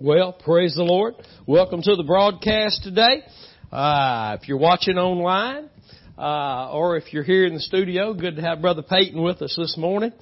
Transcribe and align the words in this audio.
Well, 0.00 0.32
praise 0.32 0.76
the 0.76 0.84
Lord. 0.84 1.16
Welcome 1.44 1.82
to 1.82 1.96
the 1.96 2.04
broadcast 2.04 2.84
today. 2.84 3.24
Uh, 3.72 4.36
if 4.40 4.46
you're 4.46 4.56
watching 4.56 4.96
online, 4.96 5.68
uh, 6.16 6.70
or 6.70 6.96
if 6.96 7.12
you're 7.12 7.24
here 7.24 7.44
in 7.46 7.54
the 7.54 7.60
studio, 7.60 8.14
good 8.14 8.36
to 8.36 8.42
have 8.42 8.60
Brother 8.60 8.82
Peyton 8.82 9.20
with 9.20 9.42
us 9.42 9.56
this 9.58 9.76
morning. 9.76 10.12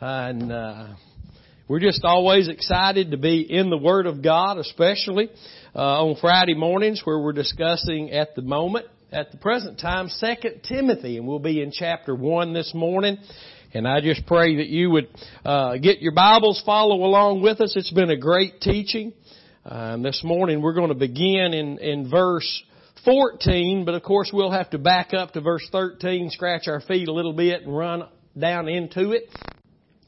And, 0.00 0.50
uh, 0.50 0.86
we're 1.68 1.78
just 1.78 2.02
always 2.02 2.48
excited 2.48 3.12
to 3.12 3.18
be 3.18 3.42
in 3.42 3.70
the 3.70 3.78
Word 3.78 4.06
of 4.06 4.20
God, 4.20 4.58
especially, 4.58 5.30
uh, 5.76 6.06
on 6.06 6.16
Friday 6.16 6.54
mornings 6.54 7.02
where 7.04 7.20
we're 7.20 7.32
discussing 7.32 8.10
at 8.10 8.34
the 8.34 8.42
moment, 8.42 8.86
at 9.12 9.30
the 9.30 9.36
present 9.36 9.78
time, 9.78 10.08
Second 10.08 10.64
Timothy, 10.64 11.18
and 11.18 11.28
we'll 11.28 11.38
be 11.38 11.62
in 11.62 11.70
chapter 11.70 12.16
1 12.16 12.52
this 12.52 12.74
morning. 12.74 13.16
And 13.72 13.86
I 13.86 14.00
just 14.00 14.26
pray 14.26 14.56
that 14.56 14.66
you 14.66 14.90
would 14.90 15.06
uh, 15.44 15.76
get 15.76 16.02
your 16.02 16.10
Bibles, 16.10 16.60
follow 16.66 16.96
along 17.04 17.42
with 17.42 17.60
us. 17.60 17.76
It's 17.76 17.92
been 17.92 18.10
a 18.10 18.16
great 18.16 18.60
teaching. 18.60 19.12
Um, 19.62 20.02
this 20.02 20.22
morning 20.24 20.62
we're 20.62 20.72
going 20.72 20.88
to 20.88 20.94
begin 20.94 21.52
in, 21.52 21.76
in 21.80 22.10
verse 22.10 22.62
14, 23.04 23.84
but 23.84 23.94
of 23.94 24.02
course 24.02 24.30
we'll 24.32 24.50
have 24.50 24.70
to 24.70 24.78
back 24.78 25.12
up 25.12 25.32
to 25.32 25.42
verse 25.42 25.68
13, 25.70 26.30
scratch 26.30 26.66
our 26.66 26.80
feet 26.80 27.08
a 27.08 27.12
little 27.12 27.34
bit 27.34 27.64
and 27.64 27.76
run 27.76 28.04
down 28.38 28.68
into 28.68 29.12
it. 29.12 29.28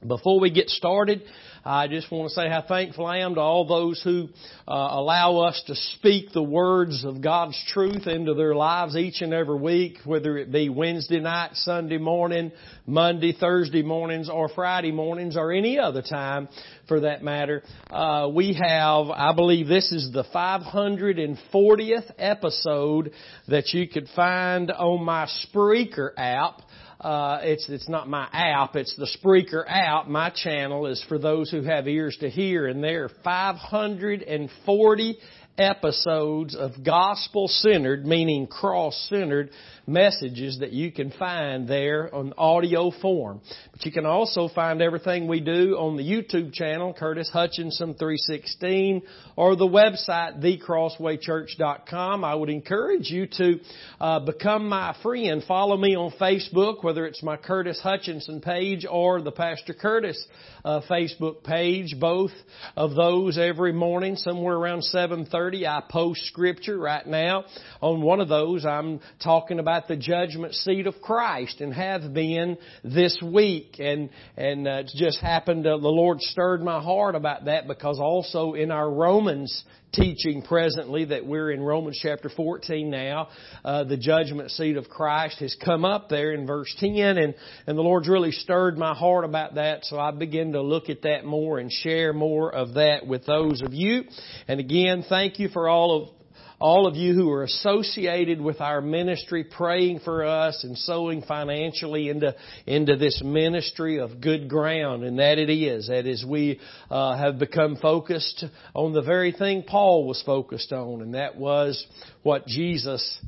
Before 0.06 0.40
we 0.40 0.50
get 0.50 0.70
started, 0.70 1.24
I 1.64 1.86
just 1.86 2.10
want 2.10 2.28
to 2.28 2.34
say 2.34 2.48
how 2.48 2.62
thankful 2.66 3.06
I 3.06 3.18
am 3.18 3.36
to 3.36 3.40
all 3.40 3.64
those 3.64 4.02
who 4.02 4.28
uh, 4.66 4.72
allow 4.72 5.38
us 5.38 5.62
to 5.68 5.76
speak 5.76 6.32
the 6.32 6.42
words 6.42 7.04
of 7.04 7.20
God's 7.22 7.56
truth 7.68 8.08
into 8.08 8.34
their 8.34 8.56
lives 8.56 8.96
each 8.96 9.20
and 9.20 9.32
every 9.32 9.58
week, 9.58 9.98
whether 10.04 10.36
it 10.36 10.50
be 10.50 10.68
Wednesday 10.68 11.20
night, 11.20 11.50
Sunday 11.54 11.98
morning, 11.98 12.50
Monday, 12.84 13.32
Thursday 13.32 13.82
mornings, 13.82 14.28
or 14.28 14.48
Friday 14.48 14.90
mornings, 14.90 15.36
or 15.36 15.52
any 15.52 15.78
other 15.78 16.02
time 16.02 16.48
for 16.88 17.00
that 17.00 17.22
matter. 17.22 17.62
Uh, 17.88 18.28
we 18.34 18.54
have, 18.54 19.10
I 19.10 19.32
believe 19.32 19.68
this 19.68 19.92
is 19.92 20.10
the 20.12 20.24
540th 20.34 22.10
episode 22.18 23.12
that 23.46 23.68
you 23.72 23.86
could 23.86 24.08
find 24.16 24.72
on 24.72 25.04
my 25.04 25.28
Spreaker 25.46 26.10
app. 26.16 26.60
Uh, 27.02 27.40
it's 27.42 27.68
it's 27.68 27.88
not 27.88 28.08
my 28.08 28.28
app. 28.32 28.76
It's 28.76 28.94
the 28.94 29.08
Spreaker 29.18 29.64
app. 29.66 30.06
My 30.06 30.30
channel 30.30 30.86
is 30.86 31.04
for 31.08 31.18
those 31.18 31.50
who 31.50 31.62
have 31.62 31.88
ears 31.88 32.16
to 32.20 32.30
hear, 32.30 32.68
and 32.68 32.82
there 32.82 33.04
are 33.04 33.10
540 33.24 35.18
episodes 35.58 36.54
of 36.54 36.84
gospel 36.84 37.48
centered, 37.48 38.06
meaning 38.06 38.46
cross 38.46 38.94
centered 39.08 39.50
messages 39.86 40.58
that 40.60 40.72
you 40.72 40.92
can 40.92 41.10
find 41.18 41.68
there 41.68 42.14
on 42.14 42.32
audio 42.38 42.90
form. 42.90 43.40
But 43.72 43.84
you 43.84 43.92
can 43.92 44.06
also 44.06 44.48
find 44.48 44.80
everything 44.80 45.28
we 45.28 45.40
do 45.40 45.76
on 45.76 45.96
the 45.96 46.02
YouTube 46.02 46.52
channel, 46.52 46.94
Curtis 46.94 47.30
Hutchinson 47.30 47.94
316, 47.94 49.02
or 49.36 49.56
the 49.56 49.66
website, 49.66 50.40
thecrosswaychurch.com. 50.42 52.24
I 52.24 52.34
would 52.34 52.50
encourage 52.50 53.10
you 53.10 53.26
to 53.38 53.60
uh, 54.00 54.20
become 54.20 54.68
my 54.68 54.96
friend. 55.02 55.42
Follow 55.46 55.76
me 55.76 55.96
on 55.96 56.12
Facebook, 56.20 56.84
whether 56.84 57.06
it's 57.06 57.22
my 57.22 57.36
Curtis 57.36 57.80
Hutchinson 57.82 58.40
page 58.40 58.86
or 58.88 59.20
the 59.20 59.32
Pastor 59.32 59.74
Curtis 59.74 60.24
uh, 60.64 60.80
Facebook 60.88 61.42
page. 61.42 61.96
Both 61.98 62.32
of 62.76 62.94
those 62.94 63.38
every 63.38 63.72
morning, 63.72 64.16
somewhere 64.16 64.56
around 64.56 64.82
7:30, 64.82 65.66
I 65.66 65.82
post 65.88 66.24
scripture. 66.26 66.78
Right 66.78 67.06
now, 67.06 67.44
on 67.80 68.02
one 68.02 68.20
of 68.20 68.28
those, 68.28 68.64
I'm 68.64 69.00
talking 69.22 69.58
about 69.58 69.71
the 69.88 69.96
judgment 69.96 70.54
seat 70.54 70.86
of 70.86 71.00
Christ, 71.00 71.60
and 71.60 71.72
have 71.72 72.12
been 72.14 72.56
this 72.84 73.18
week. 73.22 73.76
And 73.78 74.10
and 74.36 74.66
uh, 74.66 74.82
it's 74.82 74.98
just 74.98 75.20
happened. 75.20 75.66
Uh, 75.66 75.78
the 75.78 75.88
Lord 75.88 76.20
stirred 76.20 76.62
my 76.62 76.80
heart 76.80 77.14
about 77.14 77.46
that 77.46 77.66
because 77.66 77.98
also 77.98 78.54
in 78.54 78.70
our 78.70 78.90
Romans 78.90 79.64
teaching 79.92 80.42
presently 80.42 81.04
that 81.06 81.26
we're 81.26 81.50
in 81.50 81.60
Romans 81.60 81.98
chapter 82.02 82.30
14 82.30 82.90
now. 82.90 83.28
Uh, 83.64 83.84
the 83.84 83.96
judgment 83.96 84.50
seat 84.50 84.76
of 84.76 84.88
Christ 84.88 85.38
has 85.40 85.54
come 85.62 85.84
up 85.84 86.08
there 86.08 86.32
in 86.32 86.46
verse 86.46 86.74
10 86.78 86.94
and, 86.96 87.34
and 87.66 87.78
the 87.78 87.82
Lord's 87.82 88.08
really 88.08 88.32
stirred 88.32 88.78
my 88.78 88.94
heart 88.94 89.24
about 89.24 89.56
that 89.56 89.84
so 89.84 89.98
I 89.98 90.10
begin 90.10 90.52
to 90.52 90.62
look 90.62 90.88
at 90.88 91.02
that 91.02 91.24
more 91.24 91.58
and 91.58 91.70
share 91.70 92.12
more 92.12 92.52
of 92.52 92.74
that 92.74 93.06
with 93.06 93.26
those 93.26 93.62
of 93.62 93.74
you. 93.74 94.04
And 94.48 94.60
again, 94.60 95.04
thank 95.08 95.38
you 95.38 95.48
for 95.48 95.68
all 95.68 96.02
of 96.02 96.21
all 96.62 96.86
of 96.86 96.94
you 96.94 97.12
who 97.12 97.28
are 97.30 97.42
associated 97.42 98.40
with 98.40 98.60
our 98.60 98.80
ministry, 98.80 99.42
praying 99.42 99.98
for 99.98 100.24
us 100.24 100.62
and 100.62 100.78
sowing 100.78 101.22
financially 101.22 102.08
into, 102.08 102.34
into 102.66 102.96
this 102.96 103.20
ministry 103.24 103.98
of 103.98 104.20
good 104.20 104.48
ground. 104.48 105.02
And 105.02 105.18
that 105.18 105.38
it 105.38 105.50
is. 105.50 105.88
That 105.88 106.06
is, 106.06 106.24
we 106.24 106.60
uh, 106.88 107.16
have 107.16 107.40
become 107.40 107.76
focused 107.76 108.44
on 108.74 108.92
the 108.92 109.02
very 109.02 109.32
thing 109.32 109.64
Paul 109.64 110.06
was 110.06 110.22
focused 110.24 110.72
on, 110.72 111.02
and 111.02 111.14
that 111.14 111.36
was 111.36 111.84
what 112.22 112.46
Jesus 112.46 113.18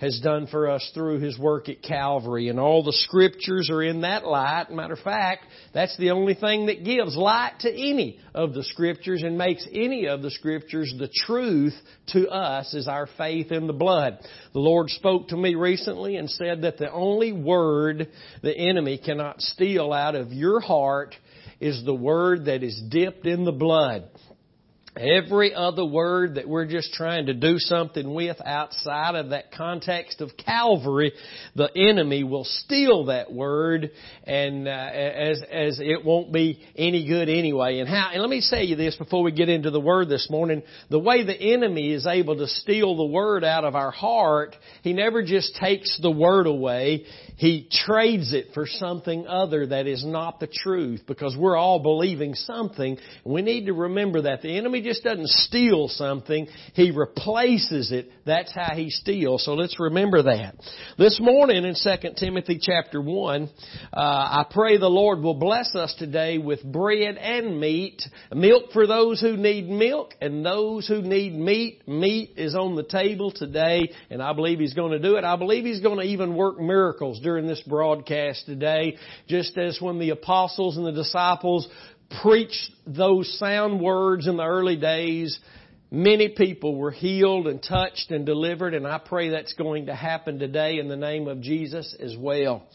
has 0.00 0.18
done 0.20 0.46
for 0.46 0.68
us 0.68 0.90
through 0.94 1.20
His 1.20 1.38
work 1.38 1.68
at 1.68 1.82
Calvary. 1.82 2.48
And 2.48 2.58
all 2.58 2.82
the 2.82 2.92
scriptures 2.92 3.68
are 3.70 3.82
in 3.82 4.00
that 4.00 4.24
light. 4.24 4.70
Matter 4.70 4.94
of 4.94 5.00
fact, 5.00 5.44
that's 5.74 5.96
the 5.98 6.10
only 6.10 6.34
thing 6.34 6.66
that 6.66 6.84
gives 6.84 7.16
light 7.16 7.52
to 7.60 7.70
any 7.70 8.18
of 8.34 8.54
the 8.54 8.64
scriptures 8.64 9.22
and 9.22 9.36
makes 9.36 9.66
any 9.72 10.06
of 10.06 10.22
the 10.22 10.30
scriptures 10.30 10.94
the 10.98 11.10
truth 11.26 11.74
to 12.08 12.28
us 12.28 12.72
is 12.72 12.88
our 12.88 13.08
faith 13.18 13.52
in 13.52 13.66
the 13.66 13.72
blood. 13.72 14.18
The 14.52 14.60
Lord 14.60 14.88
spoke 14.88 15.28
to 15.28 15.36
me 15.36 15.54
recently 15.54 16.16
and 16.16 16.30
said 16.30 16.62
that 16.62 16.78
the 16.78 16.90
only 16.90 17.32
word 17.32 18.08
the 18.42 18.56
enemy 18.56 18.98
cannot 18.98 19.42
steal 19.42 19.92
out 19.92 20.14
of 20.14 20.32
your 20.32 20.60
heart 20.60 21.14
is 21.60 21.84
the 21.84 21.94
word 21.94 22.46
that 22.46 22.62
is 22.62 22.82
dipped 22.88 23.26
in 23.26 23.44
the 23.44 23.52
blood. 23.52 24.08
Every 24.96 25.54
other 25.54 25.84
word 25.84 26.34
that 26.34 26.48
we're 26.48 26.66
just 26.66 26.92
trying 26.94 27.26
to 27.26 27.34
do 27.34 27.58
something 27.58 28.12
with 28.12 28.38
outside 28.44 29.14
of 29.14 29.30
that 29.30 29.52
context 29.52 30.20
of 30.20 30.30
Calvary, 30.36 31.12
the 31.54 31.70
enemy 31.76 32.24
will 32.24 32.42
steal 32.42 33.04
that 33.04 33.32
word 33.32 33.92
and 34.24 34.66
uh, 34.66 34.70
as 34.70 35.42
as 35.48 35.78
it 35.80 36.04
won't 36.04 36.32
be 36.32 36.60
any 36.74 37.06
good 37.06 37.28
anyway. 37.28 37.78
And 37.78 37.88
how 37.88 38.10
and 38.12 38.20
let 38.20 38.28
me 38.28 38.40
say 38.40 38.64
you 38.64 38.74
this 38.74 38.96
before 38.96 39.22
we 39.22 39.30
get 39.30 39.48
into 39.48 39.70
the 39.70 39.78
word 39.78 40.08
this 40.08 40.26
morning, 40.28 40.64
the 40.88 40.98
way 40.98 41.24
the 41.24 41.40
enemy 41.40 41.92
is 41.92 42.04
able 42.04 42.38
to 42.38 42.48
steal 42.48 42.96
the 42.96 43.06
word 43.06 43.44
out 43.44 43.64
of 43.64 43.76
our 43.76 43.92
heart, 43.92 44.56
he 44.82 44.92
never 44.92 45.22
just 45.22 45.54
takes 45.54 46.00
the 46.02 46.10
word 46.10 46.48
away, 46.48 47.04
he 47.36 47.68
trades 47.86 48.32
it 48.32 48.48
for 48.54 48.66
something 48.66 49.28
other 49.28 49.68
that 49.68 49.86
is 49.86 50.04
not 50.04 50.40
the 50.40 50.48
truth 50.48 51.02
because 51.06 51.36
we're 51.38 51.56
all 51.56 51.78
believing 51.78 52.34
something. 52.34 52.98
We 53.24 53.42
need 53.42 53.66
to 53.66 53.72
remember 53.72 54.22
that 54.22 54.42
the 54.42 54.58
enemy 54.58 54.79
just 54.82 55.02
doesn't 55.02 55.28
steal 55.28 55.88
something, 55.88 56.46
he 56.74 56.90
replaces 56.90 57.92
it. 57.92 58.10
That's 58.26 58.54
how 58.54 58.74
he 58.74 58.90
steals. 58.90 59.44
So 59.44 59.54
let's 59.54 59.78
remember 59.78 60.22
that. 60.24 60.54
This 60.98 61.18
morning 61.20 61.64
in 61.64 61.74
2 61.74 62.10
Timothy 62.16 62.58
chapter 62.60 63.00
1, 63.00 63.42
uh, 63.92 63.96
I 63.96 64.46
pray 64.50 64.78
the 64.78 64.88
Lord 64.88 65.20
will 65.20 65.34
bless 65.34 65.74
us 65.74 65.94
today 65.98 66.38
with 66.38 66.62
bread 66.64 67.16
and 67.16 67.60
meat. 67.60 68.02
Milk 68.32 68.72
for 68.72 68.86
those 68.86 69.20
who 69.20 69.36
need 69.36 69.68
milk 69.68 70.14
and 70.20 70.44
those 70.44 70.86
who 70.86 71.02
need 71.02 71.34
meat. 71.34 71.86
Meat 71.88 72.34
is 72.36 72.54
on 72.54 72.76
the 72.76 72.84
table 72.84 73.30
today 73.30 73.90
and 74.10 74.22
I 74.22 74.32
believe 74.32 74.58
He's 74.58 74.74
going 74.74 74.92
to 74.92 74.98
do 74.98 75.16
it. 75.16 75.24
I 75.24 75.36
believe 75.36 75.64
He's 75.64 75.80
going 75.80 75.98
to 75.98 76.04
even 76.04 76.34
work 76.34 76.60
miracles 76.60 77.20
during 77.20 77.46
this 77.46 77.62
broadcast 77.66 78.46
today, 78.46 78.96
just 79.28 79.56
as 79.58 79.80
when 79.80 79.98
the 79.98 80.10
apostles 80.10 80.76
and 80.76 80.86
the 80.86 80.92
disciples 80.92 81.68
preached 82.22 82.70
those 82.86 83.38
sound 83.38 83.80
words 83.80 84.26
in 84.26 84.36
the 84.36 84.44
early 84.44 84.76
days, 84.76 85.38
many 85.90 86.28
people 86.28 86.76
were 86.76 86.90
healed 86.90 87.46
and 87.46 87.62
touched 87.62 88.10
and 88.10 88.26
delivered, 88.26 88.74
and 88.74 88.86
I 88.86 88.98
pray 88.98 89.30
that's 89.30 89.54
going 89.54 89.86
to 89.86 89.94
happen 89.94 90.38
today 90.38 90.78
in 90.78 90.88
the 90.88 90.96
name 90.96 91.28
of 91.28 91.40
Jesus 91.40 91.94
as 91.98 92.16
well. 92.16 92.66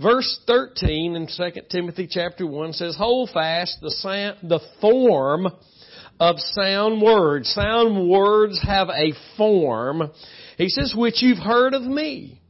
Verse 0.00 0.38
13 0.46 1.16
in 1.16 1.26
2 1.26 1.60
Timothy 1.70 2.08
chapter 2.10 2.46
1 2.46 2.72
says, 2.74 2.96
Hold 2.96 3.30
fast 3.30 3.78
the, 3.80 3.90
sound, 3.90 4.38
the 4.48 4.60
form 4.80 5.46
of 6.18 6.36
sound 6.38 7.00
words. 7.00 7.50
Sound 7.50 8.08
words 8.08 8.60
have 8.62 8.88
a 8.88 9.12
form. 9.36 10.10
He 10.58 10.68
says, 10.68 10.94
which 10.96 11.22
you've 11.22 11.38
heard 11.38 11.74
of 11.74 11.82
me 11.82 12.40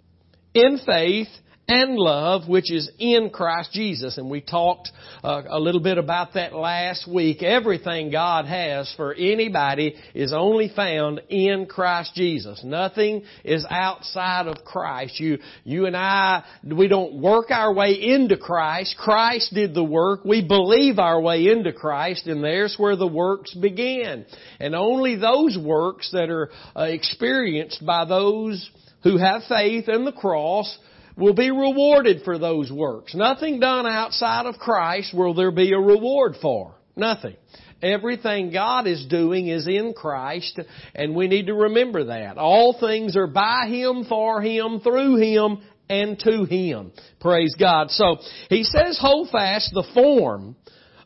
in 0.54 0.78
faith 0.84 1.28
and 1.70 1.96
love 1.96 2.48
which 2.48 2.72
is 2.72 2.90
in 2.98 3.30
Christ 3.30 3.70
Jesus. 3.72 4.18
And 4.18 4.28
we 4.28 4.40
talked 4.40 4.90
uh, 5.22 5.42
a 5.48 5.60
little 5.60 5.80
bit 5.80 5.98
about 5.98 6.34
that 6.34 6.52
last 6.52 7.08
week. 7.08 7.44
Everything 7.44 8.10
God 8.10 8.46
has 8.46 8.92
for 8.96 9.14
anybody 9.14 9.94
is 10.12 10.32
only 10.32 10.72
found 10.74 11.20
in 11.28 11.66
Christ 11.66 12.12
Jesus. 12.16 12.62
Nothing 12.64 13.22
is 13.44 13.64
outside 13.70 14.48
of 14.48 14.64
Christ. 14.64 15.20
You, 15.20 15.38
you 15.62 15.86
and 15.86 15.96
I, 15.96 16.44
we 16.64 16.88
don't 16.88 17.22
work 17.22 17.52
our 17.52 17.72
way 17.72 17.92
into 17.92 18.36
Christ. 18.36 18.96
Christ 18.98 19.54
did 19.54 19.72
the 19.72 19.84
work. 19.84 20.24
We 20.24 20.44
believe 20.44 20.98
our 20.98 21.20
way 21.20 21.46
into 21.46 21.72
Christ 21.72 22.26
and 22.26 22.42
there's 22.42 22.74
where 22.78 22.96
the 22.96 23.06
works 23.06 23.54
begin. 23.54 24.26
And 24.58 24.74
only 24.74 25.14
those 25.14 25.56
works 25.56 26.10
that 26.10 26.30
are 26.30 26.50
uh, 26.74 26.82
experienced 26.82 27.86
by 27.86 28.06
those 28.06 28.68
who 29.04 29.18
have 29.18 29.42
faith 29.48 29.88
in 29.88 30.04
the 30.04 30.12
cross 30.12 30.76
will 31.16 31.34
be 31.34 31.50
rewarded 31.50 32.22
for 32.24 32.38
those 32.38 32.70
works. 32.70 33.14
Nothing 33.14 33.60
done 33.60 33.86
outside 33.86 34.46
of 34.46 34.58
Christ 34.58 35.14
will 35.14 35.34
there 35.34 35.50
be 35.50 35.72
a 35.72 35.78
reward 35.78 36.36
for. 36.40 36.74
Nothing. 36.96 37.36
Everything 37.82 38.52
God 38.52 38.86
is 38.86 39.06
doing 39.06 39.48
is 39.48 39.66
in 39.66 39.94
Christ, 39.94 40.60
and 40.94 41.14
we 41.14 41.28
need 41.28 41.46
to 41.46 41.54
remember 41.54 42.04
that. 42.04 42.36
All 42.36 42.78
things 42.78 43.16
are 43.16 43.26
by 43.26 43.68
Him, 43.68 44.04
for 44.08 44.42
Him, 44.42 44.80
through 44.80 45.16
Him, 45.16 45.62
and 45.88 46.18
to 46.20 46.44
Him. 46.44 46.92
Praise 47.20 47.54
God. 47.58 47.90
So, 47.90 48.18
He 48.50 48.64
says 48.64 48.98
hold 49.00 49.30
fast 49.30 49.70
the 49.72 49.88
form 49.94 50.56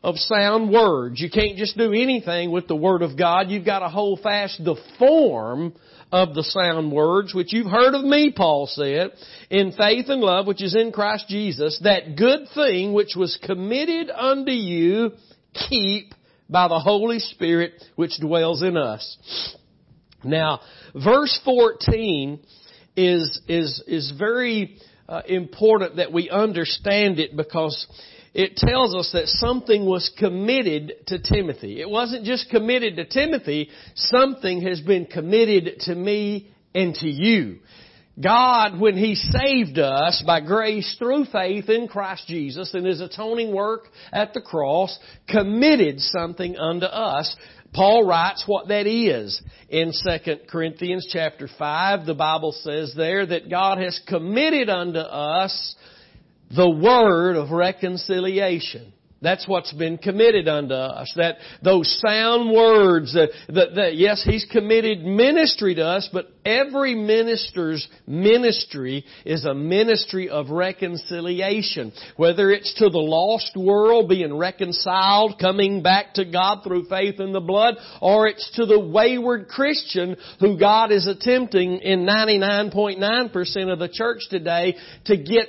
of 0.03 0.17
sound 0.17 0.69
words. 0.69 1.19
You 1.19 1.31
can't 1.31 1.57
just 1.57 1.77
do 1.77 1.93
anything 1.93 2.51
with 2.51 2.67
the 2.67 2.75
Word 2.75 3.01
of 3.01 3.17
God. 3.17 3.49
You've 3.49 3.65
got 3.65 3.79
to 3.79 3.89
hold 3.89 4.19
fast 4.21 4.61
the 4.63 4.75
form 4.99 5.73
of 6.15 6.33
the 6.33 6.43
sound 6.43 6.93
words, 6.93 7.33
which 7.33 7.51
you've 7.51 7.69
heard 7.69 7.93
of 7.93 8.05
me, 8.05 8.31
Paul 8.33 8.67
said, 8.67 9.11
in 9.49 9.73
faith 9.73 10.05
and 10.07 10.21
love, 10.21 10.47
which 10.47 10.63
is 10.63 10.73
in 10.73 10.93
Christ 10.93 11.25
Jesus, 11.27 11.77
that 11.83 12.15
good 12.15 12.47
thing 12.55 12.93
which 12.93 13.17
was 13.17 13.37
committed 13.43 14.09
unto 14.09 14.53
you, 14.53 15.11
keep 15.67 16.13
by 16.49 16.69
the 16.69 16.79
Holy 16.79 17.19
Spirit 17.19 17.83
which 17.97 18.17
dwells 18.21 18.63
in 18.63 18.77
us. 18.77 19.57
Now, 20.23 20.61
verse 20.93 21.37
14 21.43 22.39
is, 22.95 23.41
is, 23.49 23.83
is 23.85 24.13
very 24.17 24.77
uh, 25.09 25.21
important 25.27 25.97
that 25.97 26.13
we 26.13 26.29
understand 26.29 27.19
it 27.19 27.35
because 27.35 27.87
it 28.35 28.57
tells 28.57 28.93
us 28.93 29.11
that 29.13 29.29
something 29.29 29.85
was 29.85 30.11
committed 30.19 30.91
to 31.07 31.19
Timothy. 31.19 31.79
It 31.79 31.89
wasn't 31.89 32.25
just 32.25 32.49
committed 32.49 32.97
to 32.97 33.05
Timothy, 33.05 33.69
something 33.95 34.61
has 34.63 34.81
been 34.81 35.05
committed 35.05 35.79
to 35.81 35.95
me 35.95 36.51
and 36.75 36.93
to 36.95 37.07
you. 37.07 37.59
God, 38.21 38.77
when 38.77 38.97
He 38.97 39.15
saved 39.15 39.79
us 39.79 40.21
by 40.27 40.41
grace 40.41 40.97
through 40.99 41.25
faith 41.31 41.69
in 41.69 41.87
Christ 41.87 42.27
Jesus 42.27 42.73
and 42.73 42.85
His 42.85 42.99
atoning 42.99 43.55
work 43.55 43.85
at 44.11 44.33
the 44.33 44.41
cross, 44.41 44.99
committed 45.29 46.01
something 46.01 46.57
unto 46.57 46.87
us. 46.87 47.33
Paul 47.73 48.05
writes 48.05 48.43
what 48.47 48.67
that 48.67 48.85
is. 48.85 49.41
In 49.69 49.93
2 49.93 50.35
Corinthians 50.49 51.07
chapter 51.09 51.47
5, 51.57 52.05
the 52.05 52.13
Bible 52.13 52.51
says 52.51 52.93
there 52.97 53.25
that 53.25 53.49
God 53.49 53.77
has 53.77 53.97
committed 54.05 54.69
unto 54.69 54.99
us 54.99 55.75
the 56.53 56.69
word 56.69 57.35
of 57.35 57.51
reconciliation. 57.51 58.93
That's 59.25 59.47
what's 59.47 59.73
been 59.73 59.97
committed 59.97 60.47
unto 60.47 60.75
us. 60.75 61.11
That 61.15 61.37
those 61.63 61.99
sound 61.99 62.51
words 62.51 63.13
that, 63.13 63.29
that, 63.47 63.73
that, 63.73 63.95
yes, 63.95 64.23
He's 64.23 64.45
committed 64.51 65.03
ministry 65.03 65.73
to 65.75 65.83
us, 65.83 66.07
but 66.13 66.27
every 66.45 66.93
minister's 66.93 67.87
ministry 68.05 69.03
is 69.25 69.45
a 69.45 69.55
ministry 69.55 70.29
of 70.29 70.51
reconciliation. 70.51 71.91
Whether 72.17 72.51
it's 72.51 72.75
to 72.75 72.89
the 72.89 72.99
lost 72.99 73.57
world 73.57 74.09
being 74.09 74.37
reconciled, 74.37 75.39
coming 75.39 75.81
back 75.81 76.13
to 76.15 76.25
God 76.25 76.63
through 76.63 76.87
faith 76.87 77.19
in 77.19 77.33
the 77.33 77.41
blood, 77.41 77.77
or 78.01 78.27
it's 78.27 78.51
to 78.57 78.67
the 78.67 78.79
wayward 78.79 79.47
Christian 79.47 80.17
who 80.39 80.59
God 80.59 80.91
is 80.91 81.07
attempting 81.07 81.77
in 81.77 82.05
99.9% 82.05 83.73
of 83.73 83.79
the 83.79 83.89
church 83.89 84.19
today 84.29 84.75
to 85.05 85.17
get 85.17 85.47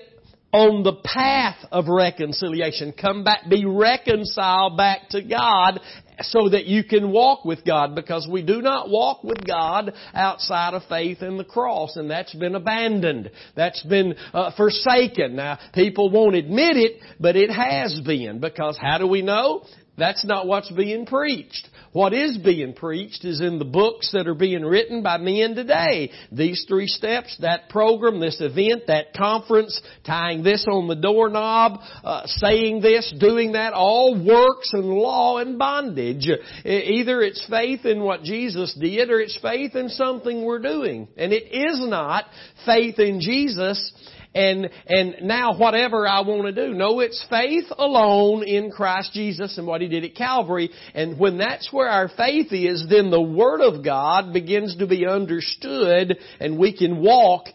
on 0.57 0.83
the 0.83 0.95
path 0.95 1.59
of 1.71 1.87
reconciliation. 1.87 2.95
Come 2.99 3.25
back, 3.25 3.43
be 3.51 3.67
reconciled 3.67 4.79
back 4.79 5.11
to 5.11 5.21
God 5.21 5.81
so 6.21 6.49
that 6.49 6.65
you 6.65 6.83
can 6.83 7.13
walk 7.13 7.45
with 7.45 7.63
God 7.63 7.95
because 7.95 8.27
we 8.31 8.43
do 8.43 8.63
not 8.63 8.89
walk 8.89 9.23
with 9.23 9.47
God 9.47 9.93
outside 10.15 10.73
of 10.73 10.83
faith 10.89 11.21
in 11.21 11.37
the 11.37 11.45
cross 11.45 11.97
and 11.97 12.11
that's 12.11 12.35
been 12.35 12.55
abandoned. 12.55 13.31
That's 13.55 13.83
been 13.83 14.15
uh, 14.33 14.53
forsaken. 14.57 15.37
Now, 15.37 15.59
people 15.75 16.09
won't 16.11 16.37
admit 16.37 16.79
it, 16.79 17.03
but 17.21 17.37
it 17.37 17.51
has 17.51 18.01
been 18.07 18.41
because 18.41 18.79
how 18.81 18.97
do 18.97 19.07
we 19.07 19.21
know? 19.21 19.63
That's 19.99 20.25
not 20.25 20.47
what's 20.47 20.71
being 20.71 21.05
preached. 21.05 21.69
What 21.97 22.13
is 22.13 22.37
being 22.37 22.75
preached 22.75 23.25
is 23.25 23.41
in 23.41 23.59
the 23.59 23.65
books 23.65 24.13
that 24.13 24.29
are 24.29 24.35
being 24.35 24.67
written 24.67 25.03
by 25.03 25.17
men 25.17 25.55
today. 25.55 26.11
These 26.31 26.67
three 26.69 26.89
steps, 26.89 27.35
that 27.41 27.71
program, 27.71 28.21
this 28.21 28.37
event, 28.39 28.89
that 28.89 29.15
conference, 29.15 29.81
tying 30.05 30.43
this 30.43 30.67
on 30.71 30.89
the 30.89 30.95
doorknob, 30.95 31.81
uh, 32.05 32.27
saying 32.27 32.83
this, 32.83 33.15
doing 33.19 33.53
that, 33.53 33.73
all 33.73 34.13
works 34.15 34.75
and 34.75 34.85
law 34.85 35.39
and 35.39 35.59
bondage. 35.59 36.29
Either 36.67 37.23
it's 37.23 37.47
faith 37.49 37.87
in 37.87 38.03
what 38.03 38.25
Jesus 38.25 38.77
did 38.79 39.09
or 39.09 39.19
it's 39.19 39.39
faith 39.41 39.75
in 39.75 39.89
something 39.89 40.45
we're 40.45 40.59
doing. 40.59 41.09
And 41.17 41.33
it 41.33 41.51
is 41.51 41.81
not 41.89 42.27
faith 42.67 42.99
in 42.99 43.23
Jesus 43.23 43.95
and, 44.37 44.71
and 44.87 45.17
now 45.23 45.57
whatever 45.57 46.07
I 46.07 46.21
want 46.21 46.55
to 46.55 46.69
do. 46.69 46.75
No, 46.75 47.01
it's 47.01 47.25
faith 47.31 47.65
alone 47.71 48.45
in 48.45 48.71
Christ 48.71 49.13
Jesus 49.15 49.57
and 49.57 49.67
what 49.67 49.81
He 49.81 49.89
did 49.89 50.05
at 50.05 50.15
Calvary. 50.15 50.71
And 50.95 51.19
when 51.19 51.39
that's 51.39 51.73
where 51.73 51.89
our 51.89 52.09
faith 52.09 52.53
is, 52.53 52.87
then 52.89 53.11
the 53.11 53.21
Word 53.21 53.63
of 53.63 53.83
God 53.83 54.33
begins 54.35 54.77
to 54.77 54.87
be 54.87 55.07
understood 55.07 56.19
and 56.39 56.59
we 56.59 56.77
can 56.77 57.01
walk 57.03 57.47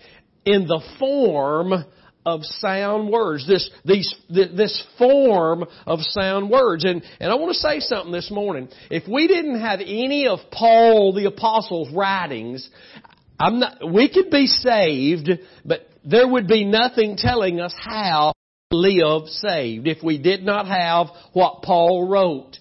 in 0.44 0.66
the 0.66 0.82
form 0.98 1.86
of 2.26 2.42
sound 2.44 3.10
words. 3.10 3.48
This, 3.48 3.70
these, 3.86 4.14
this 4.30 4.84
form 4.98 5.66
of 5.86 6.00
sound 6.02 6.50
words. 6.50 6.84
And, 6.86 7.04
and 7.20 7.32
I 7.32 7.36
want 7.36 7.54
to 7.54 7.60
say 7.60 7.80
something 7.80 8.12
this 8.12 8.32
morning. 8.32 8.70
If 8.90 9.08
we 9.08 9.28
didn't 9.28 9.60
have 9.60 9.82
any 9.82 10.28
of 10.28 10.40
Paul 10.52 11.14
the 11.14 11.26
Apostle's 11.26 11.94
writings, 11.94 12.68
I'm 13.40 13.60
not, 13.60 13.92
we 13.92 14.12
could 14.12 14.30
be 14.30 14.48
saved, 14.48 15.30
but 15.66 15.88
there 16.03 16.27
would 16.27 16.48
be 16.48 16.63
nothing 16.65 17.15
telling 17.17 17.60
us 17.60 17.74
how 17.77 18.34
to 18.72 18.77
live 18.77 19.27
saved 19.27 19.88
if 19.88 20.03
we 20.03 20.17
did 20.17 20.43
not 20.43 20.67
have 20.67 21.08
what 21.34 21.62
Paul 21.62 22.08
wrote. 22.10 22.58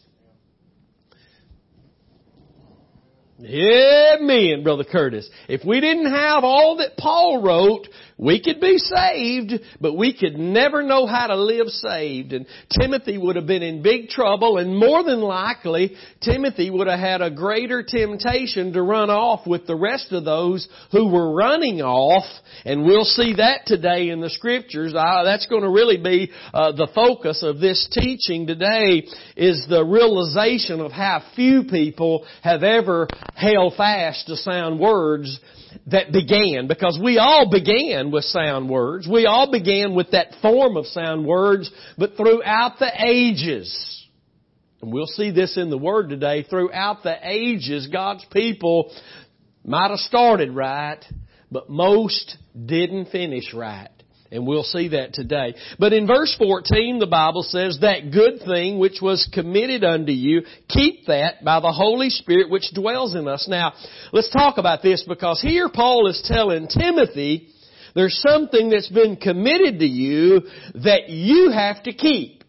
Amen, 3.42 4.62
Brother 4.62 4.84
Curtis. 4.84 5.28
If 5.48 5.64
we 5.64 5.80
didn't 5.80 6.10
have 6.10 6.44
all 6.44 6.76
that 6.76 6.98
Paul 6.98 7.42
wrote, 7.42 7.88
we 8.20 8.42
could 8.42 8.60
be 8.60 8.76
saved, 8.76 9.54
but 9.80 9.96
we 9.96 10.12
could 10.12 10.36
never 10.36 10.82
know 10.82 11.06
how 11.06 11.28
to 11.28 11.36
live 11.36 11.68
saved. 11.68 12.34
And 12.34 12.46
Timothy 12.78 13.16
would 13.16 13.36
have 13.36 13.46
been 13.46 13.62
in 13.62 13.82
big 13.82 14.10
trouble, 14.10 14.58
and 14.58 14.76
more 14.76 15.02
than 15.02 15.20
likely, 15.22 15.96
Timothy 16.20 16.68
would 16.68 16.86
have 16.86 17.00
had 17.00 17.22
a 17.22 17.30
greater 17.30 17.82
temptation 17.82 18.74
to 18.74 18.82
run 18.82 19.08
off 19.08 19.46
with 19.46 19.66
the 19.66 19.74
rest 19.74 20.12
of 20.12 20.26
those 20.26 20.68
who 20.92 21.10
were 21.10 21.32
running 21.32 21.80
off. 21.80 22.26
And 22.66 22.84
we'll 22.84 23.04
see 23.04 23.36
that 23.36 23.62
today 23.64 24.10
in 24.10 24.20
the 24.20 24.28
scriptures. 24.28 24.92
That's 24.92 25.46
going 25.46 25.62
to 25.62 25.70
really 25.70 25.96
be 25.96 26.30
uh, 26.52 26.72
the 26.72 26.88
focus 26.94 27.42
of 27.42 27.58
this 27.58 27.88
teaching 27.90 28.46
today 28.46 29.08
is 29.34 29.64
the 29.70 29.82
realization 29.82 30.80
of 30.80 30.92
how 30.92 31.22
few 31.34 31.64
people 31.64 32.26
have 32.42 32.62
ever 32.62 33.08
held 33.34 33.76
fast 33.76 34.26
to 34.26 34.36
sound 34.36 34.78
words 34.78 35.40
that 35.86 36.12
began, 36.12 36.66
because 36.66 36.98
we 37.02 37.18
all 37.18 37.50
began 37.50 38.10
with 38.10 38.24
sound 38.24 38.68
words. 38.68 39.08
We 39.08 39.26
all 39.26 39.50
began 39.50 39.94
with 39.94 40.12
that 40.12 40.34
form 40.42 40.76
of 40.76 40.86
sound 40.86 41.24
words, 41.24 41.70
but 41.96 42.16
throughout 42.16 42.78
the 42.78 42.90
ages, 43.04 44.06
and 44.82 44.92
we'll 44.92 45.06
see 45.06 45.30
this 45.30 45.56
in 45.56 45.70
the 45.70 45.78
Word 45.78 46.08
today, 46.08 46.42
throughout 46.42 47.02
the 47.02 47.16
ages, 47.22 47.88
God's 47.92 48.24
people 48.32 48.92
might 49.64 49.90
have 49.90 49.98
started 50.00 50.54
right, 50.54 51.04
but 51.50 51.68
most 51.68 52.36
didn't 52.66 53.10
finish 53.10 53.52
right. 53.52 53.90
And 54.32 54.46
we'll 54.46 54.62
see 54.62 54.88
that 54.88 55.12
today. 55.12 55.54
But 55.78 55.92
in 55.92 56.06
verse 56.06 56.34
14, 56.38 57.00
the 57.00 57.06
Bible 57.06 57.42
says, 57.42 57.78
that 57.80 58.12
good 58.12 58.40
thing 58.46 58.78
which 58.78 58.98
was 59.02 59.28
committed 59.32 59.82
unto 59.82 60.12
you, 60.12 60.42
keep 60.68 61.06
that 61.06 61.44
by 61.44 61.58
the 61.58 61.72
Holy 61.72 62.10
Spirit 62.10 62.48
which 62.48 62.72
dwells 62.72 63.16
in 63.16 63.26
us. 63.26 63.48
Now, 63.48 63.72
let's 64.12 64.30
talk 64.30 64.58
about 64.58 64.82
this 64.82 65.04
because 65.06 65.40
here 65.40 65.68
Paul 65.68 66.06
is 66.06 66.22
telling 66.24 66.68
Timothy, 66.68 67.48
there's 67.96 68.20
something 68.20 68.70
that's 68.70 68.88
been 68.88 69.16
committed 69.16 69.80
to 69.80 69.86
you 69.86 70.42
that 70.74 71.08
you 71.08 71.50
have 71.50 71.82
to 71.84 71.92
keep. 71.92 72.44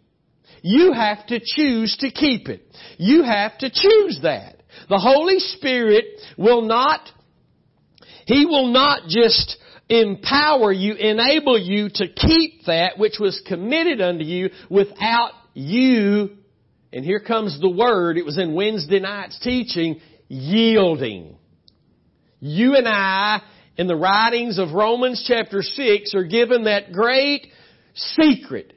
You 0.62 0.94
have 0.94 1.26
to 1.28 1.40
choose 1.44 1.98
to 2.02 2.12
keep 2.12 2.48
it. 2.48 2.62
You 2.98 3.24
have 3.24 3.58
to 3.60 3.72
choose 3.72 4.20
that. 4.22 4.58
The 4.88 5.00
Holy 5.00 5.40
Spirit 5.40 6.06
will 6.38 6.62
not, 6.62 7.02
He 8.28 8.46
will 8.46 8.68
not 8.68 9.08
just 9.08 9.58
empower 9.92 10.72
you, 10.72 10.94
enable 10.96 11.60
you 11.60 11.90
to 11.90 12.08
keep 12.08 12.66
that 12.66 12.98
which 12.98 13.18
was 13.20 13.42
committed 13.46 14.00
unto 14.00 14.24
you 14.24 14.50
without 14.70 15.32
you, 15.54 16.30
and 16.94 17.04
here 17.04 17.20
comes 17.20 17.60
the 17.60 17.70
word, 17.70 18.18
it 18.18 18.26
was 18.26 18.38
in 18.38 18.54
Wednesday 18.54 19.00
night's 19.00 19.38
teaching, 19.40 20.00
yielding. 20.30 21.36
You 22.40 22.76
and 22.76 22.88
I, 22.88 23.42
in 23.78 23.88
the 23.88 23.96
writings 23.96 24.60
of 24.60 24.72
Romans 24.72 25.24
chapter 25.28 25.62
6, 25.62 26.16
are 26.16 26.24
given 26.24 26.64
that 26.64 26.94
great 26.94 27.48
secret 27.94 28.74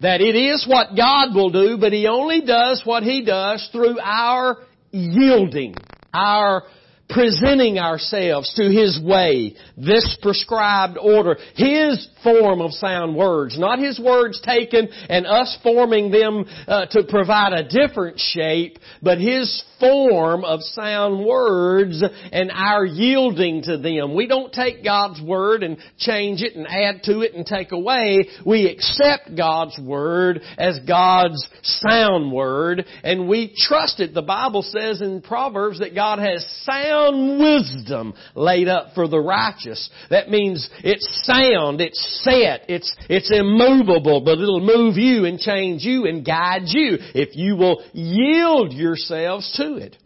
that 0.00 0.20
it 0.20 0.36
is 0.36 0.66
what 0.68 0.94
God 0.94 1.34
will 1.34 1.50
do, 1.50 1.78
but 1.78 1.92
He 1.92 2.06
only 2.06 2.42
does 2.42 2.82
what 2.84 3.02
He 3.02 3.24
does 3.24 3.66
through 3.72 3.98
our 3.98 4.58
yielding, 4.90 5.74
our 6.12 6.64
presenting 7.08 7.78
ourselves 7.78 8.52
to 8.54 8.70
His 8.70 9.00
way, 9.00 9.54
this 9.76 10.16
prescribed 10.22 10.98
order, 10.98 11.36
His 11.54 12.08
form 12.24 12.60
of 12.60 12.72
sound 12.72 13.14
words, 13.14 13.56
not 13.56 13.78
His 13.78 14.00
words 14.00 14.40
taken 14.40 14.88
and 15.08 15.26
us 15.26 15.56
forming 15.62 16.10
them 16.10 16.44
uh, 16.66 16.86
to 16.86 17.04
provide 17.08 17.52
a 17.52 17.68
different 17.68 18.18
shape, 18.18 18.78
but 19.02 19.18
His 19.18 19.62
form 19.78 20.44
of 20.44 20.60
sound 20.62 21.24
words 21.24 22.02
and 22.32 22.50
our 22.50 22.84
yielding 22.84 23.62
to 23.62 23.76
them. 23.76 24.14
We 24.14 24.26
don't 24.26 24.52
take 24.52 24.82
God's 24.82 25.20
Word 25.20 25.62
and 25.62 25.78
change 25.98 26.42
it 26.42 26.56
and 26.56 26.66
add 26.66 27.02
to 27.04 27.20
it 27.20 27.34
and 27.34 27.44
take 27.44 27.72
away. 27.72 28.26
We 28.46 28.66
accept 28.66 29.36
God's 29.36 29.78
Word 29.78 30.40
as 30.56 30.80
God's 30.88 31.46
sound 31.62 32.32
Word 32.32 32.86
and 33.02 33.28
we 33.28 33.54
trust 33.56 34.00
it. 34.00 34.14
The 34.14 34.22
Bible 34.22 34.62
says 34.62 35.02
in 35.02 35.20
Proverbs 35.20 35.80
that 35.80 35.94
God 35.94 36.18
has 36.18 36.44
sound 36.62 37.38
wisdom 37.38 38.14
laid 38.34 38.68
up 38.68 38.94
for 38.94 39.06
the 39.06 39.20
righteous. 39.20 39.90
That 40.10 40.30
means 40.30 40.68
it's 40.82 41.26
sound, 41.26 41.80
it's 41.80 42.13
set, 42.22 42.66
it's, 42.68 42.94
it's 43.08 43.30
immovable, 43.30 44.20
but 44.20 44.38
it'll 44.38 44.60
move 44.60 44.96
you 44.96 45.24
and 45.24 45.38
change 45.38 45.82
you 45.82 46.06
and 46.06 46.24
guide 46.24 46.66
you 46.66 46.98
if 47.14 47.36
you 47.36 47.56
will 47.56 47.82
yield 47.92 48.72
yourselves 48.72 49.52
to 49.56 49.76
it. 49.76 49.96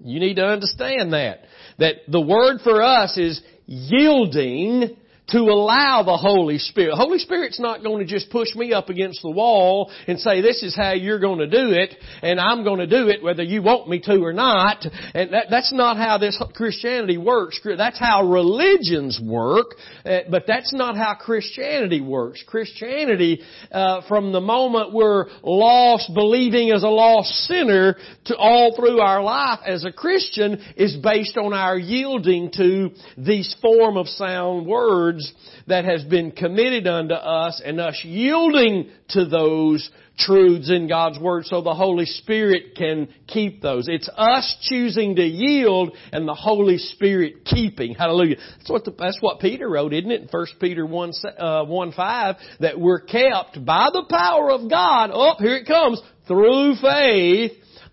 You 0.00 0.20
need 0.20 0.34
to 0.34 0.44
understand 0.44 1.12
that. 1.12 1.40
That 1.78 1.94
the 2.08 2.20
word 2.20 2.60
for 2.62 2.82
us 2.82 3.16
is 3.16 3.40
yielding 3.66 4.96
to 5.28 5.40
allow 5.40 6.02
the 6.02 6.16
Holy 6.16 6.58
Spirit. 6.58 6.94
Holy 6.94 7.18
Spirit's 7.18 7.60
not 7.60 7.82
going 7.82 8.06
to 8.06 8.10
just 8.10 8.30
push 8.30 8.54
me 8.54 8.72
up 8.72 8.88
against 8.88 9.20
the 9.22 9.30
wall 9.30 9.92
and 10.06 10.18
say, 10.18 10.40
this 10.40 10.62
is 10.62 10.74
how 10.74 10.92
you're 10.92 11.18
going 11.18 11.38
to 11.38 11.46
do 11.46 11.72
it, 11.72 11.94
and 12.22 12.40
I'm 12.40 12.64
going 12.64 12.78
to 12.78 12.86
do 12.86 13.08
it 13.08 13.22
whether 13.22 13.42
you 13.42 13.62
want 13.62 13.88
me 13.88 14.00
to 14.00 14.22
or 14.22 14.32
not. 14.32 14.86
And 15.14 15.32
that, 15.34 15.46
that's 15.50 15.72
not 15.72 15.96
how 15.98 16.16
this 16.18 16.42
Christianity 16.54 17.18
works. 17.18 17.60
That's 17.62 17.98
how 17.98 18.26
religions 18.26 19.20
work, 19.22 19.74
uh, 20.04 20.20
but 20.30 20.44
that's 20.46 20.72
not 20.72 20.96
how 20.96 21.14
Christianity 21.14 22.00
works. 22.00 22.42
Christianity, 22.46 23.42
uh, 23.70 24.02
from 24.08 24.32
the 24.32 24.40
moment 24.40 24.94
we're 24.94 25.26
lost, 25.42 26.10
believing 26.14 26.70
as 26.70 26.82
a 26.82 26.88
lost 26.88 27.30
sinner, 27.46 27.96
to 28.26 28.36
all 28.36 28.74
through 28.74 29.00
our 29.00 29.22
life 29.22 29.60
as 29.66 29.84
a 29.84 29.92
Christian, 29.92 30.58
is 30.76 30.96
based 30.96 31.36
on 31.36 31.52
our 31.52 31.76
yielding 31.76 32.50
to 32.52 32.90
these 33.18 33.54
form 33.60 33.96
of 33.96 34.08
sound 34.08 34.66
words 34.66 35.17
words 35.18 35.32
that 35.66 35.84
has 35.84 36.04
been 36.04 36.32
committed 36.32 36.86
unto 36.86 37.14
us 37.14 37.60
and 37.64 37.80
us 37.80 38.00
yielding 38.04 38.90
to 39.10 39.26
those 39.26 39.90
truths 40.18 40.70
in 40.70 40.88
God's 40.88 41.18
Word 41.18 41.44
so 41.46 41.60
the 41.60 41.74
Holy 41.74 42.06
Spirit 42.06 42.74
can 42.76 43.08
keep 43.26 43.62
those. 43.62 43.86
It's 43.88 44.08
us 44.16 44.56
choosing 44.62 45.16
to 45.16 45.22
yield 45.22 45.96
and 46.12 46.26
the 46.26 46.34
Holy 46.34 46.78
Spirit 46.78 47.44
keeping. 47.44 47.94
Hallelujah. 47.94 48.36
That's 48.58 48.70
what, 48.70 48.84
the, 48.84 48.94
that's 48.98 49.18
what 49.20 49.40
Peter 49.40 49.68
wrote, 49.68 49.92
isn't 49.92 50.10
it? 50.10 50.22
In 50.22 50.28
1 50.28 50.46
Peter 50.60 50.84
1, 50.84 51.12
uh, 51.38 51.64
1 51.64 51.92
5, 51.92 52.36
that 52.60 52.80
we're 52.80 53.00
kept 53.00 53.64
by 53.64 53.90
the 53.92 54.04
power 54.08 54.50
of 54.50 54.68
God, 54.68 55.10
oh, 55.12 55.34
here 55.38 55.56
it 55.56 55.66
comes, 55.66 56.02
through 56.26 56.74
faith 56.76 57.52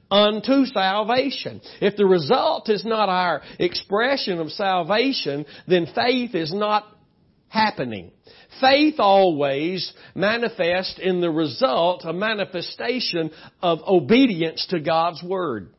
unto 0.10 0.66
salvation. 0.66 1.62
If 1.82 1.96
the 1.96 2.06
result 2.06 2.70
is 2.70 2.86
not 2.86 3.10
our 3.10 3.42
expression 3.60 4.40
of 4.40 4.52
salvation, 4.52 5.46
then 5.68 5.88
faith 5.94 6.36
is 6.36 6.54
not 6.54 6.95
happening. 7.56 8.12
Faith 8.62 8.96
always 9.00 9.92
manifests 10.14 11.00
in 11.02 11.22
the 11.22 11.32
result, 11.32 12.04
a 12.04 12.14
manifestation 12.14 13.32
of 13.62 13.80
obedience 13.88 14.66
to 14.70 14.80
God's 14.80 15.24
Word. 15.24 15.70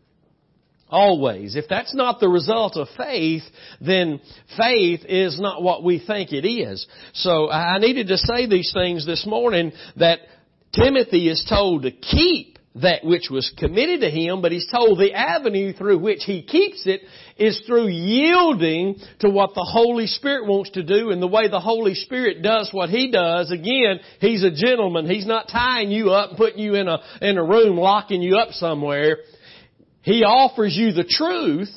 Always. 0.89 1.57
If 1.57 1.65
that's 1.69 1.95
not 1.95 2.21
the 2.21 2.29
result 2.29 2.77
of 2.77 2.87
faith, 2.97 3.43
then 3.81 4.21
faith 4.57 5.01
is 5.09 5.39
not 5.41 5.63
what 5.63 5.83
we 5.83 6.03
think 6.05 6.33
it 6.33 6.47
is. 6.47 6.87
So 7.13 7.51
I 7.51 7.79
needed 7.79 8.09
to 8.09 8.19
say 8.19 8.47
these 8.47 8.73
things 8.73 9.05
this 9.05 9.27
morning 9.27 9.73
that 9.97 10.21
Timothy 10.73 11.29
is 11.29 11.45
told 11.49 11.83
to 11.83 11.91
keep 11.91 12.56
that 12.83 13.05
which 13.05 13.29
was 13.31 13.51
committed 13.59 14.01
to 14.01 14.11
him, 14.11 14.43
but 14.43 14.53
he's 14.53 14.71
told 14.71 14.99
the 14.99 15.13
avenue 15.13 15.73
through 15.73 15.99
which 15.99 16.25
he 16.25 16.43
keeps 16.43 16.87
it 16.87 17.01
is 17.39 17.63
through 17.67 17.89
yielding 17.89 18.97
to 19.21 19.31
what 19.31 19.55
the 19.55 19.65
Holy 19.65 20.07
Spirit 20.07 20.47
wants 20.47 20.71
to 20.73 20.83
do 20.83 21.11
and 21.11 21.23
the 21.23 21.27
way 21.27 21.49
the 21.49 21.61
Holy 21.61 21.95
Spirit 21.95 22.43
does 22.43 22.69
what 22.73 22.91
he 22.91 23.11
does. 23.11 23.51
Again, 23.51 24.01
he's 24.21 24.45
a 24.45 24.51
gentleman. 24.51 25.09
He's 25.09 25.27
not 25.27 25.49
tying 25.49 25.91
you 25.91 26.11
up 26.11 26.31
and 26.31 26.39
putting 26.39 26.59
you 26.59 26.75
in 26.75 26.89
a, 26.89 26.99
in 27.23 27.39
a 27.39 27.45
room, 27.45 27.77
locking 27.77 28.21
you 28.21 28.37
up 28.37 28.51
somewhere. 28.51 29.19
He 30.03 30.23
offers 30.23 30.77
you 30.77 30.93
the 30.93 31.05
truth. 31.05 31.71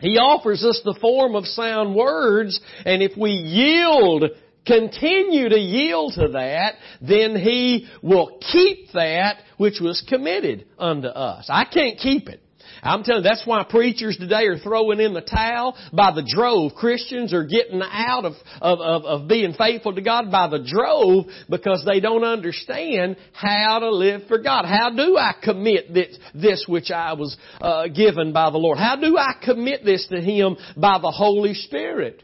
He 0.00 0.16
offers 0.16 0.64
us 0.64 0.80
the 0.84 0.98
form 1.00 1.34
of 1.34 1.44
sound 1.44 1.94
words, 1.94 2.58
and 2.86 3.02
if 3.02 3.12
we 3.18 3.30
yield 3.30 4.24
continue 4.66 5.48
to 5.48 5.58
yield 5.58 6.14
to 6.14 6.28
that, 6.28 6.74
then 7.00 7.36
He 7.36 7.88
will 8.02 8.38
keep 8.52 8.92
that 8.94 9.36
which 9.56 9.80
was 9.80 10.04
committed 10.08 10.66
unto 10.78 11.08
us. 11.08 11.46
I 11.48 11.64
can't 11.64 11.98
keep 11.98 12.28
it. 12.28 12.40
I'm 12.82 13.02
telling 13.02 13.22
you, 13.22 13.28
that's 13.28 13.46
why 13.46 13.64
preachers 13.68 14.16
today 14.16 14.46
are 14.46 14.58
throwing 14.58 15.00
in 15.00 15.12
the 15.12 15.20
towel 15.20 15.76
by 15.92 16.12
the 16.14 16.26
drove. 16.26 16.72
Christians 16.74 17.34
are 17.34 17.44
getting 17.44 17.82
out 17.82 18.24
of, 18.24 18.34
of, 18.60 18.80
of, 18.80 19.04
of 19.04 19.28
being 19.28 19.52
faithful 19.52 19.94
to 19.94 20.00
God 20.00 20.30
by 20.30 20.48
the 20.48 20.64
drove 20.64 21.26
because 21.48 21.84
they 21.86 22.00
don't 22.00 22.24
understand 22.24 23.16
how 23.32 23.80
to 23.80 23.90
live 23.90 24.22
for 24.28 24.38
God. 24.38 24.64
How 24.64 24.90
do 24.90 25.16
I 25.16 25.34
commit 25.42 25.92
this, 25.92 26.16
this 26.34 26.64
which 26.66 26.90
I 26.90 27.12
was 27.14 27.36
uh, 27.60 27.88
given 27.88 28.32
by 28.32 28.50
the 28.50 28.58
Lord? 28.58 28.78
How 28.78 28.96
do 28.96 29.16
I 29.16 29.34
commit 29.42 29.84
this 29.84 30.06
to 30.10 30.20
Him 30.20 30.56
by 30.76 30.98
the 31.00 31.10
Holy 31.10 31.54
Spirit? 31.54 32.22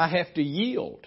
I 0.00 0.08
have 0.08 0.32
to 0.34 0.42
yield. 0.42 1.06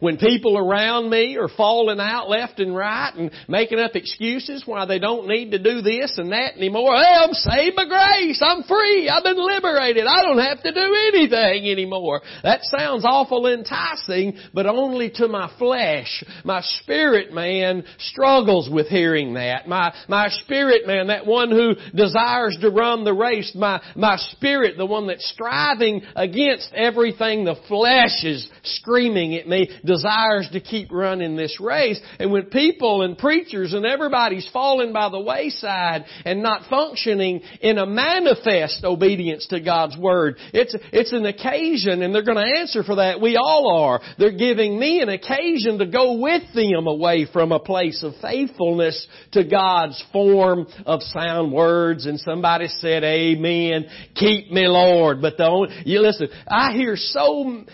When 0.00 0.16
people 0.16 0.56
around 0.56 1.10
me 1.10 1.36
are 1.38 1.48
falling 1.48 1.98
out 1.98 2.28
left 2.28 2.60
and 2.60 2.74
right 2.74 3.12
and 3.16 3.32
making 3.48 3.80
up 3.80 3.96
excuses 3.96 4.62
why 4.64 4.86
they 4.86 4.98
don't 4.98 5.26
need 5.26 5.50
to 5.50 5.58
do 5.58 5.82
this 5.82 6.18
and 6.18 6.30
that 6.30 6.56
anymore. 6.56 6.94
Hey, 6.94 7.14
I'm 7.16 7.32
saved 7.32 7.76
by 7.76 7.84
grace. 7.86 8.40
I'm 8.44 8.62
free. 8.62 9.08
I've 9.08 9.24
been 9.24 9.44
liberated. 9.44 10.06
I 10.06 10.22
don't 10.22 10.38
have 10.38 10.62
to 10.62 10.72
do 10.72 10.94
anything 11.12 11.70
anymore. 11.70 12.22
That 12.44 12.60
sounds 12.62 13.04
awful 13.04 13.46
enticing, 13.48 14.38
but 14.54 14.66
only 14.66 15.10
to 15.16 15.26
my 15.26 15.50
flesh. 15.58 16.22
My 16.44 16.62
spirit 16.80 17.32
man 17.32 17.84
struggles 17.98 18.70
with 18.70 18.86
hearing 18.86 19.34
that. 19.34 19.66
My, 19.66 19.92
my 20.08 20.28
spirit 20.28 20.86
man, 20.86 21.08
that 21.08 21.26
one 21.26 21.50
who 21.50 21.74
desires 21.94 22.56
to 22.60 22.70
run 22.70 23.04
the 23.04 23.14
race, 23.14 23.52
my, 23.54 23.82
my 23.96 24.16
spirit, 24.16 24.76
the 24.76 24.86
one 24.86 25.08
that's 25.08 25.28
striving 25.30 26.02
against 26.14 26.72
everything 26.72 27.44
the 27.44 27.56
flesh 27.66 28.24
is 28.24 28.48
screaming 28.62 29.34
at 29.34 29.48
me, 29.48 29.68
desires 29.88 30.48
to 30.52 30.60
keep 30.60 30.92
running 30.92 31.34
this 31.34 31.58
race. 31.60 32.00
And 32.20 32.30
when 32.30 32.44
people 32.44 33.02
and 33.02 33.18
preachers 33.18 33.72
and 33.72 33.84
everybody's 33.84 34.48
falling 34.52 34.92
by 34.92 35.08
the 35.08 35.18
wayside 35.18 36.04
and 36.24 36.42
not 36.42 36.68
functioning 36.70 37.40
in 37.60 37.78
a 37.78 37.86
manifest 37.86 38.84
obedience 38.84 39.46
to 39.48 39.60
God's 39.60 39.96
Word, 39.96 40.36
it's, 40.52 40.76
it's 40.92 41.12
an 41.12 41.26
occasion 41.26 42.02
and 42.02 42.14
they're 42.14 42.22
going 42.22 42.36
to 42.36 42.58
answer 42.60 42.84
for 42.84 42.96
that. 42.96 43.20
We 43.20 43.36
all 43.36 43.84
are. 43.84 44.00
They're 44.18 44.36
giving 44.36 44.78
me 44.78 45.00
an 45.00 45.08
occasion 45.08 45.78
to 45.78 45.86
go 45.86 46.18
with 46.20 46.42
them 46.54 46.86
away 46.86 47.26
from 47.32 47.50
a 47.50 47.58
place 47.58 48.02
of 48.04 48.12
faithfulness 48.20 49.08
to 49.32 49.44
God's 49.44 50.02
form 50.12 50.66
of 50.84 51.02
sound 51.02 51.52
words. 51.52 52.06
And 52.06 52.20
somebody 52.20 52.68
said, 52.68 53.02
Amen. 53.04 53.86
Keep 54.14 54.50
me, 54.52 54.66
Lord. 54.66 55.22
But 55.22 55.38
the 55.38 55.48
only, 55.48 55.74
you 55.86 56.00
listen, 56.00 56.28
I 56.46 56.72
hear 56.72 56.96
so, 56.96 57.64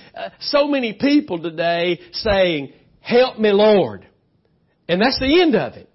so 0.40 0.68
many 0.68 0.92
people 0.92 1.42
today 1.42 1.98
saying, 2.12 2.72
help 3.00 3.38
me 3.38 3.52
Lord. 3.52 4.06
And 4.88 5.00
that's 5.00 5.18
the 5.18 5.40
end 5.40 5.54
of 5.54 5.74
it. 5.74 5.88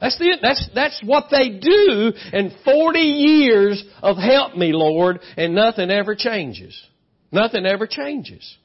That's 0.00 0.18
the, 0.18 0.36
that's, 0.42 0.68
that's 0.74 1.02
what 1.04 1.26
they 1.30 1.58
do 1.58 2.12
in 2.32 2.52
40 2.64 2.98
years 2.98 3.84
of 4.02 4.16
help 4.16 4.54
me 4.56 4.72
Lord 4.72 5.20
and 5.36 5.54
nothing 5.54 5.90
ever 5.90 6.14
changes. 6.14 6.78
Nothing 7.32 7.64
ever 7.64 7.86
changes. 7.86 8.56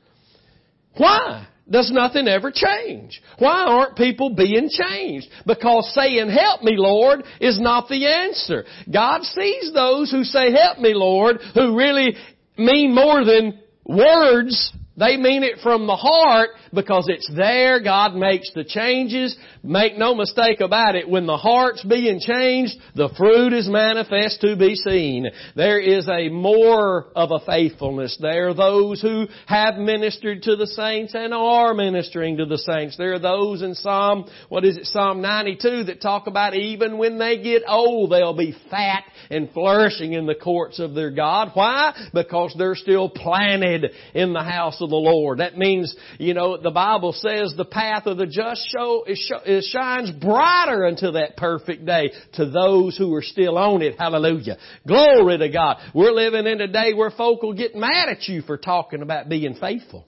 Why? 0.98 1.48
Does 1.70 1.92
nothing 1.92 2.28
ever 2.28 2.52
change? 2.52 3.22
Why 3.38 3.64
aren't 3.64 3.96
people 3.96 4.34
being 4.36 4.70
changed? 4.70 5.28
Because 5.46 5.94
saying 5.94 6.30
help 6.30 6.64
me 6.64 6.74
Lord 6.76 7.24
is 7.40 7.60
not 7.60 7.88
the 7.88 8.08
answer. 8.08 8.66
God 8.92 9.24
sees 9.24 9.72
those 9.74 10.12
who 10.12 10.24
say 10.24 10.52
help 10.52 10.80
me 10.80 10.94
Lord 10.96 11.38
who 11.54 11.78
really 11.78 12.16
mean 12.58 12.94
more 12.94 13.24
than 13.24 13.60
words 13.86 14.74
they 15.00 15.18
mean 15.18 15.44
it 15.44 15.60
from 15.64 15.88
the 15.88 15.96
heart, 15.96 16.50
Because 16.74 17.06
it's 17.08 17.30
there, 17.36 17.82
God 17.82 18.16
makes 18.16 18.52
the 18.54 18.64
changes. 18.64 19.36
Make 19.64 19.98
no 19.98 20.16
mistake 20.16 20.62
about 20.62 20.96
it, 20.96 21.10
when 21.10 21.26
the 21.26 21.38
heart's 21.38 21.84
being 21.84 22.20
changed, 22.20 22.76
the 22.96 23.10
fruit 23.18 23.54
is 23.54 23.68
manifest 23.68 24.42
to 24.42 24.56
be 24.56 24.76
seen. 24.76 25.28
There 25.56 25.80
is 25.80 26.08
a 26.08 26.30
more 26.30 27.08
of 27.16 27.32
a 27.32 27.46
faithfulness 27.46 28.18
there. 28.22 28.50
Are 28.50 28.54
those 28.54 29.02
who 29.02 29.28
have 29.48 29.76
ministered 29.76 30.44
to 30.44 30.56
the 30.56 30.68
saints 30.68 31.14
and 31.16 31.34
are 31.34 31.74
ministering 31.74 32.38
to 32.38 32.46
the 32.46 32.58
saints. 32.58 32.98
There 32.98 33.14
are 33.14 33.20
those 33.20 33.62
in 33.62 33.76
Psalm, 33.76 34.30
what 34.50 34.66
is 34.66 34.78
it, 34.78 34.86
Psalm 34.86 35.22
92 35.22 35.86
that 35.86 36.02
talk 36.02 36.28
about 36.28 36.54
even 36.54 36.98
when 36.98 37.18
they 37.20 37.42
get 37.42 37.64
old, 37.68 38.12
they'll 38.12 38.38
be 38.38 38.56
fat 38.70 39.04
and 39.30 39.52
flourishing 39.52 40.14
in 40.14 40.26
the 40.26 40.36
courts 40.36 40.80
of 40.80 40.94
their 40.94 41.12
God. 41.12 41.52
Why? 41.54 41.94
Because 42.14 42.56
they're 42.58 42.76
still 42.76 43.10
planted 43.10 43.92
in 44.14 44.34
the 44.34 44.44
house 44.44 44.82
of 44.82 44.90
the 44.90 44.96
Lord. 44.96 45.40
That 45.40 45.58
means, 45.58 45.96
you 46.18 46.34
know, 46.34 46.58
the 46.64 46.72
Bible 46.72 47.14
says 47.14 47.54
the 47.56 47.66
path 47.66 48.06
of 48.06 48.18
the 48.18 48.26
just 48.26 48.68
show, 48.70 49.06
it 49.08 49.64
shines 49.64 50.12
brighter 50.12 50.86
until 50.86 51.14
that 51.14 51.38
perfect 51.38 51.86
day 51.86 52.12
to 52.34 52.50
those 52.50 52.98
who 52.98 53.14
are 53.14 53.22
still 53.22 53.58
on 53.58 53.82
it. 53.82 53.96
Hallelujah. 53.98 54.58
Glory 54.86 55.38
to 55.38 55.50
God. 55.50 55.78
We're 55.94 56.12
living 56.12 56.48
in 56.48 56.60
a 56.60 56.68
day 56.68 56.94
where 56.94 57.12
folk 57.12 57.44
will 57.44 57.54
get 57.54 57.76
mad 57.76 58.10
at 58.10 58.28
you 58.28 58.42
for 58.42 58.58
talking 58.58 59.02
about 59.02 59.30
being 59.30 59.56
faithful. 59.56 60.06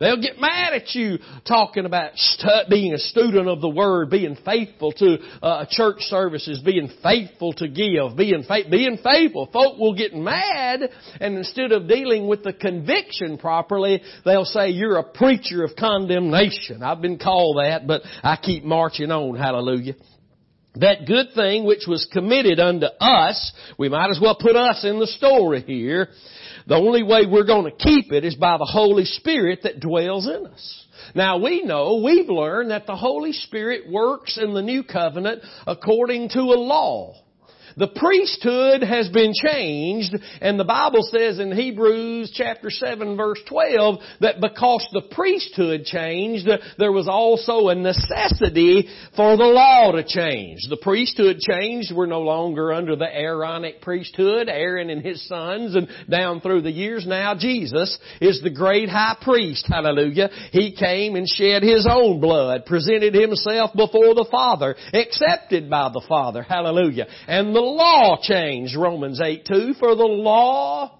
They'll 0.00 0.20
get 0.20 0.40
mad 0.40 0.72
at 0.72 0.94
you 0.94 1.18
talking 1.46 1.84
about 1.84 2.12
being 2.70 2.94
a 2.94 2.98
student 2.98 3.48
of 3.48 3.60
the 3.60 3.68
Word, 3.68 4.08
being 4.08 4.36
faithful 4.46 4.92
to 4.92 5.18
uh, 5.42 5.66
church 5.70 6.00
services, 6.00 6.62
being 6.64 6.90
faithful 7.02 7.52
to 7.54 7.68
give, 7.68 8.16
being, 8.16 8.44
fa- 8.48 8.68
being 8.70 8.98
faithful. 9.04 9.50
Folk 9.52 9.78
will 9.78 9.94
get 9.94 10.14
mad, 10.14 10.80
and 11.20 11.36
instead 11.36 11.72
of 11.72 11.86
dealing 11.86 12.28
with 12.28 12.42
the 12.42 12.54
conviction 12.54 13.36
properly, 13.36 14.02
they'll 14.24 14.46
say 14.46 14.70
you're 14.70 14.96
a 14.96 15.04
preacher 15.04 15.64
of 15.64 15.76
condemnation. 15.76 16.82
I've 16.82 17.02
been 17.02 17.18
called 17.18 17.58
that, 17.58 17.86
but 17.86 18.00
I 18.22 18.36
keep 18.36 18.64
marching 18.64 19.10
on. 19.10 19.36
Hallelujah 19.36 19.94
that 20.76 21.04
good 21.04 21.26
thing 21.34 21.64
which 21.64 21.86
was 21.88 22.08
committed 22.12 22.60
unto 22.60 22.86
us, 23.00 23.52
we 23.76 23.88
might 23.88 24.10
as 24.10 24.20
well 24.22 24.36
put 24.40 24.54
us 24.54 24.84
in 24.84 25.00
the 25.00 25.06
story 25.08 25.62
here, 25.62 26.10
the 26.70 26.76
only 26.76 27.02
way 27.02 27.26
we're 27.26 27.44
going 27.44 27.64
to 27.64 27.76
keep 27.76 28.12
it 28.12 28.24
is 28.24 28.36
by 28.36 28.56
the 28.56 28.64
Holy 28.64 29.04
Spirit 29.04 29.64
that 29.64 29.80
dwells 29.80 30.28
in 30.28 30.46
us. 30.46 30.86
Now 31.16 31.38
we 31.38 31.64
know, 31.64 32.00
we've 32.04 32.28
learned 32.28 32.70
that 32.70 32.86
the 32.86 32.94
Holy 32.94 33.32
Spirit 33.32 33.90
works 33.90 34.38
in 34.40 34.54
the 34.54 34.62
new 34.62 34.84
covenant 34.84 35.42
according 35.66 36.28
to 36.28 36.38
a 36.38 36.60
law. 36.60 37.24
The 37.80 37.88
priesthood 37.88 38.82
has 38.82 39.08
been 39.08 39.32
changed, 39.32 40.14
and 40.42 40.60
the 40.60 40.64
Bible 40.64 41.00
says 41.02 41.38
in 41.38 41.50
Hebrews 41.50 42.30
chapter 42.36 42.68
7 42.68 43.16
verse 43.16 43.40
12 43.48 44.00
that 44.20 44.38
because 44.38 44.86
the 44.92 45.08
priesthood 45.10 45.84
changed, 45.84 46.46
there 46.78 46.92
was 46.92 47.08
also 47.08 47.68
a 47.68 47.74
necessity 47.74 48.86
for 49.16 49.38
the 49.38 49.44
law 49.44 49.92
to 49.92 50.04
change. 50.06 50.58
The 50.68 50.76
priesthood 50.76 51.38
changed. 51.38 51.90
We're 51.96 52.04
no 52.04 52.20
longer 52.20 52.70
under 52.70 52.96
the 52.96 53.08
Aaronic 53.10 53.80
priesthood, 53.80 54.50
Aaron 54.50 54.90
and 54.90 55.02
his 55.02 55.26
sons, 55.26 55.74
and 55.74 55.88
down 56.10 56.42
through 56.42 56.60
the 56.60 56.70
years 56.70 57.06
now 57.06 57.34
Jesus 57.34 57.98
is 58.20 58.42
the 58.42 58.50
great 58.50 58.90
high 58.90 59.16
priest. 59.22 59.66
Hallelujah. 59.66 60.28
He 60.52 60.76
came 60.76 61.16
and 61.16 61.26
shed 61.26 61.62
his 61.62 61.88
own 61.90 62.20
blood, 62.20 62.66
presented 62.66 63.14
himself 63.14 63.70
before 63.72 64.14
the 64.14 64.28
Father, 64.30 64.76
accepted 64.92 65.70
by 65.70 65.88
the 65.88 66.04
Father. 66.06 66.42
Hallelujah. 66.42 67.06
And 67.26 67.56
the 67.56 67.69
law 67.70 68.18
changed, 68.20 68.76
Romans 68.76 69.20
8 69.20 69.44
2, 69.46 69.74
for 69.78 69.94
the 69.94 70.04
law 70.04 70.98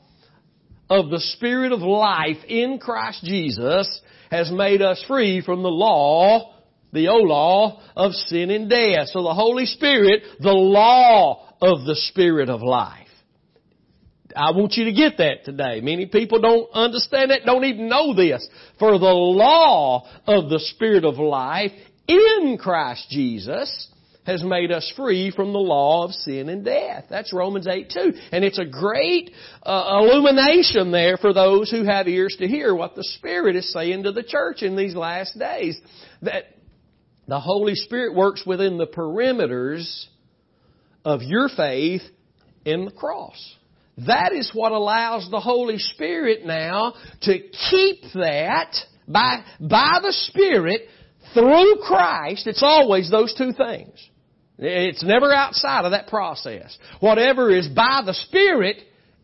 of 0.88 1.10
the 1.10 1.20
Spirit 1.20 1.72
of 1.72 1.80
life 1.80 2.38
in 2.48 2.78
Christ 2.78 3.22
Jesus 3.24 4.00
has 4.30 4.50
made 4.50 4.82
us 4.82 5.02
free 5.06 5.40
from 5.40 5.62
the 5.62 5.68
law, 5.68 6.54
the 6.92 7.08
old 7.08 7.28
law 7.28 7.80
of 7.96 8.12
sin 8.12 8.50
and 8.50 8.68
death. 8.68 9.08
So 9.08 9.22
the 9.22 9.34
Holy 9.34 9.66
Spirit, 9.66 10.22
the 10.40 10.50
law 10.50 11.54
of 11.60 11.84
the 11.86 11.96
Spirit 11.96 12.48
of 12.48 12.62
life. 12.62 13.06
I 14.36 14.52
want 14.52 14.74
you 14.74 14.84
to 14.84 14.92
get 14.92 15.18
that 15.18 15.44
today. 15.44 15.80
Many 15.80 16.06
people 16.06 16.40
don't 16.40 16.68
understand 16.72 17.30
that, 17.30 17.44
don't 17.44 17.64
even 17.64 17.88
know 17.88 18.14
this. 18.14 18.46
For 18.78 18.92
the 18.92 19.06
law 19.06 20.08
of 20.26 20.48
the 20.48 20.60
Spirit 20.60 21.04
of 21.04 21.18
life 21.18 21.72
in 22.06 22.58
Christ 22.60 23.06
Jesus 23.10 23.88
has 24.24 24.44
made 24.44 24.70
us 24.70 24.92
free 24.96 25.30
from 25.30 25.52
the 25.52 25.58
law 25.58 26.04
of 26.04 26.12
sin 26.12 26.48
and 26.48 26.64
death. 26.64 27.06
That's 27.08 27.32
Romans 27.32 27.66
8 27.66 27.90
2. 27.90 28.12
And 28.32 28.44
it's 28.44 28.58
a 28.58 28.66
great 28.66 29.30
uh, 29.62 30.00
illumination 30.02 30.92
there 30.92 31.16
for 31.16 31.32
those 31.32 31.70
who 31.70 31.84
have 31.84 32.06
ears 32.06 32.36
to 32.38 32.46
hear 32.46 32.74
what 32.74 32.94
the 32.94 33.04
Spirit 33.04 33.56
is 33.56 33.72
saying 33.72 34.02
to 34.02 34.12
the 34.12 34.22
church 34.22 34.62
in 34.62 34.76
these 34.76 34.94
last 34.94 35.38
days. 35.38 35.80
That 36.22 36.44
the 37.26 37.40
Holy 37.40 37.74
Spirit 37.74 38.14
works 38.14 38.44
within 38.44 38.76
the 38.76 38.86
perimeters 38.86 40.06
of 41.04 41.22
your 41.22 41.48
faith 41.48 42.02
in 42.64 42.84
the 42.84 42.90
cross. 42.90 43.56
That 44.06 44.32
is 44.32 44.50
what 44.54 44.72
allows 44.72 45.28
the 45.30 45.40
Holy 45.40 45.78
Spirit 45.78 46.44
now 46.44 46.94
to 47.22 47.38
keep 47.70 48.02
that 48.14 48.74
by, 49.06 49.44
by 49.60 49.98
the 50.02 50.12
Spirit 50.12 50.82
through 51.34 51.76
Christ. 51.82 52.46
It's 52.46 52.62
always 52.62 53.10
those 53.10 53.34
two 53.34 53.52
things. 53.52 54.08
It's 54.58 55.02
never 55.02 55.32
outside 55.32 55.84
of 55.84 55.92
that 55.92 56.08
process. 56.08 56.76
Whatever 57.00 57.50
is 57.50 57.68
by 57.68 58.02
the 58.04 58.14
Spirit 58.14 58.76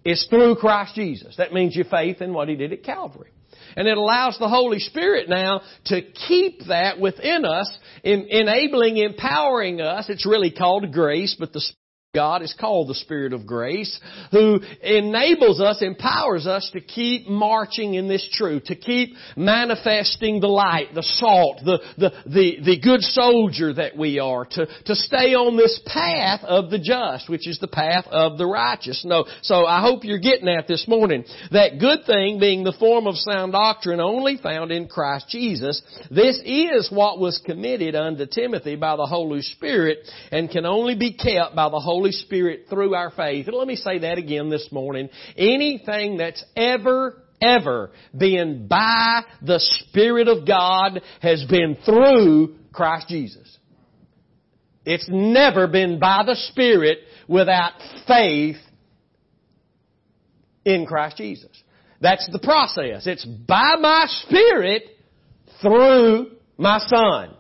is 0.05 0.27
through 0.31 0.57
Christ 0.57 0.95
Jesus. 0.95 1.37
That 1.37 1.53
means 1.53 1.77
your 1.77 1.85
faith 1.85 2.23
in 2.23 2.33
what 2.33 2.49
He 2.49 2.57
did 2.57 2.73
at 2.73 2.85
Calvary. 2.85 3.31
And 3.77 3.87
it 3.87 3.99
allows 3.99 4.39
the 4.39 4.49
Holy 4.49 4.79
Spirit 4.79 5.29
now 5.29 5.61
to 5.87 6.01
keep 6.01 6.61
that 6.69 6.99
within 6.99 7.45
us, 7.45 7.71
in, 8.03 8.27
enabling, 8.31 8.97
empowering 8.97 9.83
us. 9.83 10.09
It's 10.09 10.25
really 10.25 10.51
called 10.51 10.91
grace, 10.93 11.37
but 11.39 11.53
the 11.53 11.61
God 12.17 12.41
is 12.41 12.55
called 12.59 12.89
the 12.89 12.95
Spirit 12.95 13.35
of 13.35 13.47
grace, 13.47 14.01
who 14.31 14.59
enables 14.81 15.61
us, 15.61 15.83
empowers 15.83 16.47
us 16.47 16.71
to 16.73 16.81
keep 16.81 17.29
marching 17.29 17.93
in 17.93 18.09
this 18.09 18.27
truth, 18.33 18.65
to 18.65 18.75
keep 18.75 19.11
manifesting 19.37 20.41
the 20.41 20.49
light, 20.49 20.95
the 20.95 21.03
salt, 21.03 21.61
the, 21.63 21.79
the, 21.99 22.11
the, 22.25 22.57
the 22.65 22.81
good 22.81 23.03
soldier 23.03 23.75
that 23.75 23.99
we 23.99 24.19
are, 24.19 24.47
to, 24.47 24.67
to 24.87 24.95
stay 24.95 25.35
on 25.35 25.59
this 25.59 25.79
path 25.85 26.41
of 26.45 26.71
the 26.71 26.79
just, 26.79 27.29
which 27.29 27.47
is 27.47 27.59
the 27.59 27.69
path 27.69 28.07
of 28.07 28.39
the 28.39 28.47
righteous. 28.47 29.05
No, 29.05 29.27
so 29.43 29.67
I 29.67 29.83
hope 29.83 30.03
you're 30.03 30.19
getting 30.19 30.49
at 30.49 30.67
this 30.67 30.89
morning. 30.89 31.23
That 31.53 31.79
good 31.79 32.07
thing 32.07 32.41
being 32.41 32.65
the 32.65 32.77
form 32.81 33.07
of 33.07 33.17
sound 33.17 33.53
doctrine 33.53 34.01
only 34.01 34.39
found 34.39 34.73
in 34.73 34.89
Christ 34.89 35.29
Jesus, 35.29 35.83
this 36.11 36.41
is 36.47 36.91
what 36.91 37.19
was 37.19 37.43
committed 37.45 37.95
unto 37.95 38.25
Timothy 38.25 38.77
by 38.77 38.97
the 38.97 39.05
Holy 39.05 39.43
Spirit 39.43 39.99
and 40.33 40.51
can 40.51 40.65
only 40.65 40.95
be 40.95 41.13
kept 41.13 41.55
by 41.55 41.69
the 41.69 41.79
Holy 41.81 42.06
Holy 42.07 42.13
Spirit 42.13 42.67
through 42.71 42.95
our 42.95 43.11
faith. 43.11 43.49
And 43.49 43.57
let 43.57 43.67
me 43.67 43.75
say 43.75 43.99
that 43.99 44.17
again 44.17 44.49
this 44.49 44.69
morning. 44.71 45.09
Anything 45.37 46.19
that's 46.19 46.45
ever 46.55 47.21
ever 47.43 47.91
been 48.17 48.69
by 48.69 49.23
the 49.43 49.59
Spirit 49.59 50.29
of 50.29 50.47
God 50.47 51.03
has 51.21 51.45
been 51.51 51.77
through 51.85 52.55
Christ 52.73 53.09
Jesus. 53.09 53.59
It's 54.85 55.09
never 55.11 55.67
been 55.67 55.99
by 55.99 56.23
the 56.25 56.37
Spirit 56.37 56.99
without 57.27 57.73
faith 58.07 58.57
in 60.65 60.87
Christ 60.87 61.17
Jesus. 61.17 61.51
That's 62.01 62.29
the 62.31 62.39
process. 62.39 63.09
It's 63.09 63.25
by 63.25 63.75
my 63.81 64.07
Spirit 64.27 64.85
through 65.61 66.37
my 66.57 66.79
Son. 66.79 67.35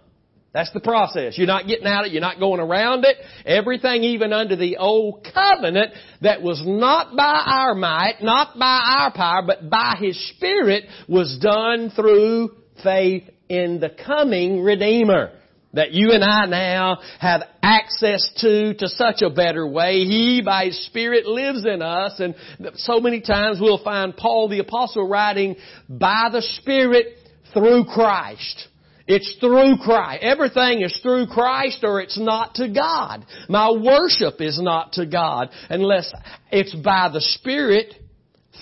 That's 0.56 0.72
the 0.72 0.80
process. 0.80 1.36
You're 1.36 1.46
not 1.46 1.66
getting 1.66 1.86
out 1.86 2.06
it. 2.06 2.12
You're 2.12 2.22
not 2.22 2.40
going 2.40 2.60
around 2.60 3.04
it. 3.04 3.18
Everything 3.44 4.04
even 4.04 4.32
under 4.32 4.56
the 4.56 4.78
old 4.78 5.28
covenant 5.34 5.92
that 6.22 6.40
was 6.40 6.62
not 6.64 7.14
by 7.14 7.42
our 7.44 7.74
might, 7.74 8.22
not 8.22 8.58
by 8.58 8.80
our 8.98 9.12
power, 9.12 9.42
but 9.46 9.68
by 9.68 9.96
His 10.00 10.18
Spirit 10.30 10.84
was 11.06 11.38
done 11.42 11.90
through 11.94 12.52
faith 12.82 13.24
in 13.50 13.80
the 13.80 13.90
coming 14.06 14.62
Redeemer 14.62 15.32
that 15.74 15.92
you 15.92 16.12
and 16.12 16.24
I 16.24 16.46
now 16.46 17.00
have 17.20 17.42
access 17.62 18.26
to 18.38 18.72
to 18.78 18.88
such 18.88 19.20
a 19.20 19.28
better 19.28 19.68
way. 19.68 20.04
He, 20.04 20.40
by 20.42 20.66
His 20.68 20.86
Spirit, 20.86 21.26
lives 21.26 21.66
in 21.66 21.82
us 21.82 22.18
and 22.18 22.34
so 22.76 22.98
many 23.00 23.20
times 23.20 23.58
we'll 23.60 23.84
find 23.84 24.16
Paul 24.16 24.48
the 24.48 24.60
Apostle 24.60 25.06
writing 25.06 25.56
by 25.86 26.30
the 26.32 26.40
Spirit 26.40 27.08
through 27.52 27.84
Christ. 27.92 28.68
It's 29.06 29.36
through 29.38 29.78
Christ. 29.78 30.22
Everything 30.22 30.82
is 30.82 30.98
through 31.02 31.28
Christ 31.28 31.84
or 31.84 32.00
it's 32.00 32.18
not 32.18 32.54
to 32.56 32.68
God. 32.68 33.24
My 33.48 33.70
worship 33.70 34.40
is 34.40 34.60
not 34.60 34.94
to 34.94 35.06
God 35.06 35.50
unless 35.70 36.12
it's 36.50 36.74
by 36.74 37.10
the 37.12 37.20
Spirit 37.20 37.94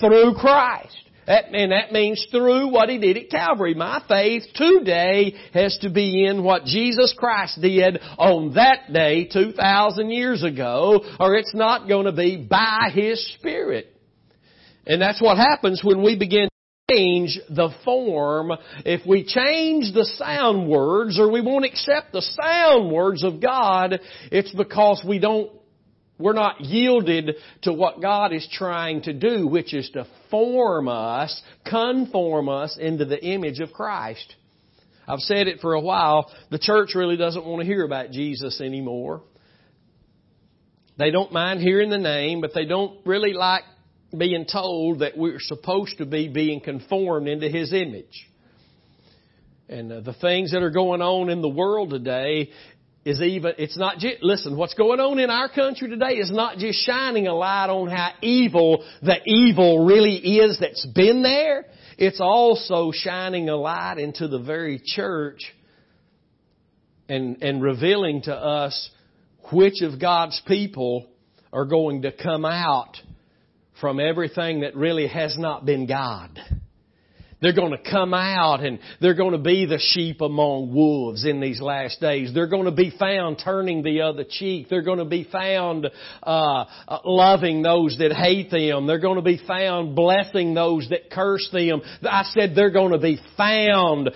through 0.01 0.35
Christ. 0.35 0.97
That, 1.27 1.47
and 1.55 1.73
that 1.73 1.93
means 1.93 2.27
through 2.31 2.69
what 2.69 2.91
He 2.91 2.99
did 2.99 3.17
at 3.17 3.31
Calvary. 3.31 3.73
My 3.73 4.03
faith 4.07 4.43
today 4.55 5.35
has 5.55 5.79
to 5.79 5.91
be 5.91 6.27
in 6.27 6.43
what 6.43 6.65
Jesus 6.65 7.15
Christ 7.17 7.61
did 7.63 7.99
on 8.19 8.55
that 8.55 8.93
day 8.93 9.27
2,000 9.33 10.11
years 10.11 10.43
ago, 10.43 11.03
or 11.19 11.35
it's 11.35 11.55
not 11.55 11.89
going 11.89 12.05
to 12.05 12.13
be 12.13 12.37
by 12.37 12.91
His 12.93 13.27
Spirit. 13.35 13.87
And 14.87 15.01
that's 15.01 15.23
what 15.23 15.39
happens 15.39 15.81
when 15.83 16.03
we 16.03 16.19
begin 16.19 16.49
change 16.91 17.41
the 17.49 17.71
form, 17.85 18.53
if 18.85 19.07
we 19.07 19.25
change 19.25 19.95
the 19.95 20.05
sound 20.19 20.69
words 20.69 21.19
or 21.19 21.31
we 21.31 21.41
won't 21.41 21.65
accept 21.65 22.13
the 22.13 22.21
sound 22.21 22.93
words 22.93 23.25
of 23.25 23.41
God, 23.41 24.01
it's 24.31 24.55
because 24.55 25.03
we 25.07 25.19
don't 25.19 25.51
we're 26.17 26.33
not 26.33 26.61
yielded 26.61 27.35
to 27.63 27.73
what 27.73 28.01
God 28.01 28.33
is 28.33 28.49
trying 28.53 29.03
to 29.03 29.13
do, 29.13 29.49
which 29.49 29.75
is 29.75 29.91
to 29.95 30.07
form 30.31 30.87
us, 30.87 31.43
conform 31.67 32.49
us 32.49 32.79
into 32.81 33.05
the 33.05 33.21
image 33.21 33.59
of 33.59 33.73
Christ. 33.73 34.37
I've 35.09 35.19
said 35.19 35.49
it 35.49 35.61
for 35.61 35.75
a 35.75 35.81
while. 35.81 36.31
The 36.53 36.61
church 36.61 36.91
really 36.95 37.17
doesn't 37.17 37.45
want 37.45 37.63
to 37.63 37.67
hear 37.67 37.85
about 37.85 38.13
Jesus 38.13 38.61
anymore. 38.61 39.23
They 40.97 41.11
don't 41.11 41.33
mind 41.33 41.61
hearing 41.61 41.91
the 41.91 41.99
name, 41.99 42.41
but 42.41 42.53
they 42.55 42.65
don't 42.65 43.05
really 43.05 43.33
like 43.33 43.65
being 44.19 44.47
told 44.51 45.01
that 45.01 45.17
we're 45.17 45.41
supposed 45.41 45.99
to 45.99 46.07
be 46.07 46.29
being 46.29 46.61
conformed 46.61 47.29
into 47.29 47.49
His 47.49 47.73
image. 47.73 48.29
And 49.69 49.91
uh, 49.91 50.01
the 50.01 50.15
things 50.15 50.53
that 50.53 50.63
are 50.63 50.71
going 50.71 51.01
on 51.01 51.31
in 51.31 51.41
the 51.41 51.49
world 51.49 51.91
today 51.91 52.51
is 53.05 53.21
even, 53.21 53.53
it's 53.59 53.77
not 53.77 53.99
just, 53.99 54.23
listen, 54.23 54.57
what's 54.57 54.75
going 54.75 55.01
on 55.01 55.19
in 55.19 55.31
our 55.31 55.49
country 55.49 55.89
today 55.89 56.15
is 56.15 56.31
not 56.31 56.59
just 56.59 56.79
shining 56.87 57.27
a 57.27 57.35
light 57.35 57.69
on 57.69 57.89
how 57.89 58.11
evil 58.23 58.85
the 59.03 59.17
evil 59.27 59.85
really 59.85 60.17
is 60.17 60.59
that's 60.59 60.87
been 60.87 61.23
there. 61.23 61.67
It's 61.99 62.21
also 62.21 62.93
shining 62.93 63.49
a 63.49 63.57
light 63.57 63.99
into 63.99 64.27
the 64.27 64.39
very 64.39 64.81
church 64.83 65.43
and, 67.09 67.43
and 67.43 67.63
revealing 67.63 68.23
to 68.23 68.35
us 68.35 68.91
which 69.53 69.83
of 69.83 70.01
God's 70.01 70.41
people 70.47 71.07
are 71.53 71.67
going 71.67 72.03
to 72.03 72.13
come 72.13 72.45
out 72.45 72.97
from 73.81 74.01
everything 74.01 74.61
that 74.61 74.77
really 74.77 75.07
has 75.07 75.37
not 75.39 75.65
been 75.65 75.87
God. 75.87 76.39
They're 77.45 77.53
going 77.53 77.73
to 77.73 77.91
come 77.91 78.15
out 78.15 78.65
and 78.65 78.79
they're 79.03 79.15
going 79.15 79.33
to 79.33 79.39
be 79.39 79.67
the 79.67 79.79
sheep 79.79 80.23
among 80.23 80.73
wolves 80.75 81.27
in 81.27 81.41
these 81.41 81.61
last 81.61 82.01
days. 82.01 82.33
They're 82.33 82.47
going 82.47 82.65
to 82.65 82.71
be 82.71 82.91
found 82.99 83.39
turning 83.45 83.83
the 83.83 84.01
other 84.01 84.25
cheek. 84.27 84.69
They're 84.71 84.81
going 84.81 84.99
to 84.99 85.05
be 85.05 85.25
found 85.31 85.91
uh, 86.23 86.65
uh 86.89 86.99
loving 87.05 87.61
those 87.61 87.99
that 87.99 88.13
hate 88.13 88.51
them. 88.51 88.87
They're 88.87 88.99
going 88.99 89.17
to 89.17 89.23
be 89.23 89.43
found 89.47 89.95
blessing 89.95 90.55
those 90.55 90.89
that 90.89 91.11
curse 91.11 91.47
them. 91.53 91.83
I 92.03 92.23
said 92.33 92.55
they're 92.55 92.71
going 92.71 92.93
to 92.93 92.99
be 92.99 93.21
found 93.37 94.11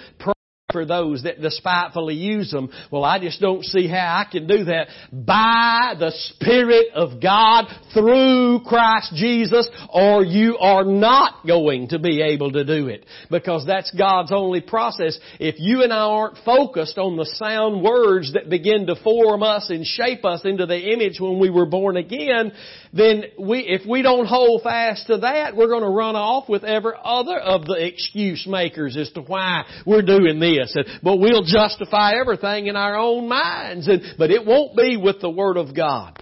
for 0.70 0.84
those 0.84 1.22
that 1.22 1.40
despitefully 1.40 2.14
use 2.14 2.50
them. 2.50 2.68
Well, 2.92 3.02
I 3.02 3.18
just 3.18 3.40
don't 3.40 3.64
see 3.64 3.88
how 3.88 4.22
I 4.22 4.30
can 4.30 4.46
do 4.46 4.64
that 4.64 4.88
by 5.10 5.94
the 5.98 6.10
Spirit 6.10 6.88
of 6.94 7.22
God 7.22 7.64
through 7.94 8.60
Christ 8.66 9.14
Jesus 9.14 9.66
or 9.88 10.22
you 10.22 10.58
are 10.58 10.84
not 10.84 11.46
going 11.46 11.88
to 11.88 11.98
be 11.98 12.20
able 12.20 12.52
to 12.52 12.66
do 12.66 12.88
it 12.88 13.06
because 13.30 13.64
that's 13.66 13.90
God's 13.92 14.30
only 14.30 14.60
process. 14.60 15.18
If 15.40 15.54
you 15.58 15.84
and 15.84 15.90
I 15.90 16.00
aren't 16.00 16.36
focused 16.44 16.98
on 16.98 17.16
the 17.16 17.24
sound 17.24 17.82
words 17.82 18.34
that 18.34 18.50
begin 18.50 18.88
to 18.88 19.02
form 19.02 19.42
us 19.42 19.70
and 19.70 19.86
shape 19.86 20.26
us 20.26 20.42
into 20.44 20.66
the 20.66 20.92
image 20.92 21.18
when 21.18 21.38
we 21.40 21.48
were 21.48 21.64
born 21.64 21.96
again, 21.96 22.52
then 22.92 23.24
we, 23.38 23.60
if 23.60 23.86
we 23.86 24.02
don't 24.02 24.26
hold 24.26 24.62
fast 24.62 25.06
to 25.08 25.18
that, 25.18 25.56
we're 25.56 25.68
going 25.68 25.82
to 25.82 25.88
run 25.88 26.16
off 26.16 26.48
with 26.48 26.64
every 26.64 26.94
other 27.02 27.38
of 27.38 27.66
the 27.66 27.84
excuse 27.86 28.46
makers 28.46 28.96
as 28.96 29.10
to 29.12 29.20
why 29.20 29.64
we're 29.86 30.02
doing 30.02 30.40
this. 30.40 30.76
But 31.02 31.16
we'll 31.16 31.44
justify 31.44 32.12
everything 32.20 32.66
in 32.66 32.76
our 32.76 32.96
own 32.96 33.28
minds. 33.28 33.88
And, 33.88 34.02
But 34.18 34.30
it 34.30 34.44
won't 34.44 34.76
be 34.76 34.96
with 34.96 35.20
the 35.20 35.30
Word 35.30 35.56
of 35.56 35.74
God. 35.74 36.18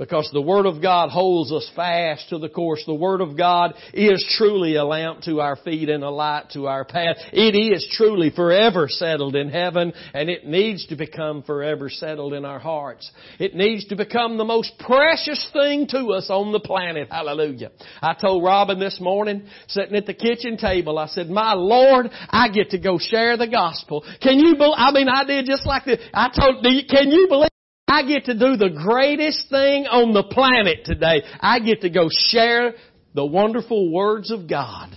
Because 0.00 0.30
the 0.32 0.40
Word 0.40 0.64
of 0.64 0.80
God 0.80 1.10
holds 1.10 1.52
us 1.52 1.70
fast 1.76 2.30
to 2.30 2.38
the 2.38 2.48
course. 2.48 2.82
The 2.86 2.94
Word 2.94 3.20
of 3.20 3.36
God 3.36 3.74
is 3.92 4.24
truly 4.38 4.76
a 4.76 4.84
lamp 4.84 5.20
to 5.24 5.42
our 5.42 5.56
feet 5.56 5.90
and 5.90 6.02
a 6.02 6.08
light 6.08 6.46
to 6.54 6.68
our 6.68 6.86
path. 6.86 7.16
It 7.34 7.54
is 7.54 7.86
truly 7.92 8.30
forever 8.30 8.88
settled 8.88 9.36
in 9.36 9.50
heaven 9.50 9.92
and 10.14 10.30
it 10.30 10.46
needs 10.46 10.86
to 10.86 10.96
become 10.96 11.42
forever 11.42 11.90
settled 11.90 12.32
in 12.32 12.46
our 12.46 12.58
hearts. 12.58 13.10
It 13.38 13.54
needs 13.54 13.88
to 13.88 13.96
become 13.96 14.38
the 14.38 14.44
most 14.44 14.72
precious 14.78 15.46
thing 15.52 15.86
to 15.88 16.12
us 16.12 16.30
on 16.30 16.52
the 16.52 16.60
planet. 16.60 17.08
Hallelujah. 17.10 17.70
I 18.00 18.14
told 18.14 18.42
Robin 18.42 18.80
this 18.80 18.98
morning, 19.02 19.42
sitting 19.68 19.96
at 19.96 20.06
the 20.06 20.14
kitchen 20.14 20.56
table, 20.56 20.98
I 20.98 21.08
said, 21.08 21.28
my 21.28 21.52
Lord, 21.52 22.08
I 22.30 22.48
get 22.48 22.70
to 22.70 22.78
go 22.78 22.96
share 22.98 23.36
the 23.36 23.48
gospel. 23.48 24.02
Can 24.22 24.38
you 24.38 24.56
believe, 24.56 24.76
I 24.78 24.92
mean, 24.92 25.10
I 25.10 25.24
did 25.24 25.44
just 25.44 25.66
like 25.66 25.84
this. 25.84 26.00
I 26.14 26.30
told, 26.34 26.64
can 26.64 27.10
you 27.10 27.26
believe 27.28 27.50
I 27.90 28.04
get 28.04 28.26
to 28.26 28.34
do 28.34 28.56
the 28.56 28.70
greatest 28.70 29.50
thing 29.50 29.86
on 29.86 30.12
the 30.12 30.22
planet 30.22 30.84
today. 30.84 31.22
I 31.40 31.58
get 31.58 31.80
to 31.80 31.90
go 31.90 32.08
share 32.08 32.74
the 33.14 33.26
wonderful 33.26 33.92
words 33.92 34.30
of 34.30 34.48
God. 34.48 34.96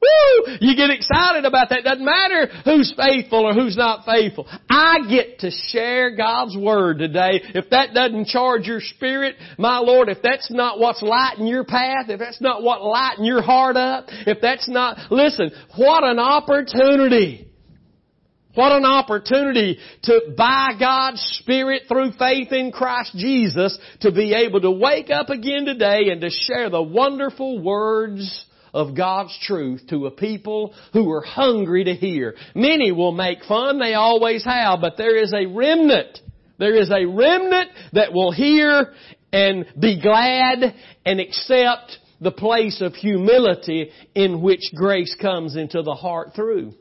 Woo! 0.00 0.56
You 0.60 0.76
get 0.76 0.90
excited 0.90 1.44
about 1.44 1.70
that. 1.70 1.82
Doesn't 1.82 2.04
matter 2.04 2.46
who's 2.64 2.94
faithful 2.96 3.44
or 3.44 3.54
who's 3.54 3.76
not 3.76 4.04
faithful. 4.06 4.46
I 4.70 4.98
get 5.10 5.40
to 5.40 5.50
share 5.50 6.14
God's 6.14 6.56
Word 6.56 7.00
today. 7.00 7.42
If 7.54 7.70
that 7.70 7.94
doesn't 7.94 8.28
charge 8.28 8.66
your 8.66 8.80
spirit, 8.80 9.34
my 9.58 9.78
Lord, 9.78 10.08
if 10.08 10.18
that's 10.22 10.52
not 10.52 10.78
what's 10.78 11.02
lighting 11.02 11.48
your 11.48 11.64
path, 11.64 12.08
if 12.08 12.20
that's 12.20 12.40
not 12.40 12.62
what 12.62 12.84
lighting 12.84 13.24
your 13.24 13.42
heart 13.42 13.76
up, 13.76 14.04
if 14.08 14.38
that's 14.40 14.68
not, 14.68 15.10
listen, 15.10 15.50
what 15.76 16.04
an 16.04 16.20
opportunity 16.20 17.47
what 18.58 18.72
an 18.72 18.84
opportunity 18.84 19.78
to, 20.02 20.20
by 20.36 20.70
God's 20.80 21.22
Spirit 21.40 21.82
through 21.86 22.10
faith 22.18 22.50
in 22.50 22.72
Christ 22.72 23.16
Jesus, 23.16 23.78
to 24.00 24.10
be 24.10 24.34
able 24.34 24.60
to 24.60 24.70
wake 24.72 25.10
up 25.10 25.30
again 25.30 25.64
today 25.64 26.10
and 26.10 26.20
to 26.22 26.28
share 26.28 26.68
the 26.68 26.82
wonderful 26.82 27.62
words 27.62 28.46
of 28.74 28.96
God's 28.96 29.38
truth 29.42 29.82
to 29.90 30.06
a 30.06 30.10
people 30.10 30.74
who 30.92 31.08
are 31.08 31.22
hungry 31.22 31.84
to 31.84 31.94
hear. 31.94 32.34
Many 32.56 32.90
will 32.90 33.12
make 33.12 33.44
fun, 33.44 33.78
they 33.78 33.94
always 33.94 34.44
have, 34.44 34.80
but 34.80 34.96
there 34.96 35.16
is 35.16 35.32
a 35.32 35.46
remnant. 35.46 36.18
There 36.58 36.74
is 36.74 36.90
a 36.90 37.06
remnant 37.06 37.70
that 37.92 38.12
will 38.12 38.32
hear 38.32 38.92
and 39.32 39.66
be 39.78 40.02
glad 40.02 40.74
and 41.06 41.20
accept 41.20 41.96
the 42.20 42.32
place 42.32 42.80
of 42.80 42.94
humility 42.94 43.92
in 44.16 44.42
which 44.42 44.72
grace 44.74 45.14
comes 45.22 45.54
into 45.54 45.82
the 45.82 45.94
heart 45.94 46.32
through. 46.34 46.74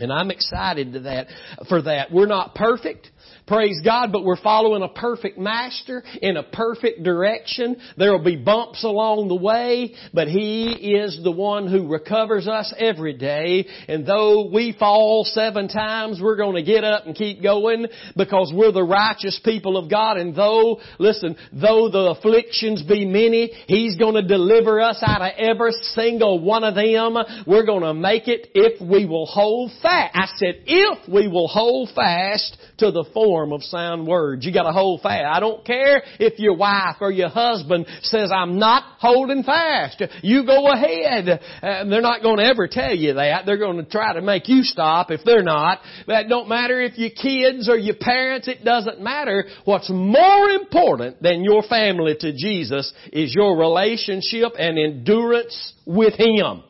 And 0.00 0.12
I'm 0.12 0.30
excited 0.30 0.94
to 0.94 1.00
that, 1.00 1.28
for 1.68 1.82
that. 1.82 2.10
We're 2.12 2.26
not 2.26 2.54
perfect. 2.54 3.10
Praise 3.46 3.80
God, 3.84 4.12
but 4.12 4.24
we're 4.24 4.40
following 4.40 4.82
a 4.82 4.88
perfect 4.88 5.36
master 5.36 6.04
in 6.22 6.36
a 6.36 6.42
perfect 6.42 7.02
direction. 7.02 7.76
There 7.96 8.12
will 8.12 8.22
be 8.22 8.36
bumps 8.36 8.84
along 8.84 9.26
the 9.26 9.34
way, 9.34 9.94
but 10.14 10.28
He 10.28 10.94
is 10.94 11.18
the 11.24 11.32
one 11.32 11.66
who 11.66 11.88
recovers 11.88 12.46
us 12.46 12.72
every 12.78 13.14
day. 13.14 13.66
And 13.88 14.06
though 14.06 14.48
we 14.48 14.76
fall 14.78 15.24
seven 15.24 15.66
times, 15.66 16.20
we're 16.22 16.36
going 16.36 16.54
to 16.56 16.62
get 16.62 16.84
up 16.84 17.06
and 17.06 17.16
keep 17.16 17.42
going 17.42 17.86
because 18.16 18.52
we're 18.54 18.70
the 18.72 18.84
righteous 18.84 19.40
people 19.44 19.76
of 19.76 19.90
God. 19.90 20.16
And 20.16 20.34
though, 20.34 20.80
listen, 21.00 21.36
though 21.52 21.90
the 21.90 22.14
afflictions 22.16 22.82
be 22.84 23.04
many, 23.04 23.50
He's 23.66 23.96
going 23.96 24.14
to 24.14 24.22
deliver 24.22 24.80
us 24.80 25.02
out 25.02 25.22
of 25.22 25.32
every 25.38 25.72
single 25.94 26.40
one 26.40 26.62
of 26.62 26.76
them. 26.76 27.16
We're 27.46 27.66
going 27.66 27.82
to 27.82 27.94
make 27.94 28.28
it 28.28 28.50
if 28.54 28.80
we 28.80 29.06
will 29.06 29.26
hold 29.26 29.72
fast. 29.82 30.14
I 30.14 30.26
said, 30.36 30.62
if 30.66 31.08
we 31.08 31.26
will 31.26 31.48
hold 31.48 31.90
fast 31.94 32.56
to 32.78 32.90
the 32.90 33.09
form 33.12 33.52
of 33.52 33.62
sound 33.62 34.06
words. 34.06 34.44
You 34.44 34.52
gotta 34.52 34.72
hold 34.72 35.02
fast. 35.02 35.24
I 35.26 35.40
don't 35.40 35.64
care 35.64 36.02
if 36.18 36.38
your 36.38 36.56
wife 36.56 36.96
or 37.00 37.10
your 37.10 37.28
husband 37.28 37.86
says, 38.02 38.30
I'm 38.34 38.58
not 38.58 38.84
holding 38.98 39.42
fast. 39.42 40.02
You 40.22 40.46
go 40.46 40.70
ahead. 40.70 41.40
They're 41.62 42.00
not 42.00 42.22
gonna 42.22 42.44
ever 42.44 42.68
tell 42.68 42.94
you 42.94 43.14
that. 43.14 43.46
They're 43.46 43.58
gonna 43.58 43.84
try 43.84 44.14
to 44.14 44.20
make 44.22 44.48
you 44.48 44.62
stop 44.62 45.10
if 45.10 45.20
they're 45.24 45.42
not. 45.42 45.80
That 46.06 46.28
don't 46.28 46.48
matter 46.48 46.80
if 46.80 46.98
your 46.98 47.10
kids 47.10 47.68
or 47.68 47.76
your 47.76 47.96
parents, 47.96 48.48
it 48.48 48.64
doesn't 48.64 49.00
matter. 49.00 49.44
What's 49.64 49.90
more 49.90 50.50
important 50.50 51.22
than 51.22 51.44
your 51.44 51.62
family 51.62 52.16
to 52.20 52.32
Jesus 52.32 52.92
is 53.12 53.34
your 53.34 53.56
relationship 53.58 54.52
and 54.58 54.78
endurance 54.78 55.72
with 55.86 56.14
Him. 56.14 56.62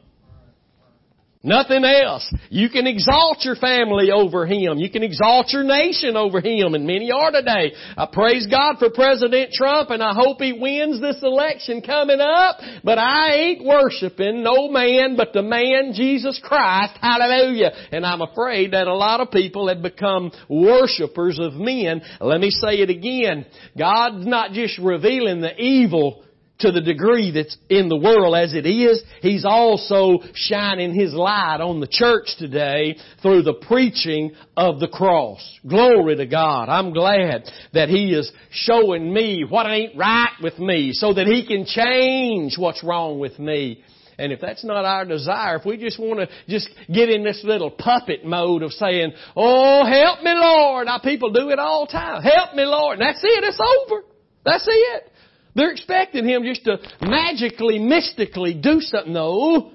Nothing 1.42 1.86
else. 1.86 2.30
You 2.50 2.68
can 2.68 2.86
exalt 2.86 3.38
your 3.44 3.56
family 3.56 4.10
over 4.10 4.44
him. 4.44 4.76
You 4.76 4.90
can 4.90 5.02
exalt 5.02 5.54
your 5.54 5.64
nation 5.64 6.14
over 6.14 6.38
him, 6.38 6.74
and 6.74 6.86
many 6.86 7.10
are 7.10 7.30
today. 7.30 7.72
I 7.96 8.06
praise 8.12 8.46
God 8.46 8.76
for 8.78 8.90
President 8.90 9.50
Trump, 9.54 9.88
and 9.88 10.02
I 10.02 10.12
hope 10.12 10.38
he 10.38 10.52
wins 10.52 11.00
this 11.00 11.16
election 11.22 11.80
coming 11.80 12.20
up, 12.20 12.58
but 12.84 12.98
I 12.98 13.36
ain't 13.36 13.64
worshiping 13.64 14.42
no 14.42 14.68
man 14.68 15.16
but 15.16 15.32
the 15.32 15.42
man 15.42 15.94
Jesus 15.94 16.38
Christ. 16.44 16.98
Hallelujah. 17.00 17.70
And 17.90 18.04
I'm 18.04 18.20
afraid 18.20 18.72
that 18.72 18.86
a 18.86 18.94
lot 18.94 19.20
of 19.20 19.30
people 19.30 19.68
have 19.68 19.80
become 19.80 20.32
worshipers 20.46 21.38
of 21.40 21.54
men. 21.54 22.02
Let 22.20 22.40
me 22.40 22.50
say 22.50 22.80
it 22.80 22.90
again. 22.90 23.46
God's 23.78 24.26
not 24.26 24.52
just 24.52 24.78
revealing 24.78 25.40
the 25.40 25.58
evil 25.58 26.22
to 26.60 26.72
the 26.72 26.80
degree 26.80 27.30
that's 27.30 27.56
in 27.68 27.88
the 27.88 27.96
world 27.96 28.36
as 28.36 28.54
it 28.54 28.66
is, 28.66 29.02
He's 29.22 29.44
also 29.44 30.18
shining 30.34 30.94
His 30.94 31.12
light 31.12 31.60
on 31.60 31.80
the 31.80 31.88
church 31.88 32.36
today 32.38 32.96
through 33.22 33.42
the 33.42 33.54
preaching 33.54 34.32
of 34.56 34.80
the 34.80 34.88
cross. 34.88 35.40
Glory 35.66 36.16
to 36.16 36.26
God. 36.26 36.68
I'm 36.68 36.92
glad 36.92 37.44
that 37.72 37.88
He 37.88 38.12
is 38.12 38.30
showing 38.50 39.12
me 39.12 39.44
what 39.48 39.66
ain't 39.66 39.96
right 39.96 40.32
with 40.42 40.58
me 40.58 40.92
so 40.92 41.12
that 41.14 41.26
He 41.26 41.46
can 41.46 41.64
change 41.66 42.56
what's 42.58 42.84
wrong 42.84 43.18
with 43.18 43.38
me 43.38 43.82
And 44.20 44.32
if 44.32 44.40
that's 44.40 44.64
not 44.64 44.84
our 44.84 45.06
desire, 45.06 45.56
if 45.56 45.64
we 45.64 45.78
just 45.78 45.98
want 45.98 46.20
to 46.20 46.28
just 46.46 46.68
get 46.92 47.08
in 47.08 47.24
this 47.24 47.40
little 47.42 47.70
puppet 47.70 48.22
mode 48.22 48.62
of 48.62 48.70
saying, 48.72 49.12
Oh, 49.34 49.84
help 49.86 50.22
me 50.22 50.32
Lord. 50.34 50.88
Our 50.88 51.00
people 51.00 51.32
do 51.32 51.48
it 51.48 51.58
all 51.58 51.86
the 51.86 51.92
time. 51.92 52.22
Help 52.22 52.54
me 52.54 52.64
Lord. 52.64 52.98
And 52.98 53.08
that's 53.08 53.24
it. 53.24 53.44
It's 53.44 53.58
over. 53.58 54.02
That's 54.44 54.66
it. 54.68 55.09
They're 55.54 55.72
expecting 55.72 56.28
Him 56.28 56.44
just 56.44 56.64
to 56.64 56.78
magically, 57.00 57.78
mystically 57.78 58.54
do 58.54 58.80
something. 58.80 59.12
No. 59.12 59.72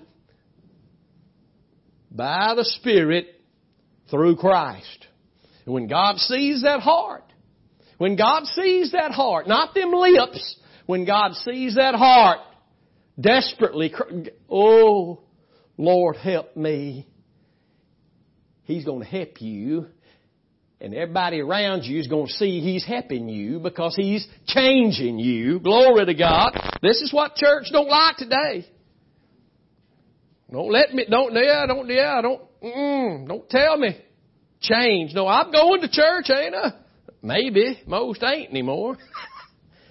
By 2.11 2.53
the 2.55 2.63
Spirit 2.63 3.27
through 4.09 4.37
Christ. 4.37 5.07
And 5.65 5.73
when 5.73 5.87
God 5.87 6.17
sees 6.17 6.61
that 6.61 6.79
heart, 6.79 7.23
when 7.97 8.15
God 8.15 8.45
sees 8.45 8.91
that 8.91 9.11
heart, 9.11 9.47
not 9.47 9.73
them 9.73 9.91
lips, 9.91 10.57
when 10.85 11.05
God 11.05 11.33
sees 11.33 11.75
that 11.75 11.95
heart, 11.95 12.39
desperately, 13.19 13.93
oh, 14.49 15.21
Lord 15.77 16.15
help 16.15 16.55
me. 16.55 17.07
He's 18.63 18.85
going 18.85 19.01
to 19.01 19.05
help 19.05 19.41
you. 19.41 19.87
And 20.85 20.93
everybody 20.93 21.39
around 21.41 21.81
you 21.81 21.99
is 21.99 22.05
going 22.05 22.27
to 22.27 22.33
see 22.33 22.61
He's 22.61 22.85
helping 22.85 23.27
you 23.27 23.57
because 23.57 23.95
He's 23.95 24.27
changing 24.45 25.17
you. 25.17 25.59
Glory 25.59 26.05
to 26.05 26.13
God. 26.13 26.51
This 26.83 27.01
is 27.01 27.11
what 27.11 27.33
church 27.33 27.69
don't 27.71 27.89
like 27.89 28.17
today. 28.17 28.67
Don't 30.51 30.71
let 30.71 30.93
me, 30.93 31.07
don't, 31.09 31.33
yeah, 31.33 31.65
don't, 31.65 31.89
yeah, 31.89 32.21
don't, 32.21 32.41
mm, 32.61 33.27
don't 33.27 33.49
tell 33.49 33.77
me. 33.77 33.99
Change. 34.61 35.15
No, 35.15 35.27
I'm 35.27 35.51
going 35.51 35.81
to 35.81 35.89
church, 35.89 36.29
ain't 36.29 36.53
I? 36.53 36.73
Maybe. 37.23 37.81
Most 37.87 38.21
ain't 38.21 38.51
anymore. 38.51 38.95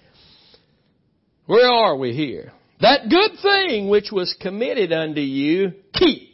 Where 1.47 1.73
are 1.73 1.97
we 1.97 2.15
here? 2.15 2.53
That 2.83 3.09
good 3.11 3.33
thing 3.43 3.89
which 3.89 4.13
was 4.13 4.33
committed 4.41 4.93
unto 4.93 5.23
you, 5.23 5.73
keep. 5.93 6.34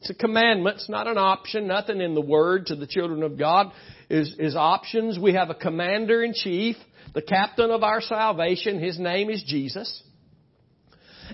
It's 0.00 0.10
a 0.10 0.14
commandment. 0.14 0.76
It's 0.76 0.88
not 0.88 1.06
an 1.06 1.18
option. 1.18 1.66
Nothing 1.66 2.00
in 2.00 2.14
the 2.14 2.22
Word 2.22 2.66
to 2.66 2.74
the 2.74 2.86
children 2.86 3.22
of 3.22 3.38
God 3.38 3.70
is, 4.08 4.34
is 4.38 4.56
options. 4.56 5.18
We 5.18 5.34
have 5.34 5.50
a 5.50 5.54
commander 5.54 6.22
in 6.22 6.32
chief, 6.32 6.76
the 7.12 7.20
captain 7.20 7.70
of 7.70 7.82
our 7.82 8.00
salvation. 8.00 8.80
His 8.80 8.98
name 8.98 9.28
is 9.28 9.42
Jesus. 9.46 10.02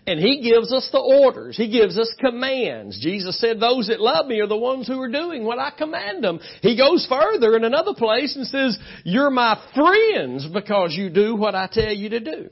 And 0.04 0.18
He 0.18 0.42
gives 0.42 0.72
us 0.72 0.88
the 0.90 0.98
orders. 0.98 1.56
He 1.56 1.70
gives 1.70 1.96
us 1.96 2.12
commands. 2.18 3.00
Jesus 3.00 3.38
said, 3.40 3.60
those 3.60 3.86
that 3.86 4.00
love 4.00 4.26
me 4.26 4.40
are 4.40 4.48
the 4.48 4.56
ones 4.56 4.88
who 4.88 5.00
are 5.00 5.10
doing 5.10 5.44
what 5.44 5.60
I 5.60 5.70
command 5.70 6.24
them. 6.24 6.40
He 6.60 6.76
goes 6.76 7.06
further 7.08 7.56
in 7.56 7.62
another 7.62 7.94
place 7.94 8.34
and 8.34 8.46
says, 8.46 8.76
you're 9.04 9.30
my 9.30 9.62
friends 9.76 10.46
because 10.52 10.92
you 10.92 11.08
do 11.08 11.36
what 11.36 11.54
I 11.54 11.68
tell 11.70 11.92
you 11.92 12.08
to 12.08 12.20
do. 12.20 12.50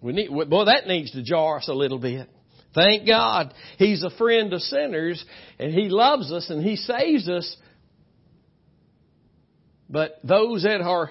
We 0.00 0.14
need, 0.14 0.30
boy, 0.30 0.64
that 0.64 0.86
needs 0.86 1.12
to 1.12 1.22
jar 1.22 1.58
us 1.58 1.68
a 1.68 1.74
little 1.74 1.98
bit. 1.98 2.28
Thank 2.74 3.06
God 3.06 3.54
He's 3.78 4.02
a 4.02 4.10
friend 4.10 4.52
of 4.52 4.60
sinners 4.60 5.24
and 5.58 5.72
He 5.72 5.88
loves 5.88 6.32
us 6.32 6.50
and 6.50 6.62
He 6.62 6.76
saves 6.76 7.28
us. 7.28 7.56
But 9.88 10.18
those 10.24 10.62
that 10.64 10.80
are 10.80 11.10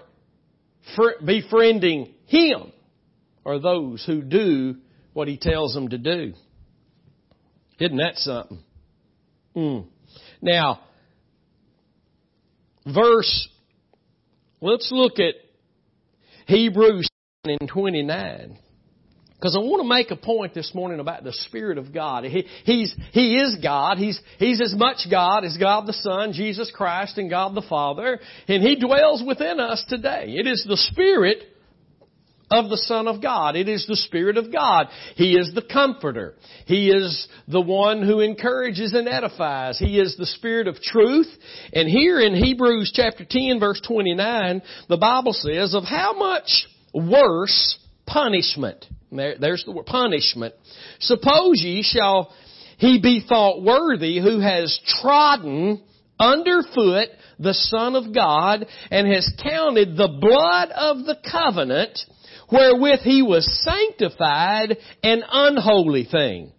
befriending 1.26 2.13
Him 2.26 2.71
are 3.45 3.60
those 3.60 4.04
who 4.06 4.21
do 4.21 4.76
what 5.13 5.28
He 5.28 5.38
tells 5.38 5.73
them 5.73 5.89
to 5.89 5.97
do. 5.97 6.34
Isn't 7.80 7.97
that 7.97 8.15
something? 8.15 8.63
Mm. 9.56 9.86
Now, 10.41 10.82
verse, 12.86 13.47
let's 14.62 14.89
look 14.91 15.19
at 15.19 15.36
Hebrews 16.47 17.08
in 17.45 17.67
29. 17.67 18.58
Because 19.43 19.58
I 19.58 19.60
want 19.60 19.84
to 19.84 19.89
make 19.89 20.10
a 20.10 20.15
point 20.15 20.53
this 20.53 20.73
morning 20.73 21.01
about 21.01 21.25
the 21.25 21.34
Spirit 21.34 21.77
of 21.77 21.93
God. 21.93 22.23
He, 22.23 22.47
he's, 22.63 22.95
he 23.12 23.36
is 23.36 23.58
God. 23.62 23.97
He's, 23.97 24.17
he's 24.38 24.62
as 24.62 24.73
much 24.73 24.99
God 25.12 25.43
as 25.43 25.58
God 25.58 25.86
the 25.86 25.91
Son, 25.91 26.32
Jesus 26.32 26.71
Christ, 26.73 27.17
and 27.17 27.29
God 27.29 27.53
the 27.53 27.65
Father. 27.67 28.21
And 28.47 28.63
He 28.63 28.77
dwells 28.77 29.21
within 29.21 29.60
us 29.60 29.84
today. 29.89 30.27
It 30.27 30.47
is 30.47 30.65
the 30.65 30.77
Spirit 30.77 31.39
of 32.49 32.69
the 32.69 32.77
Son 32.77 33.10
of 33.10 33.21
God. 33.21 33.58
It 33.58 33.67
is 33.67 33.86
the 33.86 33.97
Spirit 33.97 34.38
of 34.38 34.49
God. 34.49 34.88
He 35.17 35.34
is 35.34 35.51
the 35.53 35.62
Comforter. 35.62 36.36
He 36.65 36.89
is 36.89 37.27
the 37.45 37.60
one 37.60 38.01
who 38.01 38.21
encourages 38.21 38.93
and 38.93 39.10
edifies. 39.10 39.77
He 39.77 39.99
is 39.99 40.15
the 40.15 40.25
Spirit 40.25 40.69
of 40.69 40.79
truth. 40.82 41.27
And 41.73 41.89
here 41.89 42.21
in 42.21 42.34
Hebrews 42.34 42.93
chapter 42.95 43.25
10 43.29 43.60
verse 43.60 43.82
29, 43.86 44.62
the 44.88 44.95
Bible 44.95 45.34
says, 45.34 45.75
of 45.75 45.84
how 45.84 46.13
much 46.13 46.65
worse 46.93 47.77
punishment 48.06 48.86
there, 49.17 49.36
there's 49.39 49.63
the 49.65 49.84
punishment. 49.86 50.54
Suppose 50.99 51.62
ye 51.62 51.84
shall 51.84 52.34
he 52.78 52.99
be 52.99 53.26
thought 53.28 53.62
worthy 53.62 54.19
who 54.19 54.39
has 54.39 54.80
trodden 55.02 55.82
underfoot 56.19 57.10
the 57.39 57.54
Son 57.54 57.95
of 57.95 58.13
God 58.13 58.65
and 58.91 59.08
has 59.08 59.32
counted 59.41 59.97
the 59.97 60.08
blood 60.08 60.69
of 60.69 61.06
the 61.06 61.17
covenant 61.30 61.99
wherewith 62.52 62.99
he 63.02 63.21
was 63.21 63.47
sanctified 63.63 64.78
an 65.02 65.23
unholy 65.30 66.06
thing 66.06 66.52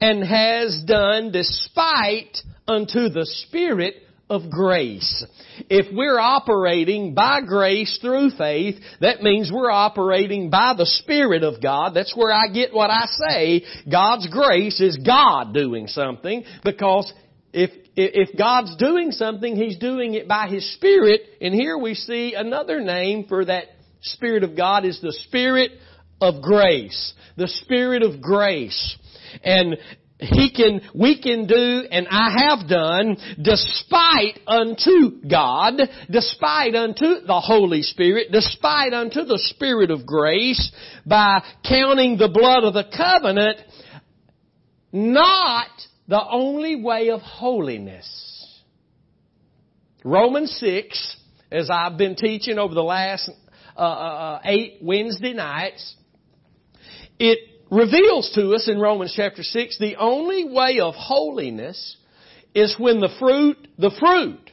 and 0.00 0.22
has 0.22 0.82
done 0.86 1.32
despite 1.32 2.36
unto 2.68 3.08
the 3.08 3.26
Spirit 3.46 3.94
of 4.28 4.50
grace. 4.50 5.24
If 5.70 5.86
we're 5.94 6.18
operating 6.18 7.14
by 7.14 7.40
grace 7.42 7.98
through 8.00 8.30
faith, 8.30 8.76
that 9.00 9.22
means 9.22 9.50
we're 9.52 9.70
operating 9.70 10.50
by 10.50 10.74
the 10.76 10.86
Spirit 10.86 11.44
of 11.44 11.62
God. 11.62 11.94
That's 11.94 12.16
where 12.16 12.32
I 12.32 12.48
get 12.52 12.74
what 12.74 12.90
I 12.90 13.06
say. 13.06 13.64
God's 13.90 14.28
grace 14.28 14.80
is 14.80 14.98
God 14.98 15.54
doing 15.54 15.86
something 15.86 16.44
because 16.64 17.12
if, 17.52 17.70
if 17.94 18.36
God's 18.36 18.76
doing 18.76 19.12
something, 19.12 19.54
He's 19.54 19.78
doing 19.78 20.14
it 20.14 20.26
by 20.26 20.48
His 20.48 20.74
Spirit. 20.74 21.20
And 21.40 21.54
here 21.54 21.78
we 21.78 21.94
see 21.94 22.34
another 22.34 22.80
name 22.80 23.26
for 23.28 23.44
that 23.44 23.66
Spirit 24.00 24.42
of 24.42 24.56
God 24.56 24.84
is 24.84 25.00
the 25.00 25.16
Spirit 25.28 25.70
of 26.20 26.42
grace. 26.42 27.14
The 27.36 27.48
Spirit 27.48 28.02
of 28.02 28.20
grace. 28.20 28.96
And 29.42 29.76
he 30.18 30.50
can, 30.50 30.80
we 30.94 31.20
can 31.20 31.46
do, 31.46 31.84
and 31.90 32.08
I 32.10 32.48
have 32.48 32.68
done, 32.68 33.18
despite 33.40 34.38
unto 34.46 35.20
God, 35.28 35.74
despite 36.10 36.74
unto 36.74 37.20
the 37.26 37.40
Holy 37.40 37.82
Spirit, 37.82 38.28
despite 38.32 38.94
unto 38.94 39.24
the 39.24 39.38
Spirit 39.54 39.90
of 39.90 40.06
grace, 40.06 40.72
by 41.04 41.42
counting 41.68 42.16
the 42.16 42.30
blood 42.30 42.64
of 42.64 42.72
the 42.72 42.84
covenant, 42.96 43.58
not 44.90 45.68
the 46.08 46.24
only 46.30 46.82
way 46.82 47.10
of 47.10 47.20
holiness. 47.20 48.08
Romans 50.02 50.56
6, 50.60 51.16
as 51.52 51.68
I've 51.70 51.98
been 51.98 52.16
teaching 52.16 52.58
over 52.58 52.72
the 52.72 52.82
last 52.82 53.30
uh, 53.76 53.80
uh, 53.80 53.84
uh 53.84 54.40
eight 54.44 54.78
Wednesday 54.80 55.34
nights, 55.34 55.94
it 57.18 57.55
reveals 57.76 58.32
to 58.34 58.54
us 58.54 58.68
in 58.68 58.80
Romans 58.80 59.12
chapter 59.14 59.42
6 59.42 59.78
the 59.78 59.96
only 59.96 60.44
way 60.44 60.80
of 60.80 60.94
holiness 60.94 61.96
is 62.54 62.74
when 62.78 63.00
the 63.00 63.14
fruit, 63.18 63.68
the 63.78 63.94
fruit, 64.00 64.50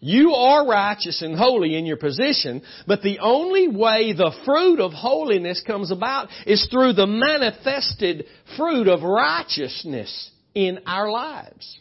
you 0.00 0.32
are 0.32 0.66
righteous 0.66 1.22
and 1.22 1.36
holy 1.36 1.76
in 1.76 1.84
your 1.84 1.96
position, 1.96 2.62
but 2.86 3.02
the 3.02 3.18
only 3.18 3.68
way 3.68 4.12
the 4.12 4.32
fruit 4.44 4.80
of 4.80 4.92
holiness 4.92 5.62
comes 5.66 5.90
about 5.90 6.28
is 6.46 6.66
through 6.70 6.92
the 6.92 7.06
manifested 7.06 8.26
fruit 8.56 8.88
of 8.88 9.02
righteousness 9.02 10.30
in 10.54 10.80
our 10.86 11.10
lives. 11.10 11.78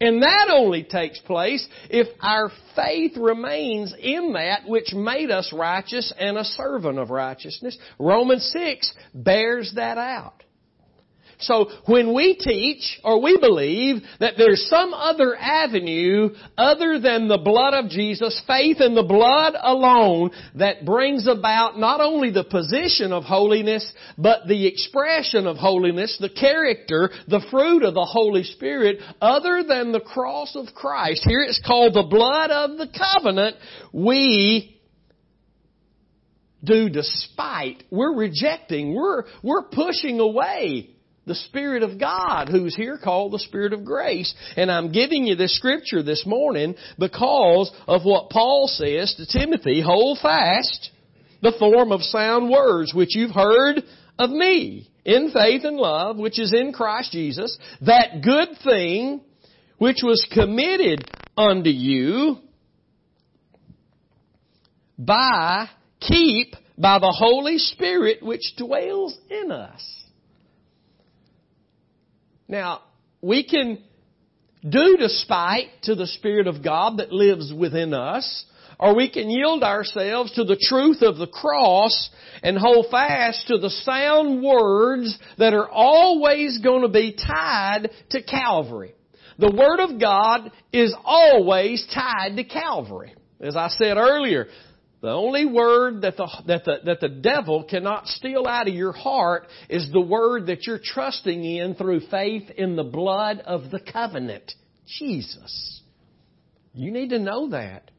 And 0.00 0.22
that 0.22 0.48
only 0.50 0.82
takes 0.82 1.18
place 1.20 1.66
if 1.88 2.08
our 2.20 2.50
faith 2.74 3.16
remains 3.16 3.94
in 3.98 4.32
that 4.32 4.66
which 4.66 4.92
made 4.92 5.30
us 5.30 5.52
righteous 5.52 6.12
and 6.18 6.36
a 6.36 6.44
servant 6.44 6.98
of 6.98 7.10
righteousness. 7.10 7.78
Romans 7.98 8.44
6 8.52 8.92
bears 9.14 9.72
that 9.76 9.96
out. 9.96 10.42
So 11.38 11.70
when 11.86 12.14
we 12.14 12.36
teach 12.36 13.00
or 13.04 13.20
we 13.20 13.38
believe 13.38 14.02
that 14.20 14.34
there's 14.36 14.66
some 14.68 14.94
other 14.94 15.36
avenue 15.36 16.30
other 16.56 16.98
than 17.00 17.28
the 17.28 17.38
blood 17.38 17.74
of 17.74 17.90
Jesus, 17.90 18.40
faith 18.46 18.80
in 18.80 18.94
the 18.94 19.02
blood 19.02 19.54
alone 19.60 20.30
that 20.56 20.84
brings 20.84 21.26
about 21.26 21.78
not 21.78 22.00
only 22.00 22.30
the 22.30 22.44
position 22.44 23.12
of 23.12 23.24
holiness, 23.24 23.90
but 24.16 24.46
the 24.46 24.66
expression 24.66 25.46
of 25.46 25.56
holiness, 25.56 26.16
the 26.20 26.28
character, 26.28 27.10
the 27.28 27.44
fruit 27.50 27.82
of 27.82 27.94
the 27.94 28.04
Holy 28.04 28.44
Spirit, 28.44 28.98
other 29.20 29.62
than 29.66 29.92
the 29.92 30.00
cross 30.00 30.56
of 30.56 30.74
Christ. 30.74 31.24
Here 31.26 31.40
it's 31.40 31.60
called 31.64 31.94
the 31.94 32.02
blood 32.08 32.50
of 32.50 32.78
the 32.78 32.88
covenant. 32.88 33.56
We 33.92 34.80
do 36.62 36.88
despite. 36.88 37.84
We're 37.90 38.14
rejecting. 38.14 38.94
We're, 38.94 39.24
we're 39.42 39.64
pushing 39.64 40.20
away 40.20 40.93
the 41.26 41.34
Spirit 41.34 41.82
of 41.82 41.98
God, 41.98 42.48
who's 42.48 42.76
here 42.76 42.98
called 43.02 43.32
the 43.32 43.38
Spirit 43.38 43.72
of 43.72 43.84
grace. 43.84 44.34
And 44.56 44.70
I'm 44.70 44.92
giving 44.92 45.24
you 45.24 45.36
this 45.36 45.56
scripture 45.56 46.02
this 46.02 46.24
morning 46.26 46.74
because 46.98 47.72
of 47.86 48.02
what 48.04 48.30
Paul 48.30 48.68
says 48.68 49.14
to 49.16 49.26
Timothy, 49.26 49.80
hold 49.80 50.18
fast 50.20 50.90
the 51.42 51.54
form 51.58 51.92
of 51.92 52.02
sound 52.02 52.50
words 52.50 52.92
which 52.94 53.14
you've 53.14 53.34
heard 53.34 53.82
of 54.18 54.30
me 54.30 54.90
in 55.04 55.30
faith 55.32 55.64
and 55.64 55.76
love, 55.76 56.16
which 56.16 56.38
is 56.38 56.52
in 56.52 56.72
Christ 56.72 57.12
Jesus, 57.12 57.58
that 57.82 58.22
good 58.22 58.56
thing 58.62 59.20
which 59.78 59.98
was 60.02 60.26
committed 60.32 61.04
unto 61.36 61.70
you 61.70 62.38
by, 64.98 65.68
keep 66.00 66.54
by 66.78 66.98
the 66.98 67.14
Holy 67.16 67.58
Spirit 67.58 68.22
which 68.22 68.54
dwells 68.56 69.18
in 69.28 69.50
us. 69.50 70.03
Now, 72.54 72.82
we 73.20 73.42
can 73.42 73.82
do 74.62 74.96
despite 74.96 75.70
to 75.82 75.96
the 75.96 76.06
Spirit 76.06 76.46
of 76.46 76.62
God 76.62 76.98
that 76.98 77.10
lives 77.10 77.52
within 77.52 77.92
us, 77.92 78.44
or 78.78 78.94
we 78.94 79.10
can 79.10 79.28
yield 79.28 79.64
ourselves 79.64 80.30
to 80.34 80.44
the 80.44 80.56
truth 80.68 81.02
of 81.02 81.16
the 81.16 81.26
cross 81.26 82.10
and 82.44 82.56
hold 82.56 82.86
fast 82.92 83.48
to 83.48 83.58
the 83.58 83.70
sound 83.70 84.40
words 84.40 85.18
that 85.36 85.52
are 85.52 85.68
always 85.68 86.60
going 86.62 86.82
to 86.82 86.88
be 86.88 87.16
tied 87.16 87.90
to 88.10 88.22
Calvary. 88.22 88.94
The 89.36 89.50
Word 89.50 89.80
of 89.80 90.00
God 90.00 90.52
is 90.72 90.94
always 91.04 91.84
tied 91.92 92.36
to 92.36 92.44
Calvary. 92.44 93.16
As 93.40 93.56
I 93.56 93.66
said 93.66 93.96
earlier, 93.96 94.46
the 95.04 95.10
only 95.10 95.44
word 95.44 96.00
that 96.00 96.16
the, 96.16 96.26
that 96.46 96.64
the, 96.64 96.76
that 96.86 97.00
the 97.00 97.10
devil 97.10 97.62
cannot 97.64 98.06
steal 98.06 98.46
out 98.46 98.68
of 98.68 98.74
your 98.74 98.92
heart 98.92 99.48
is 99.68 99.90
the 99.92 100.00
word 100.00 100.46
that 100.46 100.66
you're 100.66 100.80
trusting 100.82 101.44
in 101.44 101.74
through 101.74 102.00
faith 102.10 102.48
in 102.56 102.74
the 102.74 102.84
blood 102.84 103.40
of 103.40 103.70
the 103.70 103.80
covenant. 103.80 104.50
Jesus. 104.98 105.82
You 106.72 106.90
need 106.90 107.10
to 107.10 107.18
know 107.18 107.50
that. 107.50 107.90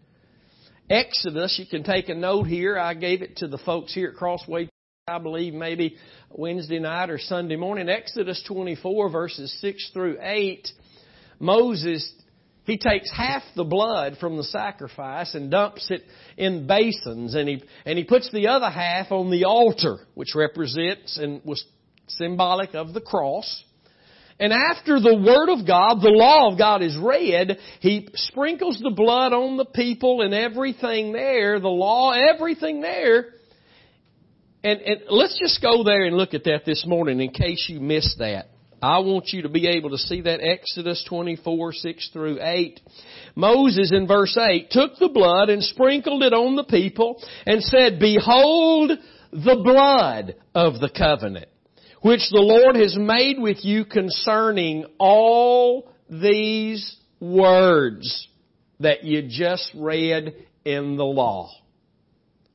Exodus, 0.89 1.59
you 1.59 1.67
can 1.67 1.83
take 1.83 2.09
a 2.09 2.15
note 2.15 2.45
here. 2.45 2.75
I 2.75 2.95
gave 2.95 3.21
it 3.21 3.37
to 3.37 3.47
the 3.47 3.59
folks 3.59 3.93
here 3.93 4.09
at 4.09 4.15
Crossway, 4.15 4.67
I 5.07 5.19
believe 5.19 5.53
maybe 5.53 5.97
Wednesday 6.31 6.79
night 6.79 7.11
or 7.11 7.19
Sunday 7.19 7.55
morning. 7.55 7.87
Exodus 7.87 8.43
24 8.47 9.11
verses 9.11 9.55
6 9.61 9.91
through 9.93 10.17
8. 10.19 10.67
Moses 11.37 12.11
he 12.65 12.77
takes 12.77 13.11
half 13.11 13.43
the 13.55 13.63
blood 13.63 14.17
from 14.19 14.37
the 14.37 14.43
sacrifice 14.43 15.35
and 15.35 15.51
dumps 15.51 15.89
it 15.91 16.01
in 16.35 16.67
basins 16.67 17.35
and 17.35 17.47
he, 17.47 17.63
and 17.85 17.97
he 17.97 18.03
puts 18.03 18.31
the 18.31 18.47
other 18.47 18.69
half 18.69 19.11
on 19.11 19.29
the 19.29 19.45
altar, 19.45 19.97
which 20.15 20.33
represents 20.35 21.17
and 21.17 21.41
was 21.45 21.63
symbolic 22.07 22.73
of 22.73 22.93
the 22.93 23.01
cross. 23.01 23.63
And 24.39 24.51
after 24.51 24.99
the 24.99 25.15
Word 25.15 25.49
of 25.49 25.65
God, 25.65 26.01
the 26.01 26.09
law 26.09 26.51
of 26.51 26.57
God 26.57 26.81
is 26.81 26.97
read, 26.97 27.57
he 27.79 28.09
sprinkles 28.15 28.79
the 28.83 28.91
blood 28.91 29.31
on 29.31 29.55
the 29.55 29.65
people 29.65 30.21
and 30.21 30.33
everything 30.33 31.13
there, 31.13 31.59
the 31.59 31.69
law, 31.69 32.11
everything 32.11 32.81
there. 32.81 33.27
And, 34.63 34.81
and 34.81 35.01
let's 35.09 35.39
just 35.39 35.61
go 35.61 35.83
there 35.83 36.05
and 36.05 36.17
look 36.17 36.33
at 36.33 36.43
that 36.45 36.65
this 36.65 36.83
morning 36.85 37.21
in 37.21 37.29
case 37.29 37.67
you 37.69 37.79
missed 37.79 38.17
that. 38.19 38.47
I 38.85 38.99
want 38.99 39.29
you 39.29 39.41
to 39.41 39.49
be 39.49 39.67
able 39.67 39.89
to 39.89 39.97
see 39.97 40.21
that 40.21 40.41
Exodus 40.43 41.03
24, 41.09 41.73
6 41.73 42.09
through 42.13 42.37
8. 42.39 42.79
Moses 43.35 43.91
in 43.91 44.07
verse 44.07 44.37
8 44.37 44.69
took 44.69 44.91
the 44.99 45.09
blood 45.09 45.49
and 45.49 45.63
sprinkled 45.63 46.21
it 46.21 46.33
on 46.33 46.55
the 46.55 46.63
people 46.65 47.19
and 47.47 47.63
said, 47.63 47.97
Behold 47.99 48.91
the 49.31 49.61
blood 49.63 50.35
of 50.53 50.79
the 50.79 50.91
covenant, 50.95 51.47
which 52.01 52.29
the 52.29 52.37
Lord 52.37 52.75
has 52.75 52.95
made 52.95 53.39
with 53.39 53.65
you 53.65 53.85
concerning 53.85 54.85
all 54.99 55.91
these 56.07 56.95
words 57.19 58.27
that 58.81 59.03
you 59.03 59.23
just 59.27 59.71
read 59.73 60.35
in 60.63 60.95
the 60.95 61.03
law. 61.03 61.49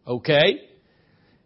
Okay? 0.06 0.69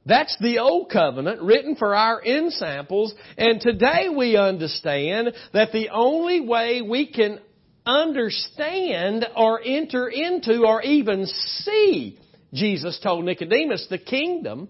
That's 0.07 0.37
the 0.41 0.59
old 0.59 0.91
covenant 0.91 1.41
written 1.41 1.77
for 1.77 1.95
our 1.95 2.23
ensamples. 2.23 3.15
And 3.39 3.61
today 3.61 4.09
we 4.15 4.37
understand 4.37 5.33
that 5.53 5.73
the 5.73 5.89
only 5.91 6.41
way 6.41 6.83
we 6.83 7.11
can 7.11 7.41
understand 7.87 9.27
or 9.37 9.61
enter 9.65 10.09
into 10.09 10.67
or 10.67 10.83
even 10.83 11.27
see, 11.27 12.19
Jesus 12.53 13.01
told 13.03 13.25
Nicodemus, 13.25 13.87
the 13.89 13.99
kingdom, 13.99 14.69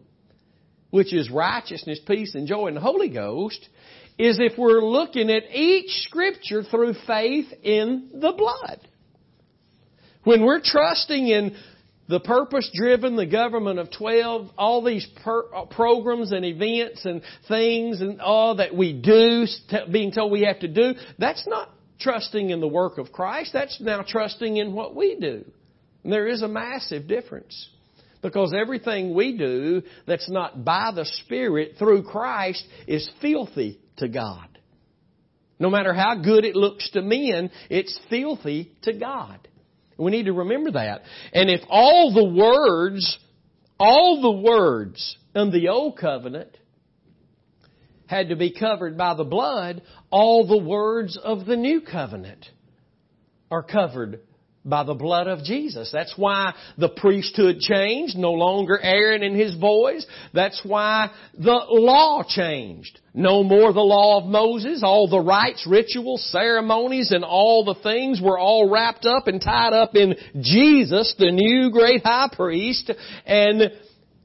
which 0.91 1.13
is 1.13 1.31
righteousness, 1.31 2.01
peace, 2.07 2.35
and 2.37 2.47
joy 2.47 2.69
in 2.69 2.75
the 2.75 2.81
Holy 2.81 3.09
Ghost, 3.09 3.69
is 4.17 4.39
if 4.41 4.57
we're 4.57 4.85
looking 4.85 5.31
at 5.31 5.51
each 5.53 5.91
scripture 6.05 6.63
through 6.63 6.95
faith 7.07 7.47
in 7.65 8.11
the 8.13 8.33
blood. 8.33 8.81
When 10.23 10.45
we're 10.45 10.63
trusting 10.63 11.27
in 11.27 11.57
the 12.09 12.21
purpose 12.21 12.71
driven, 12.75 13.17
the 13.17 13.27
government 13.27 13.79
of 13.79 13.91
12, 13.91 14.51
all 14.59 14.85
these 14.85 15.07
per, 15.23 15.45
uh, 15.55 15.65
programs 15.67 16.33
and 16.33 16.45
events 16.45 17.05
and 17.05 17.23
things 17.49 18.01
and 18.03 18.21
all 18.21 18.57
that 18.57 18.75
we 18.75 18.93
do, 18.93 19.47
being 19.91 20.13
told 20.13 20.31
we 20.31 20.43
have 20.43 20.61
to 20.61 20.69
do, 20.69 20.95
that's 21.19 21.47
not 21.47 21.71
trusting 22.01 22.51
in 22.51 22.61
the 22.61 22.69
work 22.69 22.99
of 22.99 23.11
Christ. 23.11 23.53
That's 23.55 23.81
now 23.81 24.05
trusting 24.07 24.57
in 24.59 24.75
what 24.75 24.95
we 24.95 25.17
do. 25.19 25.45
And 26.03 26.13
there 26.13 26.27
is 26.27 26.43
a 26.43 26.49
massive 26.49 27.09
difference. 27.09 27.69
Because 28.21 28.55
everything 28.55 29.15
we 29.15 29.37
do 29.37 29.83
that's 30.07 30.31
not 30.31 30.65
by 30.65 30.93
the 30.95 31.05
Spirit 31.05 31.73
through 31.79 32.05
Christ 32.05 32.65
is 32.87 33.11
filthy 33.21 33.79
to 33.99 34.09
God. 34.09 34.49
No 35.59 35.71
matter 35.71 35.95
how 35.95 36.17
good 36.17 36.45
it 36.45 36.57
looks 36.57 36.91
to 36.91 37.03
men, 37.03 37.51
it's 37.71 37.99
filthy 38.11 38.73
to 38.83 38.93
God. 38.93 39.47
We 39.97 40.11
need 40.11 40.27
to 40.27 40.33
remember 40.33 40.73
that. 40.73 41.03
And 41.33 41.51
if 41.51 41.61
all 41.69 42.13
the 42.13 42.25
words, 42.25 43.19
all 43.79 44.21
the 44.21 44.43
words 44.43 45.17
in 45.35 45.51
the 45.51 45.69
Old 45.69 45.99
Covenant 45.99 46.57
had 48.07 48.29
to 48.29 48.37
be 48.37 48.53
covered 48.53 48.97
by 48.99 49.15
the 49.15 49.25
blood, 49.25 49.83
all 50.11 50.47
the 50.47 50.63
words 50.63 51.17
of 51.17 51.47
the 51.47 51.57
New 51.57 51.81
Covenant 51.81 52.47
are 53.51 53.63
covered 53.63 54.21
by 54.65 54.83
the 54.83 54.95
blood 54.95 55.27
of 55.27 55.45
Jesus. 55.45 55.91
That's 55.93 56.15
why 56.17 56.55
the 56.79 56.89
priesthood 56.89 57.59
changed, 57.59 58.17
no 58.17 58.33
longer 58.33 58.79
Aaron 58.81 59.23
and 59.23 59.37
his 59.37 59.55
boys. 59.55 60.07
That's 60.33 60.61
why 60.65 61.11
the 61.37 61.61
law 61.69 62.23
changed. 62.27 62.99
No 63.13 63.45
more 63.45 63.73
the 63.73 63.81
law 63.81 64.19
of 64.23 64.27
Moses. 64.27 64.83
All 64.83 65.09
the 65.09 65.21
rites, 65.21 65.67
rituals, 65.69 66.25
ceremonies, 66.33 67.13
and 67.13 67.25
all 67.25 67.65
the 67.65 67.81
things 67.83 68.21
were 68.23 68.39
all 68.39 68.71
wrapped 68.71 69.05
up 69.05 69.27
and 69.27 69.41
tied 69.41 69.75
up 69.75 69.95
in 69.95 70.15
Jesus, 70.41 71.15
the 71.19 71.31
new 71.31 71.71
great 71.71 72.03
high 72.03 72.31
priest, 72.33 72.91
and 73.27 73.71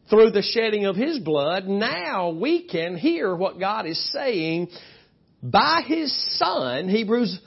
through 0.10 0.32
the 0.32 0.42
shedding 0.42 0.86
of 0.86 0.96
his 0.96 1.20
blood, 1.20 1.68
now 1.68 2.32
we 2.32 2.68
can 2.68 2.96
hear 2.96 3.36
what 3.36 3.60
God 3.60 3.86
is 3.86 4.12
saying 4.12 4.70
by 5.44 5.84
his 5.86 6.12
son, 6.40 6.90
Hebrews 6.90 7.40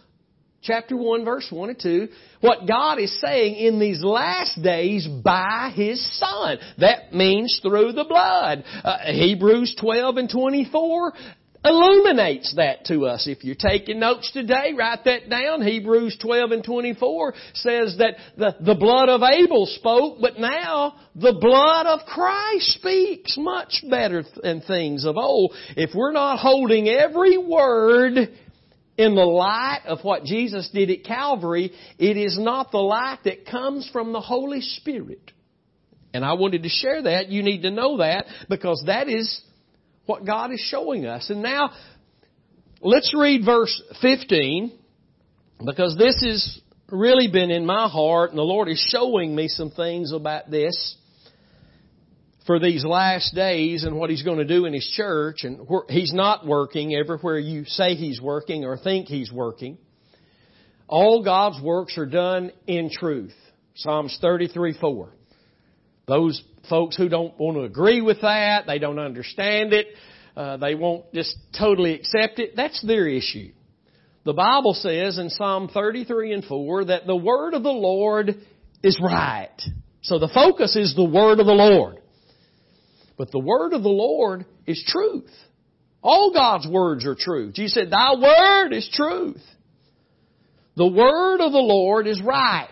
chapter 0.62 0.96
1 0.96 1.24
verse 1.24 1.46
1 1.50 1.70
and 1.70 1.80
2, 1.80 2.08
what 2.40 2.66
God 2.66 2.98
is 2.98 3.20
saying 3.20 3.56
in 3.56 3.78
these 3.78 4.02
last 4.02 4.62
days 4.62 5.06
by 5.06 5.72
His 5.74 6.00
Son. 6.18 6.58
That 6.78 7.12
means 7.12 7.60
through 7.62 7.92
the 7.92 8.04
blood. 8.04 8.64
Uh, 8.82 8.98
Hebrews 9.12 9.76
12 9.80 10.16
and 10.16 10.30
24 10.30 11.12
illuminates 11.64 12.54
that 12.56 12.84
to 12.86 13.06
us. 13.06 13.26
If 13.28 13.44
you're 13.44 13.54
taking 13.54 14.00
notes 14.00 14.30
today, 14.32 14.72
write 14.76 15.04
that 15.04 15.30
down. 15.30 15.62
Hebrews 15.62 16.18
12 16.20 16.50
and 16.50 16.64
24 16.64 17.34
says 17.54 17.96
that 17.98 18.16
the, 18.36 18.56
the 18.60 18.74
blood 18.74 19.08
of 19.08 19.22
Abel 19.22 19.66
spoke, 19.66 20.18
but 20.20 20.38
now 20.38 20.94
the 21.14 21.36
blood 21.40 21.86
of 21.86 22.00
Christ 22.06 22.74
speaks 22.74 23.36
much 23.38 23.82
better 23.88 24.24
than 24.42 24.62
things 24.62 25.04
of 25.04 25.16
old. 25.16 25.54
If 25.76 25.90
we're 25.94 26.12
not 26.12 26.40
holding 26.40 26.88
every 26.88 27.38
word 27.38 28.30
in 29.02 29.14
the 29.14 29.24
light 29.24 29.82
of 29.86 29.98
what 30.02 30.24
Jesus 30.24 30.70
did 30.72 30.90
at 30.90 31.04
Calvary, 31.04 31.72
it 31.98 32.16
is 32.16 32.38
not 32.38 32.70
the 32.70 32.78
light 32.78 33.18
that 33.24 33.46
comes 33.46 33.88
from 33.92 34.12
the 34.12 34.20
Holy 34.20 34.60
Spirit. 34.60 35.32
And 36.14 36.24
I 36.24 36.34
wanted 36.34 36.62
to 36.62 36.68
share 36.68 37.02
that. 37.02 37.28
You 37.28 37.42
need 37.42 37.62
to 37.62 37.70
know 37.70 37.98
that 37.98 38.26
because 38.48 38.84
that 38.86 39.08
is 39.08 39.42
what 40.06 40.24
God 40.24 40.52
is 40.52 40.60
showing 40.60 41.06
us. 41.06 41.30
And 41.30 41.42
now, 41.42 41.70
let's 42.80 43.12
read 43.18 43.44
verse 43.44 43.82
15 44.00 44.78
because 45.64 45.96
this 45.96 46.22
has 46.22 46.60
really 46.90 47.28
been 47.28 47.50
in 47.50 47.64
my 47.64 47.88
heart 47.88 48.30
and 48.30 48.38
the 48.38 48.42
Lord 48.42 48.68
is 48.68 48.84
showing 48.90 49.34
me 49.34 49.48
some 49.48 49.70
things 49.70 50.12
about 50.12 50.50
this 50.50 50.96
for 52.46 52.58
these 52.58 52.84
last 52.84 53.34
days 53.34 53.84
and 53.84 53.96
what 53.96 54.10
he's 54.10 54.22
going 54.22 54.38
to 54.38 54.44
do 54.44 54.64
in 54.64 54.72
his 54.72 54.88
church 54.96 55.44
and 55.44 55.66
he's 55.88 56.12
not 56.12 56.46
working 56.46 56.94
everywhere 56.94 57.38
you 57.38 57.64
say 57.64 57.94
he's 57.94 58.20
working 58.20 58.64
or 58.64 58.76
think 58.76 59.06
he's 59.06 59.30
working. 59.30 59.78
All 60.88 61.22
God's 61.24 61.62
works 61.62 61.96
are 61.96 62.06
done 62.06 62.52
in 62.66 62.90
truth. 62.90 63.34
Psalms 63.76 64.18
33, 64.20 64.76
4. 64.78 65.08
Those 66.06 66.42
folks 66.68 66.96
who 66.96 67.08
don't 67.08 67.38
want 67.38 67.56
to 67.56 67.62
agree 67.62 68.02
with 68.02 68.20
that, 68.22 68.66
they 68.66 68.78
don't 68.78 68.98
understand 68.98 69.72
it, 69.72 69.86
uh, 70.36 70.56
they 70.56 70.74
won't 70.74 71.12
just 71.14 71.36
totally 71.58 71.94
accept 71.94 72.38
it, 72.38 72.56
that's 72.56 72.84
their 72.84 73.06
issue. 73.06 73.52
The 74.24 74.32
Bible 74.32 74.74
says 74.74 75.18
in 75.18 75.30
Psalm 75.30 75.68
33 75.72 76.32
and 76.32 76.44
4 76.44 76.86
that 76.86 77.06
the 77.06 77.16
word 77.16 77.54
of 77.54 77.62
the 77.62 77.70
Lord 77.70 78.36
is 78.82 79.00
right. 79.02 79.56
So 80.02 80.18
the 80.18 80.28
focus 80.28 80.76
is 80.76 80.94
the 80.94 81.04
word 81.04 81.40
of 81.40 81.46
the 81.46 81.52
Lord. 81.52 82.01
But 83.22 83.30
the 83.30 83.38
word 83.38 83.72
of 83.72 83.84
the 83.84 83.88
Lord 83.88 84.46
is 84.66 84.82
truth. 84.84 85.30
All 86.02 86.32
God's 86.34 86.66
words 86.66 87.06
are 87.06 87.14
truth. 87.14 87.54
Jesus 87.54 87.74
said, 87.74 87.88
Thy 87.88 88.16
word 88.16 88.72
is 88.72 88.90
truth. 88.92 89.40
The 90.74 90.88
word 90.88 91.40
of 91.40 91.52
the 91.52 91.58
Lord 91.58 92.08
is 92.08 92.20
right. 92.20 92.66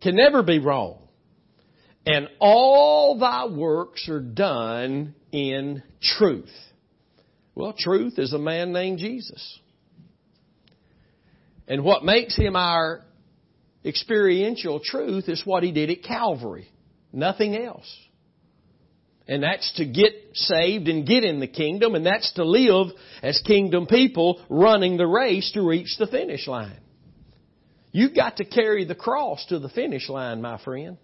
Can 0.00 0.16
never 0.16 0.42
be 0.42 0.58
wrong. 0.58 1.06
And 2.06 2.28
all 2.38 3.18
thy 3.18 3.44
works 3.44 4.08
are 4.08 4.22
done 4.22 5.14
in 5.32 5.82
truth. 6.00 6.48
Well, 7.54 7.74
truth 7.78 8.18
is 8.18 8.32
a 8.32 8.38
man 8.38 8.72
named 8.72 9.00
Jesus. 9.00 9.58
And 11.68 11.84
what 11.84 12.04
makes 12.04 12.34
him 12.38 12.56
our 12.56 13.02
experiential 13.84 14.80
truth 14.82 15.28
is 15.28 15.42
what 15.44 15.62
he 15.62 15.72
did 15.72 15.90
at 15.90 16.02
Calvary. 16.04 16.70
Nothing 17.12 17.54
else. 17.54 17.86
And 19.30 19.44
that's 19.44 19.72
to 19.76 19.86
get 19.86 20.12
saved 20.34 20.88
and 20.88 21.06
get 21.06 21.22
in 21.22 21.38
the 21.38 21.46
kingdom, 21.46 21.94
and 21.94 22.04
that's 22.04 22.32
to 22.32 22.44
live 22.44 22.88
as 23.22 23.40
kingdom 23.46 23.86
people 23.86 24.44
running 24.50 24.96
the 24.96 25.06
race 25.06 25.52
to 25.52 25.62
reach 25.62 25.96
the 25.98 26.08
finish 26.08 26.48
line. 26.48 26.80
You've 27.92 28.14
got 28.14 28.38
to 28.38 28.44
carry 28.44 28.84
the 28.84 28.96
cross 28.96 29.46
to 29.48 29.60
the 29.60 29.68
finish 29.68 30.08
line, 30.08 30.42
my 30.42 30.58
friend. 30.58 30.98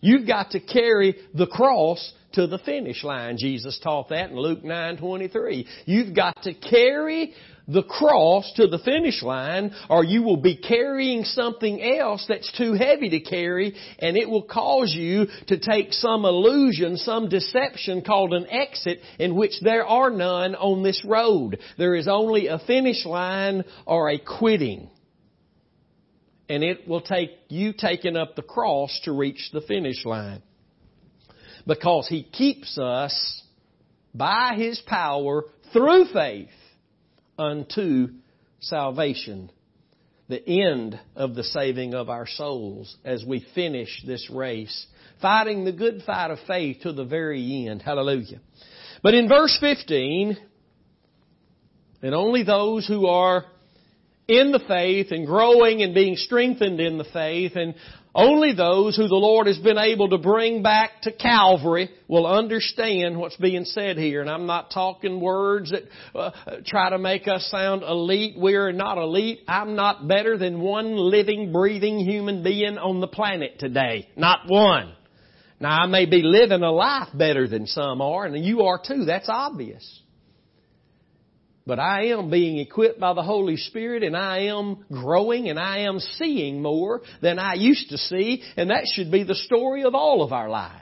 You've 0.00 0.26
got 0.26 0.52
to 0.52 0.60
carry 0.60 1.16
the 1.34 1.48
cross 1.48 2.12
to 2.34 2.46
the 2.46 2.58
finish 2.58 3.02
line. 3.02 3.36
Jesus 3.38 3.78
taught 3.82 4.10
that 4.10 4.30
in 4.30 4.36
Luke 4.36 4.62
9:23. 4.62 5.66
You've 5.84 6.14
got 6.14 6.42
to 6.44 6.54
carry 6.54 7.34
the 7.68 7.82
cross 7.82 8.50
to 8.56 8.66
the 8.66 8.78
finish 8.78 9.22
line 9.22 9.72
or 9.88 10.04
you 10.04 10.22
will 10.22 10.36
be 10.36 10.56
carrying 10.56 11.24
something 11.24 11.82
else 11.82 12.24
that's 12.28 12.50
too 12.56 12.74
heavy 12.74 13.10
to 13.10 13.20
carry 13.20 13.74
and 13.98 14.16
it 14.16 14.28
will 14.28 14.42
cause 14.42 14.92
you 14.94 15.26
to 15.46 15.58
take 15.58 15.92
some 15.92 16.24
illusion, 16.24 16.96
some 16.96 17.28
deception 17.28 18.02
called 18.02 18.32
an 18.32 18.46
exit 18.50 19.00
in 19.18 19.36
which 19.36 19.60
there 19.62 19.86
are 19.86 20.10
none 20.10 20.54
on 20.54 20.82
this 20.82 21.04
road. 21.04 21.58
There 21.78 21.94
is 21.94 22.08
only 22.08 22.48
a 22.48 22.58
finish 22.58 23.04
line 23.06 23.64
or 23.86 24.10
a 24.10 24.18
quitting. 24.18 24.90
And 26.48 26.62
it 26.62 26.86
will 26.86 27.00
take 27.00 27.30
you 27.48 27.72
taking 27.72 28.16
up 28.16 28.36
the 28.36 28.42
cross 28.42 29.00
to 29.04 29.12
reach 29.12 29.50
the 29.52 29.62
finish 29.62 30.04
line. 30.04 30.42
Because 31.66 32.08
He 32.08 32.24
keeps 32.24 32.76
us 32.78 33.42
by 34.12 34.54
His 34.56 34.80
power 34.80 35.44
through 35.72 36.06
faith 36.12 36.50
unto 37.42 38.08
salvation, 38.60 39.50
the 40.28 40.48
end 40.48 40.98
of 41.16 41.34
the 41.34 41.42
saving 41.42 41.94
of 41.94 42.08
our 42.08 42.26
souls 42.26 42.96
as 43.04 43.24
we 43.24 43.44
finish 43.54 44.02
this 44.06 44.30
race, 44.30 44.86
fighting 45.20 45.64
the 45.64 45.72
good 45.72 46.02
fight 46.06 46.30
of 46.30 46.38
faith 46.46 46.78
to 46.82 46.92
the 46.92 47.04
very 47.04 47.66
end. 47.68 47.82
Hallelujah. 47.82 48.40
But 49.02 49.14
in 49.14 49.28
verse 49.28 49.56
15, 49.60 50.36
and 52.02 52.14
only 52.14 52.44
those 52.44 52.86
who 52.86 53.06
are 53.06 53.44
in 54.28 54.52
the 54.52 54.62
faith 54.66 55.08
and 55.10 55.26
growing 55.26 55.82
and 55.82 55.94
being 55.94 56.16
strengthened 56.16 56.80
in 56.80 56.98
the 56.98 57.04
faith 57.04 57.52
and 57.56 57.74
only 58.14 58.54
those 58.54 58.96
who 58.96 59.08
the 59.08 59.14
Lord 59.14 59.46
has 59.46 59.58
been 59.58 59.78
able 59.78 60.10
to 60.10 60.18
bring 60.18 60.62
back 60.62 61.02
to 61.02 61.12
Calvary 61.12 61.90
will 62.08 62.26
understand 62.26 63.18
what's 63.18 63.36
being 63.36 63.64
said 63.64 63.96
here. 63.96 64.20
And 64.20 64.28
I'm 64.28 64.46
not 64.46 64.70
talking 64.70 65.20
words 65.20 65.70
that 65.70 65.82
uh, 66.14 66.30
try 66.66 66.90
to 66.90 66.98
make 66.98 67.26
us 67.26 67.48
sound 67.50 67.82
elite. 67.82 68.34
We're 68.36 68.72
not 68.72 68.98
elite. 68.98 69.40
I'm 69.48 69.76
not 69.76 70.06
better 70.06 70.36
than 70.36 70.60
one 70.60 70.96
living, 70.96 71.52
breathing 71.52 72.00
human 72.00 72.42
being 72.42 72.76
on 72.76 73.00
the 73.00 73.08
planet 73.08 73.58
today. 73.58 74.08
Not 74.14 74.40
one. 74.46 74.92
Now 75.58 75.82
I 75.82 75.86
may 75.86 76.04
be 76.04 76.22
living 76.22 76.62
a 76.62 76.72
life 76.72 77.08
better 77.14 77.48
than 77.48 77.66
some 77.66 78.02
are, 78.02 78.26
and 78.26 78.44
you 78.44 78.62
are 78.62 78.80
too. 78.84 79.04
That's 79.06 79.28
obvious. 79.28 80.01
But 81.66 81.78
I 81.78 82.06
am 82.06 82.30
being 82.30 82.58
equipped 82.58 82.98
by 82.98 83.14
the 83.14 83.22
Holy 83.22 83.56
Spirit 83.56 84.02
and 84.02 84.16
I 84.16 84.44
am 84.46 84.84
growing 84.90 85.48
and 85.48 85.58
I 85.58 85.80
am 85.80 86.00
seeing 86.00 86.60
more 86.60 87.02
than 87.20 87.38
I 87.38 87.54
used 87.54 87.90
to 87.90 87.98
see 87.98 88.42
and 88.56 88.70
that 88.70 88.86
should 88.92 89.10
be 89.10 89.22
the 89.22 89.34
story 89.34 89.84
of 89.84 89.94
all 89.94 90.22
of 90.22 90.32
our 90.32 90.48
lives. 90.48 90.81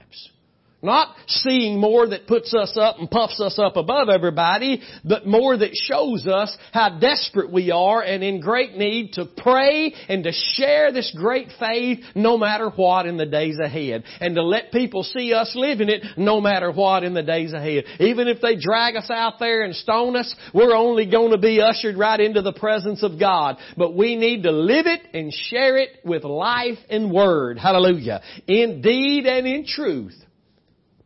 Not 0.82 1.14
seeing 1.26 1.78
more 1.78 2.08
that 2.08 2.26
puts 2.26 2.54
us 2.54 2.74
up 2.80 2.98
and 2.98 3.10
puffs 3.10 3.38
us 3.38 3.58
up 3.58 3.76
above 3.76 4.08
everybody, 4.08 4.80
but 5.04 5.26
more 5.26 5.54
that 5.54 5.74
shows 5.74 6.26
us 6.26 6.56
how 6.72 6.98
desperate 6.98 7.52
we 7.52 7.70
are 7.70 8.00
and 8.00 8.24
in 8.24 8.40
great 8.40 8.76
need 8.76 9.12
to 9.14 9.26
pray 9.26 9.92
and 10.08 10.24
to 10.24 10.32
share 10.32 10.90
this 10.90 11.14
great 11.14 11.48
faith 11.58 11.98
no 12.14 12.38
matter 12.38 12.70
what 12.70 13.04
in 13.04 13.18
the 13.18 13.26
days 13.26 13.58
ahead. 13.58 14.04
And 14.20 14.34
to 14.36 14.42
let 14.42 14.72
people 14.72 15.02
see 15.02 15.34
us 15.34 15.52
living 15.54 15.90
it 15.90 16.02
no 16.16 16.40
matter 16.40 16.72
what 16.72 17.04
in 17.04 17.12
the 17.12 17.22
days 17.22 17.52
ahead. 17.52 17.84
Even 17.98 18.26
if 18.26 18.40
they 18.40 18.56
drag 18.56 18.96
us 18.96 19.10
out 19.10 19.34
there 19.38 19.62
and 19.64 19.76
stone 19.76 20.16
us, 20.16 20.34
we're 20.54 20.74
only 20.74 21.04
going 21.04 21.32
to 21.32 21.38
be 21.38 21.60
ushered 21.60 21.98
right 21.98 22.20
into 22.20 22.40
the 22.40 22.54
presence 22.54 23.02
of 23.02 23.20
God. 23.20 23.58
But 23.76 23.94
we 23.94 24.16
need 24.16 24.44
to 24.44 24.50
live 24.50 24.86
it 24.86 25.02
and 25.12 25.30
share 25.30 25.76
it 25.76 25.90
with 26.06 26.24
life 26.24 26.78
and 26.88 27.12
word. 27.12 27.58
Hallelujah. 27.58 28.22
In 28.46 28.80
deed 28.80 29.26
and 29.26 29.46
in 29.46 29.66
truth. 29.66 30.14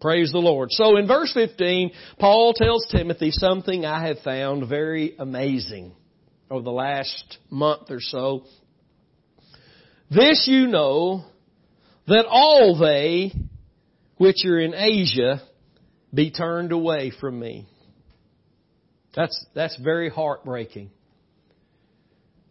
Praise 0.04 0.32
the 0.32 0.38
Lord. 0.38 0.68
So 0.70 0.98
in 0.98 1.06
verse 1.06 1.32
15, 1.32 1.90
Paul 2.18 2.52
tells 2.52 2.86
Timothy 2.90 3.30
something 3.30 3.86
I 3.86 4.06
have 4.06 4.18
found 4.18 4.68
very 4.68 5.14
amazing 5.18 5.92
over 6.50 6.62
the 6.62 6.70
last 6.70 7.38
month 7.48 7.90
or 7.90 8.00
so. 8.00 8.44
This 10.10 10.44
you 10.46 10.66
know, 10.66 11.24
that 12.06 12.26
all 12.28 12.78
they 12.78 13.32
which 14.18 14.44
are 14.44 14.60
in 14.60 14.74
Asia 14.74 15.40
be 16.12 16.30
turned 16.30 16.72
away 16.72 17.10
from 17.18 17.40
me. 17.40 17.66
That's, 19.16 19.46
that's 19.54 19.78
very 19.82 20.10
heartbreaking. 20.10 20.90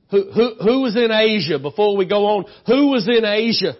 Who, 0.09 0.31
who, 0.31 0.55
who 0.55 0.81
was 0.81 0.95
in 0.95 1.11
Asia 1.11 1.59
before 1.59 1.95
we 1.97 2.07
go 2.07 2.25
on? 2.25 2.45
Who 2.65 2.87
was 2.87 3.07
in 3.07 3.23
Asia? 3.23 3.75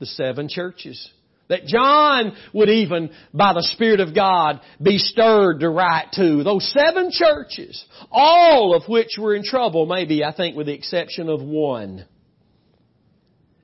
The 0.00 0.06
seven 0.06 0.48
churches. 0.48 1.08
That 1.48 1.66
John 1.66 2.36
would 2.52 2.68
even, 2.68 3.10
by 3.32 3.52
the 3.52 3.62
Spirit 3.62 4.00
of 4.00 4.14
God, 4.14 4.60
be 4.82 4.98
stirred 4.98 5.60
to 5.60 5.70
write 5.70 6.10
to. 6.14 6.42
Those 6.42 6.72
seven 6.72 7.10
churches, 7.12 7.84
all 8.10 8.74
of 8.74 8.88
which 8.88 9.16
were 9.18 9.34
in 9.34 9.44
trouble, 9.44 9.86
maybe, 9.86 10.24
I 10.24 10.34
think, 10.34 10.56
with 10.56 10.66
the 10.66 10.74
exception 10.74 11.28
of 11.28 11.40
one. 11.40 12.04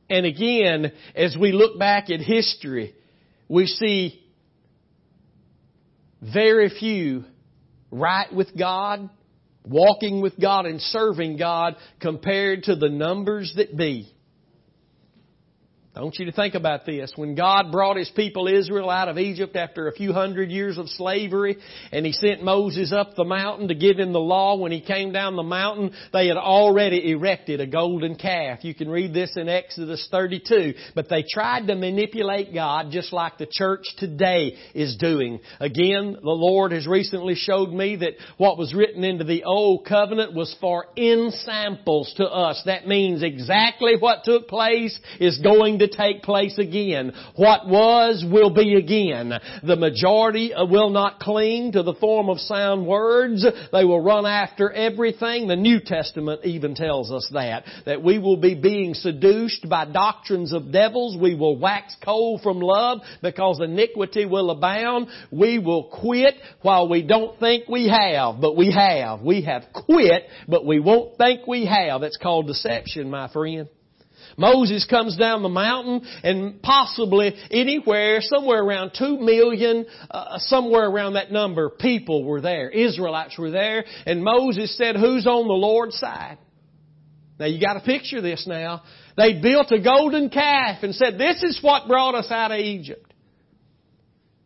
And 0.09 0.26
again, 0.26 0.93
as 1.16 1.37
we 1.41 1.53
look 1.53 1.78
back 1.78 2.11
at 2.11 2.20
history, 2.20 2.95
we 3.49 3.66
see 3.66 4.22
very 6.20 6.68
few 6.68 7.24
right 7.91 8.33
with 8.33 8.57
God, 8.57 9.11
walking 9.64 10.20
with 10.20 10.39
God 10.41 10.66
and 10.66 10.80
serving 10.80 11.37
God 11.37 11.76
compared 12.01 12.64
to 12.64 12.76
the 12.76 12.89
numbers 12.89 13.55
that 13.57 13.76
be. 13.76 14.11
I 15.95 16.01
want 16.01 16.18
you 16.18 16.24
to 16.24 16.32
think 16.32 16.55
about 16.55 16.86
this. 16.86 17.12
When 17.16 17.34
God 17.34 17.70
brought 17.70 17.99
His 17.99 18.09
people 18.16 18.49
Israel 18.49 18.88
out 18.88 19.09
of 19.09 19.18
Egypt 19.18 19.57
after 19.57 19.88
a 19.88 19.93
few 19.93 20.14
hundred 20.14 20.51
years 20.51 20.78
of 20.78 20.88
slavery, 20.88 21.59
and 21.93 22.07
He 22.07 22.12
sent 22.12 22.43
Moses 22.43 22.95
up 22.95 23.14
the 23.14 23.26
mountain 23.26 23.68
to 23.68 23.74
give 23.74 23.99
him 23.99 24.14
the 24.14 24.18
law, 24.18 24.57
when 24.57 24.72
He 24.72 24.80
came 24.80 25.12
down 25.12 25.36
the 25.36 25.43
mountain, 25.43 25.93
they 26.11 26.28
had 26.28 26.38
already 26.38 27.11
erected 27.11 27.61
a 27.61 27.66
golden 27.66 28.14
calf. 28.14 28.64
You 28.64 28.74
can 28.74 28.88
read 28.88 29.12
this 29.12 29.36
in 29.36 29.51
Exodus 29.51 30.09
32. 30.11 30.72
But 30.95 31.11
they 31.11 31.26
tried 31.30 31.66
to 31.66 31.74
manipulate 31.74 32.55
God 32.55 32.86
just 32.90 33.12
like 33.12 33.36
the 33.36 33.49
church 33.51 33.84
today 33.99 34.57
is 34.74 34.97
doing. 34.97 35.40
Again, 35.61 36.14
the 36.14 36.20
Lord 36.22 36.72
has 36.72 36.86
recently 36.86 37.34
showed 37.34 37.68
me 37.68 37.97
that 37.97 38.14
what 38.38 38.57
was 38.57 38.72
written 38.72 39.05
into 39.05 39.24
the 39.24 39.45
Old 39.45 39.84
Covenant 39.84 40.32
was 40.32 40.57
for 40.59 40.86
ensamples 40.97 42.14
to 42.16 42.24
us. 42.24 42.62
That 42.64 42.88
means 42.88 43.22
exactly 43.22 43.97
what 44.01 44.24
took 44.24 44.49
place 44.49 44.99
is 45.20 45.38
going 45.40 45.82
to 45.83 45.97
take 45.97 46.22
place 46.22 46.59
again. 46.59 47.12
What 47.37 47.68
was 47.68 48.24
will 48.28 48.51
be 48.51 48.74
again. 48.74 49.33
The 49.62 49.76
majority 49.76 50.55
uh, 50.55 50.64
will 50.64 50.91
not 50.91 51.20
cling 51.20 51.72
to 51.72 51.83
the 51.83 51.95
form 51.95 52.28
of 52.28 52.39
sound 52.39 52.87
words. 52.87 53.45
They 53.72 53.85
will 53.85 54.01
run 54.01 54.26
after 54.26 54.70
everything. 54.70 55.49
The 55.49 55.57
New 55.57 55.80
Testament 55.80 56.45
even 56.45 56.74
tells 56.74 57.11
us 57.11 57.28
that. 57.33 57.64
That 57.87 58.03
we 58.03 58.18
will 58.18 58.37
be 58.37 58.55
being 58.55 58.95
seduced 58.95 59.68
by 59.68 59.85
doctrines 59.87 60.53
of 60.53 60.72
devils. 60.72 61.16
We 61.20 61.35
will 61.35 61.59
wax 61.59 61.97
cold 62.05 62.43
from 62.43 62.61
love 62.61 63.01
because 63.22 63.61
iniquity 63.61 64.26
will 64.26 64.51
abound. 64.51 65.09
We 65.30 65.59
will 65.59 65.85
quit 65.85 66.35
while 66.62 66.89
we 66.89 67.03
don't 67.03 67.39
think 67.39 67.68
we 67.68 67.89
have, 67.89 68.41
but 68.41 68.57
we 68.57 68.72
have. 68.72 69.22
We 69.22 69.43
have 69.43 69.64
quit, 69.72 70.24
but 70.49 70.64
we 70.64 70.80
won't 70.80 71.18
think 71.18 71.47
we 71.47 71.66
have. 71.66 72.03
It's 72.03 72.16
called 72.16 72.47
deception, 72.47 73.11
my 73.11 73.28
friend. 73.33 73.68
Moses 74.37 74.87
comes 74.89 75.16
down 75.16 75.43
the 75.43 75.49
mountain 75.49 76.03
and 76.22 76.62
possibly 76.62 77.35
anywhere, 77.51 78.20
somewhere 78.20 78.62
around 78.62 78.93
two 78.99 79.18
million, 79.18 79.87
uh, 80.11 80.39
somewhere 80.39 80.89
around 80.89 81.14
that 81.14 81.30
number, 81.33 81.70
people 81.70 82.24
were 82.24 82.41
there. 82.41 82.70
Israelites 82.70 83.39
were 83.39 83.51
there. 83.51 83.85
And 84.07 84.22
Moses 84.22 84.76
said, 84.76 84.97
who's 84.97 85.26
on 85.26 85.47
the 85.47 85.55
Lord's 85.55 85.99
side? 85.99 86.39
Now 87.39 87.47
you 87.47 87.61
gotta 87.61 87.80
picture 87.80 88.20
this 88.20 88.47
now. 88.47 88.83
They 89.16 89.41
built 89.41 89.72
a 89.72 89.80
golden 89.80 90.30
calf 90.30 90.83
and 90.83 90.95
said, 90.95 91.18
this 91.18 91.43
is 91.43 91.59
what 91.62 91.89
brought 91.89 92.14
us 92.14 92.30
out 92.30 92.53
of 92.53 92.59
Egypt. 92.59 93.12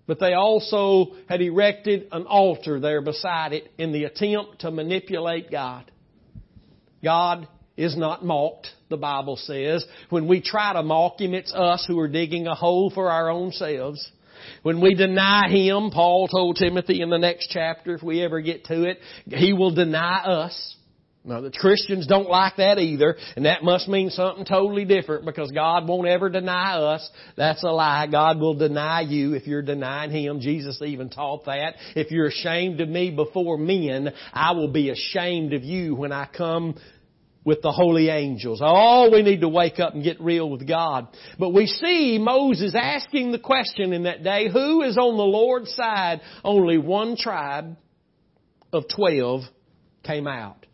But 0.07 0.21
they 0.21 0.35
also 0.35 1.15
had 1.29 1.43
erected 1.43 2.09
an 2.13 2.27
altar 2.27 2.79
there 2.79 3.03
beside 3.03 3.53
it 3.53 3.71
in 3.77 3.93
the 3.93 4.05
attempt 4.05 4.61
to 4.61 4.71
manipulate 4.71 5.51
God. 5.51 5.91
God 7.03 7.49
is 7.77 7.97
not 7.97 8.25
mocked, 8.25 8.69
the 8.89 8.97
Bible 8.97 9.37
says. 9.37 9.85
When 10.11 10.29
we 10.29 10.41
try 10.41 10.73
to 10.73 10.83
mock 10.83 11.21
Him, 11.21 11.35
it's 11.35 11.53
us 11.55 11.85
who 11.87 11.99
are 11.99 12.09
digging 12.09 12.47
a 12.47 12.55
hole 12.55 12.91
for 12.95 13.11
our 13.11 13.31
own 13.31 13.53
selves. 13.53 14.11
When 14.63 14.81
we 14.81 14.95
deny 14.95 15.49
Him, 15.49 15.91
Paul 15.93 16.29
told 16.29 16.57
Timothy 16.57 17.01
in 17.01 17.11
the 17.11 17.19
next 17.19 17.49
chapter, 17.51 17.95
if 17.95 18.03
we 18.03 18.23
ever 18.23 18.41
get 18.41 18.65
to 18.67 18.85
it, 18.85 18.99
He 19.27 19.53
will 19.53 19.75
deny 19.75 20.19
us. 20.19 20.75
Now 21.25 21.41
the 21.41 21.51
Christians 21.51 22.07
don't 22.07 22.29
like 22.29 22.55
that 22.59 22.79
either, 22.79 23.17
and 23.35 23.47
that 23.47 23.65
must 23.65 23.89
mean 23.89 24.11
something 24.11 24.45
totally 24.45 24.85
different 24.85 25.25
because 25.25 25.51
God 25.51 25.89
won't 25.89 26.07
ever 26.07 26.29
deny 26.29 26.77
us. 26.77 27.11
That's 27.37 27.65
a 27.65 27.71
lie. 27.71 28.07
God 28.07 28.39
will 28.39 28.55
deny 28.55 29.01
you 29.01 29.35
if 29.35 29.45
you're 29.45 29.63
denying 29.63 30.13
Him. 30.13 30.39
Jesus 30.39 30.81
even 30.81 31.11
taught 31.11 31.47
that. 31.47 31.75
If 31.97 32.13
you're 32.13 32.29
ashamed 32.29 32.81
of 32.81 32.89
me 32.89 33.11
before 33.11 33.59
men, 33.59 34.13
I 34.33 34.53
will 34.53 34.71
be 34.71 34.91
ashamed 34.91 35.53
of 35.53 35.65
you 35.65 35.97
when 35.97 36.13
I 36.13 36.29
come 36.33 36.77
with 37.47 37.63
the 37.63 37.71
holy 37.71 38.09
angels. 38.09 38.61
Oh, 38.63 39.09
we 39.11 39.23
need 39.23 39.41
to 39.41 39.49
wake 39.49 39.79
up 39.79 39.95
and 39.95 40.03
get 40.03 40.21
real 40.21 40.51
with 40.51 40.67
God. 40.67 41.07
But 41.39 41.55
we 41.55 41.67
see 41.67 42.19
Moses 42.21 42.75
asking 42.75 43.31
the 43.31 43.39
question 43.39 43.93
in 43.93 44.03
that 44.03 44.25
day, 44.25 44.51
who 44.53 44.83
is 44.83 44.99
on 44.99 45.17
the 45.17 45.23
Lord's 45.23 45.73
side? 45.75 46.21
Only 46.45 46.77
one 46.77 47.17
tribe 47.17 47.77
of 48.73 48.85
twelve 48.95 49.43
came 50.03 50.27
out. 50.27 50.66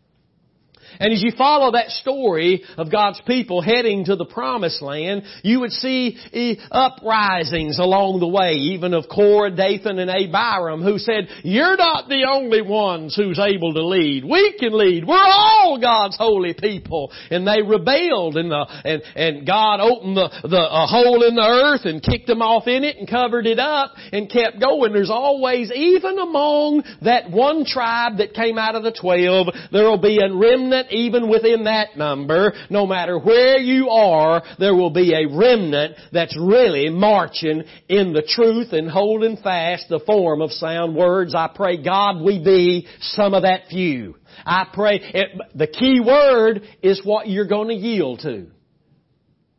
And 1.03 1.11
as 1.11 1.21
you 1.21 1.33
follow 1.37 1.73
that 1.73 1.89
story 1.89 2.63
of 2.77 2.89
God's 2.89 3.19
people 3.27 3.61
heading 3.61 4.05
to 4.05 4.15
the 4.15 4.23
promised 4.23 4.81
land, 4.81 5.23
you 5.43 5.59
would 5.59 5.71
see 5.71 6.17
eh, 6.31 6.55
uprisings 6.71 7.77
along 7.77 8.21
the 8.21 8.27
way, 8.27 8.53
even 8.53 8.93
of 8.93 9.03
Korah, 9.13 9.51
Dathan, 9.51 9.99
and 9.99 10.09
Abiram, 10.09 10.81
who 10.81 10.97
said, 10.97 11.27
you're 11.43 11.75
not 11.75 12.07
the 12.07 12.25
only 12.31 12.61
ones 12.61 13.17
who's 13.17 13.37
able 13.37 13.73
to 13.73 13.85
lead. 13.85 14.23
We 14.23 14.55
can 14.57 14.71
lead. 14.71 15.05
We're 15.05 15.17
all 15.17 15.77
God's 15.81 16.15
holy 16.17 16.53
people. 16.53 17.11
And 17.29 17.45
they 17.45 17.61
rebelled 17.61 18.37
and, 18.37 18.49
the, 18.49 18.65
and, 18.85 19.03
and 19.17 19.45
God 19.45 19.81
opened 19.81 20.15
the, 20.15 20.29
the 20.47 20.63
a 20.71 20.87
hole 20.87 21.27
in 21.27 21.35
the 21.35 21.41
earth 21.41 21.83
and 21.83 22.01
kicked 22.01 22.27
them 22.27 22.41
off 22.41 22.65
in 22.67 22.85
it 22.85 22.95
and 22.95 23.09
covered 23.09 23.45
it 23.45 23.59
up 23.59 23.91
and 24.13 24.31
kept 24.31 24.61
going. 24.61 24.93
There's 24.93 25.11
always, 25.11 25.69
even 25.69 26.17
among 26.17 26.83
that 27.01 27.29
one 27.29 27.65
tribe 27.65 28.19
that 28.19 28.33
came 28.33 28.57
out 28.57 28.75
of 28.75 28.83
the 28.83 28.95
twelve, 28.95 29.47
there 29.73 29.83
will 29.83 30.01
be 30.01 30.19
a 30.23 30.33
remnant 30.33 30.92
even 30.93 31.29
within 31.29 31.65
that 31.65 31.97
number. 31.97 32.53
No 32.69 32.85
matter 32.85 33.19
where 33.19 33.57
you 33.57 33.89
are, 33.89 34.43
there 34.59 34.75
will 34.75 34.91
be 34.91 35.13
a 35.13 35.27
remnant 35.27 35.95
that's 36.11 36.37
really 36.39 36.89
marching 36.89 37.63
in 37.89 38.13
the 38.13 38.21
truth 38.21 38.73
and 38.73 38.89
holding 38.89 39.37
fast 39.37 39.89
the 39.89 39.99
form 40.05 40.41
of 40.41 40.51
sound 40.51 40.95
words. 40.95 41.35
I 41.35 41.49
pray 41.53 41.83
God 41.83 42.21
we 42.21 42.43
be 42.43 42.87
some 42.99 43.33
of 43.33 43.43
that 43.43 43.67
few. 43.69 44.15
I 44.45 44.65
pray, 44.73 44.99
it, 45.01 45.29
the 45.55 45.67
key 45.67 45.99
word 45.99 46.61
is 46.81 47.01
what 47.03 47.27
you're 47.27 47.47
going 47.47 47.69
to 47.69 47.75
yield 47.75 48.19
to. 48.19 48.47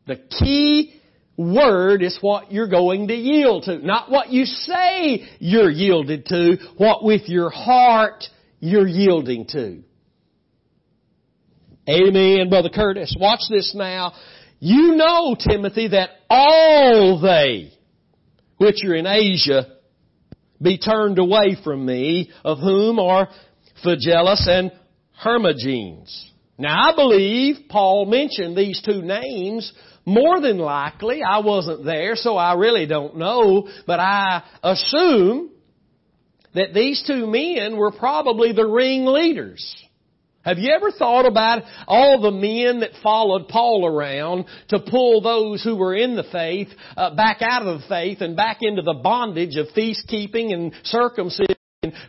The 0.07 0.17
key 0.17 1.01
word 1.37 2.03
is 2.03 2.17
what 2.21 2.51
you're 2.51 2.69
going 2.69 3.07
to 3.07 3.15
yield 3.15 3.63
to. 3.63 3.79
Not 3.79 4.09
what 4.09 4.29
you 4.29 4.45
say 4.45 5.27
you're 5.39 5.69
yielded 5.69 6.25
to, 6.27 6.57
what 6.77 7.03
with 7.03 7.23
your 7.27 7.49
heart 7.49 8.23
you're 8.59 8.87
yielding 8.87 9.47
to. 9.47 9.83
Amen, 11.87 12.49
Brother 12.49 12.69
Curtis. 12.69 13.15
Watch 13.19 13.41
this 13.49 13.73
now. 13.75 14.13
You 14.59 14.95
know, 14.95 15.35
Timothy, 15.37 15.89
that 15.89 16.09
all 16.29 17.21
they 17.21 17.71
which 18.57 18.83
are 18.85 18.95
in 18.95 19.05
Asia 19.05 19.67
be 20.61 20.77
turned 20.77 21.19
away 21.19 21.57
from 21.63 21.85
me, 21.85 22.31
of 22.43 22.57
whom 22.57 22.97
are 22.99 23.27
Phygellus 23.85 24.47
and 24.47 24.71
Hermogenes. 25.23 26.31
Now 26.57 26.91
I 26.91 26.95
believe 26.95 27.67
Paul 27.69 28.05
mentioned 28.05 28.57
these 28.57 28.81
two 28.81 29.01
names 29.01 29.71
more 30.05 30.39
than 30.39 30.57
likely. 30.57 31.21
I 31.21 31.39
wasn't 31.39 31.83
there, 31.83 32.15
so 32.15 32.37
I 32.37 32.53
really 32.53 32.87
don't 32.87 33.17
know, 33.17 33.67
but 33.85 33.99
I 33.99 34.43
assume 34.63 35.51
that 36.53 36.73
these 36.73 37.03
two 37.05 37.27
men 37.27 37.77
were 37.77 37.91
probably 37.91 38.53
the 38.53 38.65
ringleaders 38.65 39.84
have 40.45 40.59
you 40.59 40.71
ever 40.73 40.91
thought 40.91 41.25
about 41.25 41.63
all 41.87 42.21
the 42.21 42.31
men 42.31 42.81
that 42.81 42.91
followed 43.01 43.47
Paul 43.47 43.85
around 43.85 44.45
to 44.69 44.79
pull 44.79 45.21
those 45.21 45.63
who 45.63 45.75
were 45.75 45.95
in 45.95 46.15
the 46.15 46.23
faith 46.31 46.67
uh, 46.95 47.15
back 47.15 47.41
out 47.41 47.65
of 47.65 47.81
the 47.81 47.87
faith 47.87 48.21
and 48.21 48.35
back 48.35 48.59
into 48.61 48.83
the 48.83 48.93
bondage 48.93 49.57
of 49.57 49.67
feast 49.73 50.07
keeping 50.07 50.53
and 50.53 50.71
circumcision? 50.83 51.55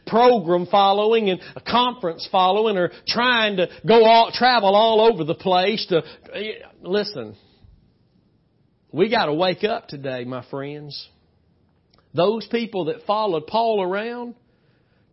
program 0.07 0.66
following 0.70 1.28
and 1.28 1.39
conference 1.66 2.26
following 2.32 2.78
or 2.78 2.91
trying 3.07 3.57
to 3.59 3.68
go 3.87 4.07
all, 4.07 4.30
travel 4.32 4.74
all 4.74 5.12
over 5.12 5.22
the 5.24 5.34
place 5.34 5.87
to, 5.87 6.03
listen, 6.80 7.37
we 8.91 9.11
gotta 9.11 9.34
wake 9.34 9.64
up 9.64 9.89
today, 9.89 10.24
my 10.24 10.43
friends. 10.49 11.09
Those 12.14 12.47
people 12.51 12.87
that 12.87 13.05
followed 13.07 13.47
Paul 13.47 13.82
around, 13.82 14.34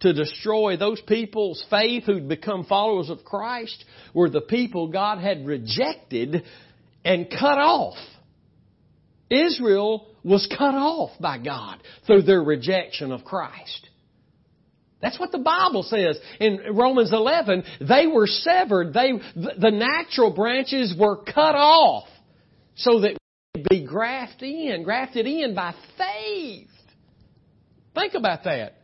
to 0.03 0.13
destroy 0.13 0.77
those 0.77 1.01
people's 1.01 1.65
faith 1.69 2.03
who'd 2.05 2.27
become 2.27 2.65
followers 2.65 3.09
of 3.09 3.23
Christ 3.23 3.83
were 4.13 4.29
the 4.29 4.41
people 4.41 4.89
God 4.89 5.19
had 5.19 5.45
rejected 5.45 6.43
and 7.03 7.29
cut 7.29 7.57
off. 7.57 7.97
Israel 9.29 10.07
was 10.23 10.47
cut 10.57 10.75
off 10.75 11.11
by 11.19 11.37
God 11.37 11.79
through 12.05 12.23
their 12.23 12.43
rejection 12.43 13.11
of 13.11 13.23
Christ. 13.23 13.89
That's 15.01 15.19
what 15.19 15.31
the 15.31 15.39
Bible 15.39 15.83
says 15.83 16.19
in 16.39 16.59
Romans 16.73 17.11
11. 17.11 17.63
They 17.81 18.07
were 18.07 18.27
severed. 18.27 18.93
They, 18.93 19.11
the 19.35 19.71
natural 19.71 20.31
branches 20.31 20.93
were 20.97 21.23
cut 21.23 21.55
off 21.55 22.07
so 22.75 23.01
that 23.01 23.17
we 23.55 23.61
could 23.61 23.69
be 23.69 23.85
grafted 23.85 24.49
in, 24.49 24.83
grafted 24.83 25.25
in 25.25 25.55
by 25.55 25.73
faith. 25.97 26.69
Think 27.95 28.13
about 28.13 28.43
that. 28.45 28.82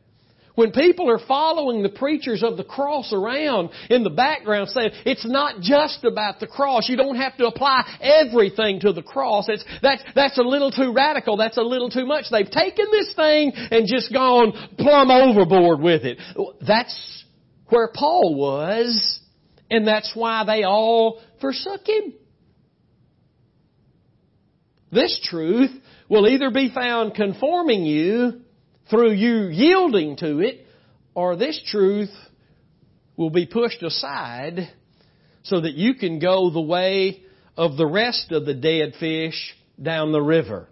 When 0.60 0.74
people 0.74 1.10
are 1.10 1.26
following 1.26 1.84
the 1.84 1.90
preachers 1.90 2.44
of 2.44 2.58
the 2.58 2.66
cross 2.66 3.14
around 3.14 3.70
in 3.90 4.04
the 4.04 4.10
background 4.10 4.68
saying, 4.68 4.92
it's 5.06 5.26
not 5.26 5.62
just 5.62 6.04
about 6.04 6.42
the 6.42 6.48
cross. 6.48 6.90
You 6.90 6.98
don't 6.98 7.16
have 7.16 7.38
to 7.38 7.48
apply 7.48 7.86
everything 8.02 8.82
to 8.82 8.92
the 8.92 9.02
cross. 9.02 9.46
It's, 9.48 9.64
that's, 9.82 10.04
that's 10.16 10.38
a 10.38 10.42
little 10.42 10.70
too 10.70 10.92
radical. 10.92 11.38
That's 11.38 11.56
a 11.56 11.62
little 11.62 11.90
too 11.90 12.06
much. 12.06 12.26
They've 12.30 12.52
taken 12.52 12.88
this 12.92 13.14
thing 13.16 13.54
and 13.56 13.88
just 13.88 14.12
gone 14.12 14.52
plumb 14.78 15.10
overboard 15.10 15.80
with 15.80 16.04
it. 16.04 16.20
That's 16.68 17.24
where 17.70 17.90
Paul 17.96 18.36
was, 18.36 19.22
and 19.72 19.88
that's 19.88 20.12
why 20.14 20.44
they 20.44 20.66
all 20.66 21.22
forsook 21.40 21.88
him. 21.88 22.16
This 24.92 25.18
truth 25.24 25.72
will 26.10 26.28
either 26.28 26.52
be 26.52 26.70
found 26.70 27.16
conforming 27.16 27.86
you 27.86 28.42
through 28.90 29.12
you 29.12 29.48
yielding 29.48 30.18
to 30.18 30.40
it, 30.40 30.66
or 31.14 31.36
this 31.36 31.62
truth 31.68 32.12
will 33.16 33.30
be 33.30 33.46
pushed 33.46 33.84
aside 33.84 34.70
so 35.44 35.62
that 35.62 35.74
you 35.74 35.96
can 35.96 36.20
go 36.20 36.50
the 36.50 36.62
way 36.62 37.24
of 37.58 37.76
the 37.76 37.86
rest 37.86 38.32
of 38.32 38.46
the 38.46 38.54
dead 38.54 38.94
fish 39.00 39.56
down 39.82 40.12
the 40.12 40.22
river. 40.22 40.68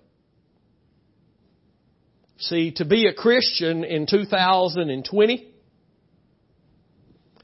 See, 2.39 2.71
to 2.75 2.85
be 2.85 3.07
a 3.07 3.13
Christian 3.13 3.83
in 3.83 4.05
2020 4.05 5.53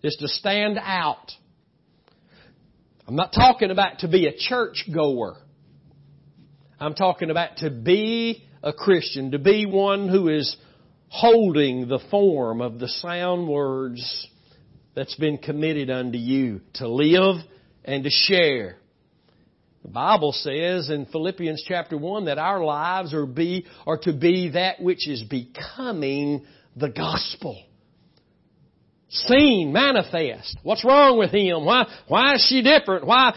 is 0.03 0.15
to 0.19 0.27
stand 0.27 0.77
out. 0.79 1.31
I'm 3.07 3.15
not 3.15 3.33
talking 3.33 3.71
about 3.71 3.99
to 3.99 4.07
be 4.07 4.27
a 4.27 4.33
church 4.37 4.87
goer. 4.93 5.37
I'm 6.79 6.93
talking 6.93 7.31
about 7.31 7.57
to 7.57 7.69
be 7.69 8.45
a 8.61 8.71
Christian, 8.71 9.31
to 9.31 9.39
be 9.39 9.65
one 9.65 10.07
who 10.07 10.29
is 10.29 10.55
holding 11.13 11.87
the 11.87 11.99
form 12.09 12.59
of 12.59 12.79
the 12.79 12.87
sound 12.87 13.47
words 13.47 14.27
that's 14.95 15.13
been 15.13 15.37
committed 15.37 15.91
unto 15.91 16.17
you 16.17 16.59
to 16.73 16.87
live 16.87 17.35
and 17.85 18.03
to 18.03 18.09
share. 18.09 18.77
The 19.83 19.89
Bible 19.89 20.31
says 20.31 20.89
in 20.89 21.05
Philippians 21.05 21.63
chapter 21.67 21.99
1 21.99 22.25
that 22.25 22.39
our 22.39 22.63
lives 22.63 23.13
are 23.13 23.27
be, 23.27 23.67
are 23.85 23.99
to 23.99 24.11
be 24.11 24.49
that 24.53 24.81
which 24.81 25.07
is 25.07 25.21
becoming 25.21 26.47
the 26.75 26.89
gospel. 26.89 27.61
Seen, 29.09 29.71
manifest. 29.71 30.57
What's 30.63 30.83
wrong 30.83 31.19
with 31.19 31.29
him? 31.29 31.63
Why, 31.63 31.85
why 32.07 32.33
is 32.33 32.47
she 32.49 32.63
different? 32.63 33.05
Why? 33.05 33.35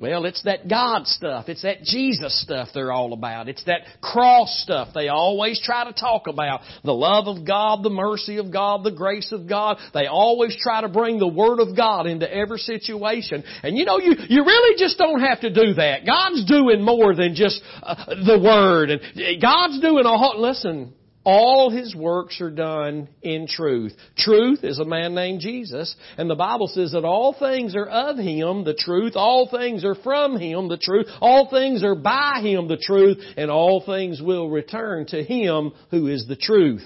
Well, 0.00 0.24
it's 0.24 0.42
that 0.44 0.66
God 0.66 1.06
stuff. 1.06 1.50
It's 1.50 1.60
that 1.60 1.82
Jesus 1.82 2.42
stuff 2.42 2.68
they're 2.72 2.90
all 2.90 3.12
about. 3.12 3.48
It's 3.50 3.62
that 3.64 3.80
cross 4.00 4.48
stuff 4.64 4.88
they 4.94 5.08
always 5.08 5.60
try 5.62 5.84
to 5.84 5.92
talk 5.92 6.26
about. 6.26 6.62
The 6.84 6.94
love 6.94 7.26
of 7.26 7.46
God, 7.46 7.82
the 7.82 7.90
mercy 7.90 8.38
of 8.38 8.50
God, 8.50 8.82
the 8.82 8.92
grace 8.92 9.30
of 9.30 9.46
God. 9.46 9.76
They 9.92 10.06
always 10.06 10.56
try 10.58 10.80
to 10.80 10.88
bring 10.88 11.18
the 11.18 11.28
Word 11.28 11.60
of 11.60 11.76
God 11.76 12.06
into 12.06 12.32
every 12.32 12.58
situation. 12.58 13.44
And 13.62 13.76
you 13.76 13.84
know, 13.84 13.98
you, 13.98 14.14
you 14.28 14.42
really 14.42 14.78
just 14.78 14.96
don't 14.96 15.20
have 15.20 15.42
to 15.42 15.52
do 15.52 15.74
that. 15.74 16.06
God's 16.06 16.46
doing 16.46 16.82
more 16.82 17.14
than 17.14 17.34
just 17.34 17.60
uh, 17.82 18.06
the 18.06 18.40
Word. 18.42 18.88
And 18.88 19.42
God's 19.42 19.82
doing 19.82 20.06
a 20.06 20.16
whole, 20.16 20.40
listen, 20.40 20.94
all 21.24 21.70
his 21.70 21.94
works 21.94 22.40
are 22.40 22.50
done 22.50 23.08
in 23.22 23.46
truth. 23.46 23.92
Truth 24.16 24.64
is 24.64 24.78
a 24.78 24.84
man 24.84 25.14
named 25.14 25.40
Jesus, 25.40 25.94
and 26.16 26.30
the 26.30 26.34
Bible 26.34 26.66
says 26.66 26.92
that 26.92 27.04
all 27.04 27.36
things 27.38 27.76
are 27.76 27.86
of 27.86 28.16
him, 28.16 28.64
the 28.64 28.74
truth, 28.74 29.12
all 29.16 29.48
things 29.50 29.84
are 29.84 29.94
from 29.96 30.38
him, 30.38 30.68
the 30.68 30.78
truth, 30.78 31.06
all 31.20 31.50
things 31.50 31.84
are 31.84 31.94
by 31.94 32.40
him, 32.42 32.68
the 32.68 32.78
truth, 32.78 33.18
and 33.36 33.50
all 33.50 33.82
things 33.84 34.22
will 34.22 34.48
return 34.48 35.06
to 35.06 35.22
him 35.22 35.72
who 35.90 36.06
is 36.06 36.26
the 36.26 36.36
truth, 36.36 36.84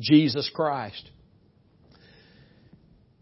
Jesus 0.00 0.50
Christ. 0.52 1.08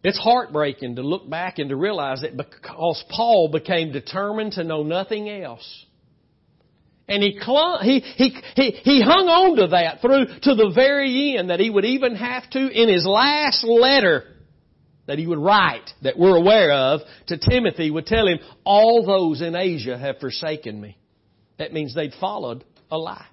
It's 0.02 0.18
heartbreaking 0.18 0.96
to 0.96 1.02
look 1.02 1.28
back 1.28 1.58
and 1.58 1.68
to 1.68 1.76
realize 1.76 2.22
that 2.22 2.36
because 2.36 3.04
Paul 3.10 3.50
became 3.52 3.92
determined 3.92 4.52
to 4.52 4.64
know 4.64 4.82
nothing 4.82 5.28
else, 5.28 5.84
and 7.10 7.24
he 7.24 7.36
clung, 7.38 7.80
he, 7.82 7.98
he, 7.98 8.40
he, 8.54 8.70
he 8.70 9.02
hung 9.02 9.26
on 9.26 9.56
to 9.56 9.66
that 9.66 10.00
through 10.00 10.26
to 10.26 10.54
the 10.54 10.70
very 10.72 11.36
end 11.36 11.50
that 11.50 11.58
he 11.58 11.68
would 11.68 11.84
even 11.84 12.14
have 12.14 12.48
to 12.50 12.68
in 12.68 12.88
his 12.88 13.04
last 13.04 13.64
letter 13.64 14.36
that 15.06 15.18
he 15.18 15.26
would 15.26 15.40
write 15.40 15.90
that 16.02 16.16
we're 16.16 16.36
aware 16.36 16.72
of 16.72 17.00
to 17.26 17.36
Timothy 17.36 17.90
would 17.90 18.06
tell 18.06 18.28
him, 18.28 18.38
all 18.64 19.04
those 19.04 19.42
in 19.42 19.56
Asia 19.56 19.98
have 19.98 20.18
forsaken 20.20 20.80
me. 20.80 20.96
That 21.58 21.72
means 21.72 21.96
they'd 21.96 22.14
followed 22.20 22.64
a 22.92 22.96
lie. 22.96 23.26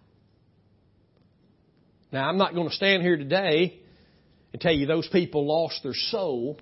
Now 2.11 2.27
I'm 2.27 2.37
not 2.39 2.55
going 2.55 2.69
to 2.69 2.75
stand 2.75 3.03
here 3.03 3.15
today 3.15 3.79
and 4.53 4.61
tell 4.61 4.73
you 4.73 4.87
those 4.87 5.07
people 5.07 5.45
lost 5.45 5.83
their 5.83 5.93
soul, 5.93 6.59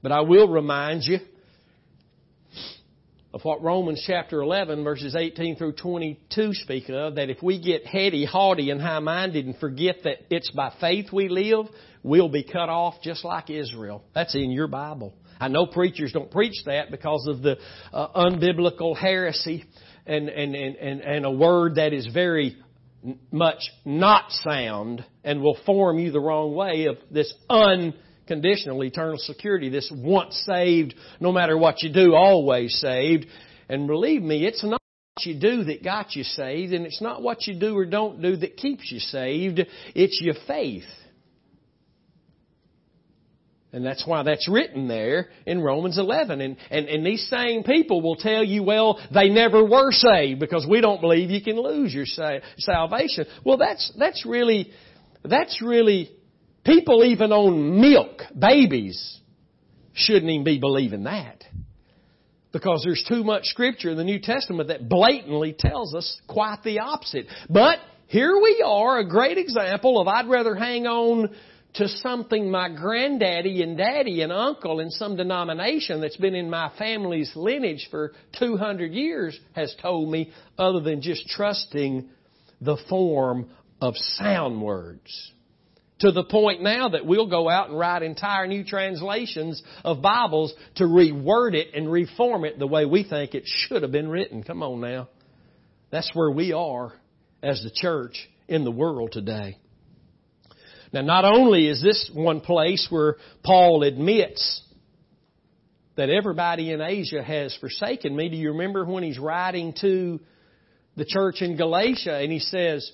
but 0.00 0.12
I 0.12 0.20
will 0.20 0.46
remind 0.46 1.02
you 1.02 1.18
of 3.36 3.44
what 3.44 3.62
Romans 3.62 4.02
chapter 4.06 4.40
11 4.40 4.82
verses 4.82 5.14
18 5.14 5.56
through 5.56 5.72
22 5.72 6.54
speak 6.54 6.88
of, 6.88 7.16
that 7.16 7.28
if 7.28 7.42
we 7.42 7.60
get 7.60 7.84
heady, 7.84 8.24
haughty, 8.24 8.70
and 8.70 8.80
high-minded 8.80 9.44
and 9.44 9.58
forget 9.58 9.96
that 10.04 10.20
it's 10.30 10.50
by 10.52 10.72
faith 10.80 11.12
we 11.12 11.28
live, 11.28 11.66
we'll 12.02 12.30
be 12.30 12.42
cut 12.42 12.70
off 12.70 12.94
just 13.02 13.26
like 13.26 13.50
Israel. 13.50 14.02
That's 14.14 14.34
in 14.34 14.50
your 14.50 14.68
Bible. 14.68 15.12
I 15.38 15.48
know 15.48 15.66
preachers 15.66 16.12
don't 16.14 16.30
preach 16.30 16.54
that 16.64 16.90
because 16.90 17.26
of 17.28 17.42
the 17.42 17.58
uh, 17.92 18.08
unbiblical 18.24 18.96
heresy 18.96 19.66
and, 20.06 20.30
and, 20.30 20.54
and, 20.54 20.76
and, 20.76 21.00
and 21.02 21.26
a 21.26 21.30
word 21.30 21.74
that 21.74 21.92
is 21.92 22.06
very 22.06 22.56
much 23.30 23.60
not 23.84 24.30
sound 24.30 25.04
and 25.24 25.42
will 25.42 25.58
form 25.66 25.98
you 25.98 26.10
the 26.10 26.20
wrong 26.20 26.54
way 26.54 26.86
of 26.86 26.96
this 27.10 27.34
un 27.50 27.92
conditional 28.26 28.82
eternal 28.84 29.18
security, 29.18 29.68
this 29.68 29.90
once 29.94 30.36
saved, 30.46 30.94
no 31.20 31.32
matter 31.32 31.56
what 31.56 31.82
you 31.82 31.92
do, 31.92 32.14
always 32.14 32.74
saved. 32.80 33.26
And 33.68 33.86
believe 33.86 34.22
me, 34.22 34.46
it's 34.46 34.64
not 34.64 34.80
what 35.14 35.26
you 35.26 35.38
do 35.38 35.64
that 35.64 35.82
got 35.82 36.14
you 36.14 36.24
saved, 36.24 36.72
and 36.72 36.86
it's 36.86 37.00
not 37.00 37.22
what 37.22 37.46
you 37.46 37.58
do 37.58 37.76
or 37.76 37.86
don't 37.86 38.20
do 38.20 38.36
that 38.36 38.56
keeps 38.56 38.90
you 38.90 38.98
saved. 38.98 39.60
It's 39.94 40.20
your 40.22 40.34
faith. 40.46 40.84
And 43.72 43.84
that's 43.84 44.06
why 44.06 44.22
that's 44.22 44.48
written 44.48 44.88
there 44.88 45.28
in 45.44 45.60
Romans 45.60 45.98
11. 45.98 46.40
And, 46.40 46.56
and, 46.70 46.88
and 46.88 47.04
these 47.04 47.28
same 47.28 47.62
people 47.62 48.00
will 48.00 48.16
tell 48.16 48.42
you, 48.42 48.62
well, 48.62 48.98
they 49.12 49.28
never 49.28 49.62
were 49.62 49.92
saved 49.92 50.40
because 50.40 50.66
we 50.66 50.80
don't 50.80 51.00
believe 51.00 51.30
you 51.30 51.42
can 51.42 51.60
lose 51.60 51.92
your 51.92 52.06
sa- 52.06 52.38
salvation. 52.56 53.26
Well, 53.44 53.58
that's, 53.58 53.92
that's 53.98 54.24
really, 54.24 54.70
that's 55.24 55.60
really 55.60 56.15
People 56.66 57.04
even 57.04 57.30
on 57.30 57.80
milk, 57.80 58.22
babies, 58.36 59.20
shouldn't 59.94 60.30
even 60.30 60.44
be 60.44 60.58
believing 60.58 61.04
that. 61.04 61.44
Because 62.52 62.82
there's 62.84 63.04
too 63.08 63.22
much 63.22 63.44
scripture 63.44 63.90
in 63.90 63.96
the 63.96 64.04
New 64.04 64.18
Testament 64.18 64.68
that 64.68 64.88
blatantly 64.88 65.54
tells 65.56 65.94
us 65.94 66.20
quite 66.26 66.58
the 66.64 66.80
opposite. 66.80 67.26
But 67.48 67.78
here 68.08 68.34
we 68.42 68.64
are, 68.66 68.98
a 68.98 69.08
great 69.08 69.38
example 69.38 70.00
of 70.00 70.08
I'd 70.08 70.28
rather 70.28 70.56
hang 70.56 70.86
on 70.86 71.34
to 71.74 71.88
something 71.88 72.50
my 72.50 72.74
granddaddy 72.74 73.62
and 73.62 73.76
daddy 73.76 74.22
and 74.22 74.32
uncle 74.32 74.80
in 74.80 74.90
some 74.90 75.16
denomination 75.16 76.00
that's 76.00 76.16
been 76.16 76.34
in 76.34 76.50
my 76.50 76.72
family's 76.78 77.30
lineage 77.36 77.86
for 77.90 78.12
200 78.38 78.92
years 78.92 79.38
has 79.52 79.74
told 79.80 80.10
me 80.10 80.32
other 80.58 80.80
than 80.80 81.00
just 81.02 81.28
trusting 81.28 82.08
the 82.60 82.78
form 82.88 83.50
of 83.80 83.94
sound 83.96 84.62
words. 84.62 85.32
To 86.00 86.12
the 86.12 86.24
point 86.24 86.62
now 86.62 86.90
that 86.90 87.06
we'll 87.06 87.28
go 87.28 87.48
out 87.48 87.70
and 87.70 87.78
write 87.78 88.02
entire 88.02 88.46
new 88.46 88.64
translations 88.64 89.62
of 89.82 90.02
Bibles 90.02 90.52
to 90.76 90.84
reword 90.84 91.54
it 91.54 91.68
and 91.74 91.90
reform 91.90 92.44
it 92.44 92.58
the 92.58 92.66
way 92.66 92.84
we 92.84 93.02
think 93.02 93.34
it 93.34 93.44
should 93.46 93.82
have 93.82 93.92
been 93.92 94.08
written. 94.08 94.42
Come 94.42 94.62
on 94.62 94.80
now. 94.80 95.08
That's 95.90 96.10
where 96.14 96.30
we 96.30 96.52
are 96.52 96.92
as 97.42 97.62
the 97.62 97.70
church 97.70 98.28
in 98.46 98.64
the 98.64 98.70
world 98.70 99.12
today. 99.12 99.56
Now 100.92 101.00
not 101.00 101.24
only 101.24 101.66
is 101.66 101.82
this 101.82 102.10
one 102.12 102.40
place 102.40 102.86
where 102.90 103.16
Paul 103.42 103.82
admits 103.82 104.62
that 105.96 106.10
everybody 106.10 106.72
in 106.72 106.82
Asia 106.82 107.22
has 107.22 107.56
forsaken 107.56 108.14
me. 108.14 108.28
Do 108.28 108.36
you 108.36 108.52
remember 108.52 108.84
when 108.84 109.02
he's 109.02 109.18
writing 109.18 109.74
to 109.80 110.20
the 110.94 111.06
church 111.06 111.40
in 111.40 111.56
Galatia 111.56 112.18
and 112.18 112.30
he 112.30 112.38
says, 112.38 112.90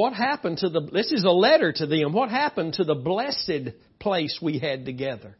what 0.00 0.14
happened 0.14 0.56
to 0.56 0.70
the, 0.70 0.80
this 0.80 1.12
is 1.12 1.24
a 1.24 1.30
letter 1.30 1.70
to 1.70 1.86
them. 1.86 2.14
What 2.14 2.30
happened 2.30 2.72
to 2.74 2.84
the 2.84 2.94
blessed 2.94 3.76
place 3.98 4.38
we 4.40 4.58
had 4.58 4.86
together? 4.86 5.36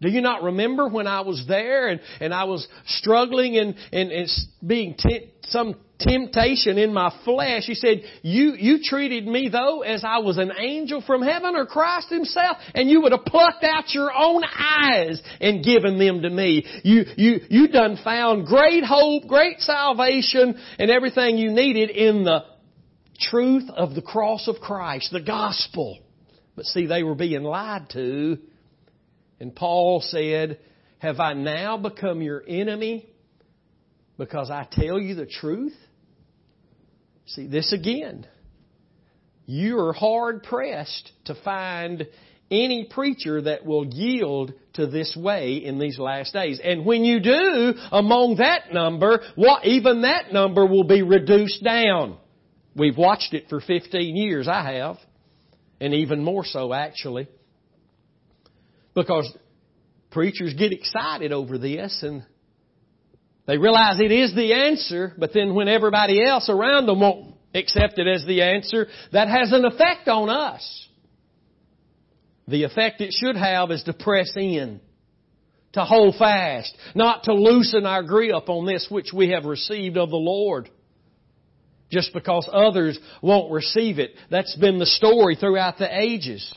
Do 0.00 0.08
you 0.08 0.22
not 0.22 0.42
remember 0.44 0.88
when 0.88 1.06
I 1.06 1.20
was 1.20 1.44
there 1.46 1.88
and, 1.88 2.00
and 2.18 2.32
I 2.32 2.44
was 2.44 2.66
struggling 2.86 3.58
and, 3.58 3.74
and, 3.92 4.10
and 4.10 4.28
being 4.66 4.96
some 5.42 5.74
temptation 5.98 6.78
in 6.78 6.94
my 6.94 7.12
flesh? 7.26 7.64
He 7.66 7.74
said, 7.74 7.98
you, 8.22 8.54
you 8.54 8.78
treated 8.82 9.26
me 9.26 9.50
though 9.52 9.82
as 9.82 10.04
I 10.04 10.20
was 10.20 10.38
an 10.38 10.52
angel 10.58 11.02
from 11.06 11.20
heaven 11.20 11.54
or 11.54 11.66
Christ 11.66 12.08
himself 12.08 12.56
and 12.74 12.88
you 12.88 13.02
would 13.02 13.12
have 13.12 13.26
plucked 13.26 13.62
out 13.62 13.92
your 13.92 14.10
own 14.10 14.42
eyes 14.42 15.20
and 15.38 15.62
given 15.62 15.98
them 15.98 16.22
to 16.22 16.30
me. 16.30 16.64
You, 16.82 17.04
you, 17.18 17.40
you 17.50 17.68
done 17.68 17.98
found 18.02 18.46
great 18.46 18.84
hope, 18.84 19.26
great 19.28 19.60
salvation 19.60 20.58
and 20.78 20.90
everything 20.90 21.36
you 21.36 21.50
needed 21.50 21.90
in 21.90 22.24
the 22.24 22.44
truth 23.18 23.68
of 23.70 23.94
the 23.94 24.02
cross 24.02 24.48
of 24.48 24.56
Christ, 24.60 25.10
the 25.12 25.20
gospel. 25.20 25.98
But 26.56 26.66
see, 26.66 26.86
they 26.86 27.02
were 27.02 27.14
being 27.14 27.42
lied 27.42 27.90
to. 27.90 28.38
And 29.40 29.54
Paul 29.54 30.00
said, 30.00 30.58
Have 30.98 31.20
I 31.20 31.34
now 31.34 31.76
become 31.76 32.22
your 32.22 32.42
enemy 32.46 33.08
because 34.16 34.50
I 34.50 34.66
tell 34.70 34.98
you 34.98 35.14
the 35.14 35.26
truth? 35.26 35.74
See, 37.26 37.46
this 37.46 37.72
again. 37.72 38.26
You 39.46 39.78
are 39.78 39.92
hard 39.92 40.42
pressed 40.42 41.10
to 41.24 41.34
find 41.34 42.06
any 42.50 42.88
preacher 42.90 43.42
that 43.42 43.64
will 43.64 43.86
yield 43.86 44.52
to 44.74 44.86
this 44.86 45.16
way 45.16 45.56
in 45.56 45.78
these 45.78 45.98
last 45.98 46.32
days. 46.32 46.60
And 46.62 46.84
when 46.84 47.04
you 47.04 47.20
do, 47.20 47.74
among 47.92 48.36
that 48.36 48.72
number, 48.72 49.22
what 49.36 49.64
even 49.66 50.02
that 50.02 50.32
number 50.32 50.66
will 50.66 50.84
be 50.84 51.02
reduced 51.02 51.62
down. 51.62 52.18
We've 52.78 52.96
watched 52.96 53.34
it 53.34 53.46
for 53.48 53.60
15 53.60 54.16
years, 54.16 54.46
I 54.46 54.74
have, 54.74 54.96
and 55.80 55.92
even 55.92 56.22
more 56.22 56.44
so 56.44 56.72
actually. 56.72 57.28
Because 58.94 59.30
preachers 60.10 60.54
get 60.54 60.72
excited 60.72 61.32
over 61.32 61.58
this 61.58 61.98
and 62.02 62.24
they 63.46 63.58
realize 63.58 63.98
it 63.98 64.12
is 64.12 64.34
the 64.34 64.52
answer, 64.52 65.14
but 65.18 65.32
then 65.32 65.54
when 65.54 65.68
everybody 65.68 66.22
else 66.22 66.48
around 66.48 66.86
them 66.86 67.00
won't 67.00 67.34
accept 67.54 67.98
it 67.98 68.06
as 68.06 68.24
the 68.26 68.42
answer, 68.42 68.86
that 69.12 69.28
has 69.28 69.52
an 69.52 69.64
effect 69.64 70.06
on 70.06 70.28
us. 70.28 70.88
The 72.46 72.64
effect 72.64 73.00
it 73.00 73.12
should 73.12 73.36
have 73.36 73.70
is 73.70 73.82
to 73.84 73.92
press 73.92 74.32
in, 74.36 74.80
to 75.72 75.84
hold 75.84 76.16
fast, 76.16 76.76
not 76.94 77.24
to 77.24 77.34
loosen 77.34 77.86
our 77.86 78.02
grip 78.02 78.48
on 78.48 78.66
this 78.66 78.86
which 78.90 79.12
we 79.12 79.30
have 79.30 79.44
received 79.44 79.96
of 79.96 80.10
the 80.10 80.16
Lord 80.16 80.68
just 81.90 82.12
because 82.12 82.48
others 82.52 82.98
won't 83.22 83.52
receive 83.52 83.98
it. 83.98 84.12
That's 84.30 84.54
been 84.56 84.78
the 84.78 84.86
story 84.86 85.36
throughout 85.36 85.78
the 85.78 85.88
ages. 85.90 86.52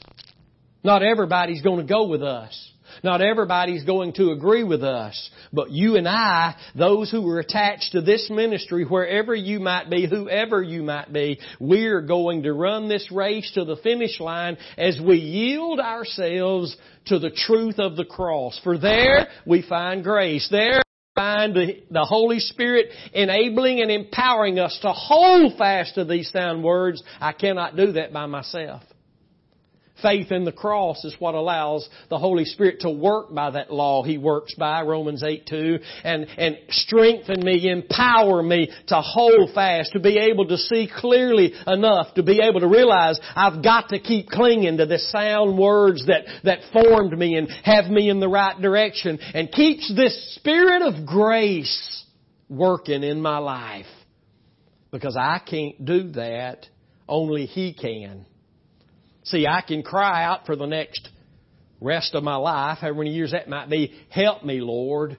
Not 0.83 1.03
everybody's 1.03 1.61
going 1.61 1.85
to 1.85 1.91
go 1.91 2.07
with 2.07 2.23
us. 2.23 2.71
Not 3.03 3.21
everybody's 3.21 3.83
going 3.83 4.13
to 4.13 4.31
agree 4.31 4.63
with 4.63 4.83
us. 4.83 5.29
But 5.53 5.71
you 5.71 5.95
and 5.95 6.07
I, 6.07 6.55
those 6.75 7.09
who 7.09 7.27
are 7.29 7.39
attached 7.39 7.93
to 7.93 8.01
this 8.01 8.29
ministry, 8.29 8.83
wherever 8.83 9.33
you 9.33 9.59
might 9.59 9.89
be, 9.89 10.07
whoever 10.07 10.61
you 10.61 10.83
might 10.83 11.11
be, 11.11 11.39
we're 11.59 12.01
going 12.01 12.43
to 12.43 12.53
run 12.53 12.89
this 12.89 13.09
race 13.11 13.49
to 13.53 13.65
the 13.65 13.77
finish 13.77 14.19
line 14.19 14.57
as 14.77 14.99
we 14.99 15.17
yield 15.17 15.79
ourselves 15.79 16.75
to 17.05 17.19
the 17.19 17.31
truth 17.31 17.79
of 17.79 17.95
the 17.95 18.05
cross. 18.05 18.59
For 18.63 18.77
there 18.77 19.27
we 19.45 19.61
find 19.61 20.03
grace. 20.03 20.47
There 20.51 20.81
find 21.21 21.55
the, 21.55 21.83
the 21.91 22.03
Holy 22.03 22.39
Spirit 22.39 22.87
enabling 23.13 23.81
and 23.81 23.91
empowering 23.91 24.57
us 24.57 24.77
to 24.81 24.91
hold 24.91 25.57
fast 25.57 25.95
to 25.95 26.05
these 26.05 26.31
sound 26.31 26.63
words, 26.63 27.03
I 27.19 27.31
cannot 27.31 27.75
do 27.75 27.91
that 27.93 28.11
by 28.11 28.25
myself. 28.25 28.81
Faith 30.01 30.31
in 30.31 30.43
the 30.45 30.51
cross 30.51 31.03
is 31.03 31.15
what 31.19 31.35
allows 31.35 31.87
the 32.09 32.17
Holy 32.17 32.45
Spirit 32.45 32.81
to 32.81 32.89
work 32.89 33.33
by 33.33 33.51
that 33.51 33.71
law 33.71 34.03
He 34.03 34.17
works 34.17 34.53
by, 34.55 34.81
Romans 34.81 35.23
8 35.23 35.45
2, 35.45 35.79
and, 36.03 36.27
and 36.37 36.57
strengthen 36.69 37.43
me, 37.43 37.69
empower 37.69 38.41
me 38.41 38.69
to 38.87 38.95
hold 38.95 39.53
fast, 39.53 39.93
to 39.93 39.99
be 39.99 40.17
able 40.17 40.47
to 40.47 40.57
see 40.57 40.89
clearly 40.93 41.53
enough, 41.67 42.13
to 42.15 42.23
be 42.23 42.39
able 42.41 42.59
to 42.61 42.67
realize 42.67 43.19
I've 43.35 43.63
got 43.63 43.89
to 43.89 43.99
keep 43.99 44.29
clinging 44.29 44.77
to 44.77 44.85
the 44.85 44.99
sound 44.99 45.57
words 45.57 46.05
that, 46.07 46.25
that 46.43 46.59
formed 46.73 47.17
me 47.17 47.35
and 47.35 47.49
have 47.63 47.85
me 47.85 48.09
in 48.09 48.19
the 48.19 48.29
right 48.29 48.59
direction, 48.59 49.19
and 49.33 49.51
keeps 49.51 49.93
this 49.95 50.35
Spirit 50.35 50.81
of 50.81 51.05
grace 51.05 52.05
working 52.49 53.03
in 53.03 53.21
my 53.21 53.37
life. 53.37 53.85
Because 54.91 55.15
I 55.17 55.39
can't 55.39 55.85
do 55.85 56.11
that, 56.11 56.65
only 57.07 57.45
He 57.45 57.73
can. 57.73 58.25
See, 59.23 59.45
I 59.47 59.61
can 59.61 59.83
cry 59.83 60.23
out 60.23 60.45
for 60.45 60.55
the 60.55 60.65
next 60.65 61.07
rest 61.79 62.15
of 62.15 62.23
my 62.23 62.35
life, 62.35 62.79
however 62.79 62.99
many 62.99 63.11
years 63.11 63.31
that 63.31 63.49
might 63.49 63.69
be, 63.69 63.93
help 64.09 64.43
me, 64.43 64.61
Lord. 64.61 65.17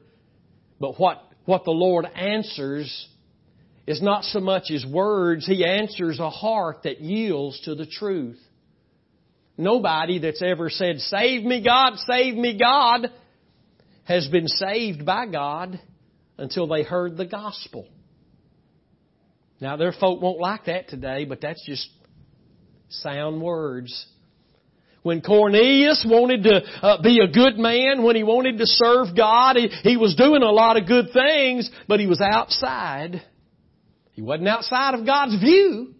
But 0.80 0.98
what, 0.98 1.22
what 1.44 1.64
the 1.64 1.70
Lord 1.72 2.07
answers 2.07 3.09
is 3.86 4.00
not 4.03 4.24
so 4.24 4.40
much 4.40 4.64
His 4.68 4.86
words, 4.86 5.46
He 5.46 5.64
answers 5.64 6.18
a 6.18 6.30
heart 6.30 6.84
that 6.84 7.00
yields 7.00 7.61
to 7.62 7.74
the 7.74 7.86
truth. 7.86 8.38
Nobody 9.57 10.18
that's 10.18 10.42
ever 10.42 10.70
said, 10.70 10.98
save 10.98 11.44
me 11.44 11.62
God, 11.62 11.96
save 11.98 12.34
me 12.34 12.59
God, 12.59 13.09
has 14.05 14.26
been 14.28 14.48
saved 14.48 15.05
by 15.05 15.26
God 15.26 15.80
until 16.38 16.66
they 16.66 16.82
heard 16.82 17.16
the 17.16 17.26
gospel. 17.26 17.86
Now, 19.61 19.76
their 19.76 19.92
folk 19.92 20.20
won't 20.20 20.40
like 20.40 20.64
that 20.64 20.88
today, 20.88 21.24
but 21.24 21.40
that's 21.40 21.64
just 21.64 21.88
sound 22.93 23.40
words. 23.40 24.07
When 25.03 25.20
Cornelius 25.20 26.07
wanted 26.09 26.45
to 26.45 26.61
uh, 26.80 27.03
be 27.03 27.18
a 27.18 27.26
good 27.26 27.59
man, 27.59 28.05
when 28.05 28.14
he 28.14 28.22
wanted 28.22 28.59
to 28.59 28.66
serve 28.66 29.16
God, 29.16 29.57
he, 29.57 29.68
he 29.82 29.97
was 29.97 30.14
doing 30.14 30.43
a 30.43 30.51
lot 30.51 30.76
of 30.76 30.86
good 30.86 31.07
things, 31.12 31.68
but 31.88 31.99
he 31.99 32.07
was 32.07 32.20
outside. 32.20 33.20
He 34.12 34.22
wasn't 34.22 34.49
outside 34.49 34.95
of 34.95 35.05
God's 35.05 35.40
view. 35.40 35.95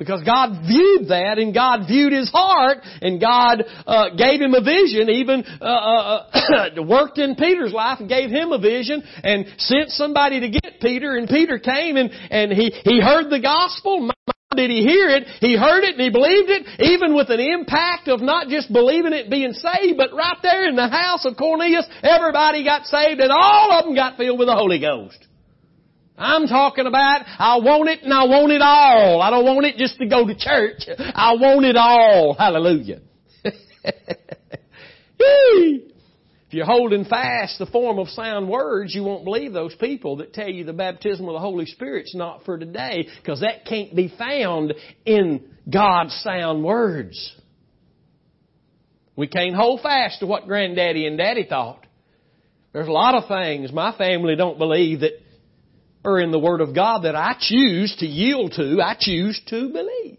Because 0.00 0.22
God 0.24 0.62
viewed 0.66 1.08
that 1.08 1.36
and 1.36 1.52
God 1.52 1.86
viewed 1.86 2.14
his 2.14 2.30
heart 2.30 2.78
and 3.02 3.20
God 3.20 3.62
uh, 3.86 4.08
gave 4.16 4.40
him 4.40 4.54
a 4.54 4.64
vision, 4.64 5.10
even 5.10 5.44
uh, 5.60 5.64
uh, 5.64 6.30
uh 6.32 6.82
worked 6.88 7.18
in 7.18 7.36
Peter's 7.36 7.74
life 7.74 8.00
and 8.00 8.08
gave 8.08 8.30
him 8.30 8.50
a 8.50 8.58
vision 8.58 9.02
and 9.22 9.44
sent 9.58 9.90
somebody 9.90 10.40
to 10.40 10.48
get 10.48 10.80
Peter 10.80 11.16
and 11.16 11.28
Peter 11.28 11.58
came 11.58 11.98
and, 11.98 12.10
and 12.30 12.50
he, 12.50 12.72
he 12.82 12.98
heard 12.98 13.28
the 13.28 13.40
gospel 13.40 14.10
did 14.56 14.68
he 14.68 14.82
hear 14.82 15.10
it? 15.10 15.28
He 15.38 15.56
heard 15.56 15.84
it 15.84 15.94
and 15.94 16.00
he 16.00 16.10
believed 16.10 16.50
it, 16.50 16.66
even 16.80 17.14
with 17.14 17.30
an 17.30 17.38
impact 17.38 18.08
of 18.08 18.20
not 18.20 18.48
just 18.48 18.72
believing 18.72 19.12
it 19.12 19.30
being 19.30 19.52
saved, 19.52 19.96
but 19.96 20.12
right 20.12 20.38
there 20.42 20.68
in 20.68 20.74
the 20.74 20.88
house 20.88 21.24
of 21.24 21.36
Cornelius, 21.36 21.86
everybody 22.02 22.64
got 22.64 22.84
saved 22.86 23.20
and 23.20 23.30
all 23.30 23.70
of 23.70 23.84
them 23.84 23.94
got 23.94 24.16
filled 24.16 24.40
with 24.40 24.48
the 24.48 24.54
Holy 24.54 24.80
Ghost. 24.80 25.24
I'm 26.18 26.48
talking 26.48 26.86
about, 26.86 27.26
I 27.38 27.58
want 27.58 27.90
it 27.90 28.02
and 28.02 28.12
I 28.12 28.24
want 28.24 28.50
it 28.50 28.60
all. 28.60 29.22
I 29.22 29.30
don't 29.30 29.44
want 29.44 29.66
it 29.66 29.76
just 29.76 29.98
to 29.98 30.06
go 30.06 30.26
to 30.26 30.34
church. 30.36 30.82
I 30.98 31.34
want 31.34 31.64
it 31.64 31.76
all. 31.76 32.34
Hallelujah. 32.34 33.02
If 36.50 36.54
you're 36.54 36.66
holding 36.66 37.04
fast 37.04 37.60
the 37.60 37.66
form 37.66 38.00
of 38.00 38.08
sound 38.08 38.48
words, 38.48 38.92
you 38.92 39.04
won't 39.04 39.22
believe 39.22 39.52
those 39.52 39.72
people 39.76 40.16
that 40.16 40.32
tell 40.32 40.48
you 40.48 40.64
the 40.64 40.72
baptism 40.72 41.28
of 41.28 41.34
the 41.34 41.38
Holy 41.38 41.64
Spirit's 41.64 42.12
not 42.12 42.44
for 42.44 42.58
today, 42.58 43.06
because 43.22 43.42
that 43.42 43.66
can't 43.66 43.94
be 43.94 44.12
found 44.18 44.74
in 45.06 45.44
God's 45.72 46.12
sound 46.24 46.64
words. 46.64 47.36
We 49.14 49.28
can't 49.28 49.54
hold 49.54 49.82
fast 49.82 50.18
to 50.18 50.26
what 50.26 50.48
granddaddy 50.48 51.06
and 51.06 51.16
daddy 51.16 51.46
thought. 51.48 51.86
There's 52.72 52.88
a 52.88 52.90
lot 52.90 53.14
of 53.14 53.28
things 53.28 53.72
my 53.72 53.96
family 53.96 54.34
don't 54.34 54.58
believe 54.58 55.02
that 55.02 55.22
are 56.04 56.18
in 56.18 56.32
the 56.32 56.40
Word 56.40 56.62
of 56.62 56.74
God 56.74 57.04
that 57.04 57.14
I 57.14 57.36
choose 57.38 57.94
to 58.00 58.06
yield 58.06 58.54
to, 58.56 58.80
I 58.82 58.96
choose 58.98 59.40
to 59.50 59.68
believe. 59.68 60.18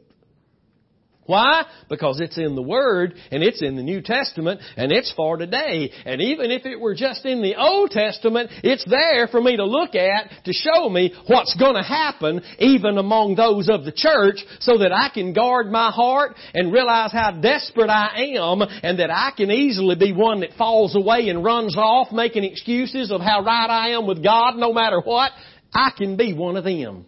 Why? 1.26 1.66
Because 1.88 2.20
it's 2.20 2.38
in 2.38 2.56
the 2.56 2.62
Word, 2.62 3.14
and 3.32 3.44
it's 3.44 3.62
in 3.62 3.76
the 3.76 3.84
New 3.84 4.02
Testament, 4.02 4.60
and 4.76 4.92
it's 4.92 5.14
for 5.14 5.38
today. 5.38 5.92
And 6.06 6.20
even 6.20 6.50
if 6.50 6.66
it 6.66 6.80
were 6.80 6.96
just 6.96 7.26
in 7.26 7.42
the 7.44 7.56
Old 7.56 7.92
Testament, 7.92 8.50
it's 8.64 8.84
there 8.90 9.28
for 9.28 9.40
me 9.40 9.58
to 9.58 9.66
look 9.66 9.94
at 9.94 10.44
to 10.46 10.54
show 10.54 10.90
me 10.90 11.14
what's 11.28 11.56
going 11.56 11.76
to 11.76 11.84
happen 11.84 12.42
even 12.58 12.98
among 12.98 13.36
those 13.36 13.70
of 13.70 13.86
the 13.86 13.92
church 13.92 14.44
so 14.60 14.80
that 14.80 14.92
I 14.92 15.10
can 15.14 15.34
guard 15.34 15.72
my 15.72 15.92
heart 15.92 16.36
and 16.56 16.74
realize 16.74 17.12
how 17.12 17.32
desperate 17.32 17.90
I 17.90 18.34
am 18.36 18.62
and 18.62 19.00
that 19.00 19.12
I 19.12 19.32
can 19.38 19.52
easily 19.52 19.96
be 19.96 20.14
one 20.14 20.40
that 20.40 20.58
falls 20.58 20.96
away 20.96 21.30
and 21.30 21.44
runs 21.44 21.78
off 21.78 22.12
making 22.12 22.46
excuses 22.46 23.12
of 23.12 23.22
how 23.22 23.44
right 23.44 23.70
I 23.70 23.90
am 23.90 24.08
with 24.08 24.24
God 24.24 24.58
no 24.58 24.74
matter 24.74 25.00
what. 25.00 25.32
I 25.74 25.92
can 25.96 26.18
be 26.18 26.34
one 26.34 26.58
of 26.58 26.64
them. 26.64 27.06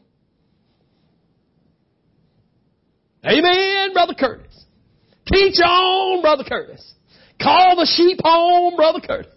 Amen, 3.25 3.93
Brother 3.93 4.15
Curtis. 4.19 4.65
Teach 5.25 5.59
on, 5.59 6.21
Brother 6.21 6.43
Curtis. 6.47 6.93
Call 7.41 7.75
the 7.77 7.85
sheep 7.85 8.19
home, 8.23 8.75
Brother 8.75 8.99
Curtis. 8.99 9.31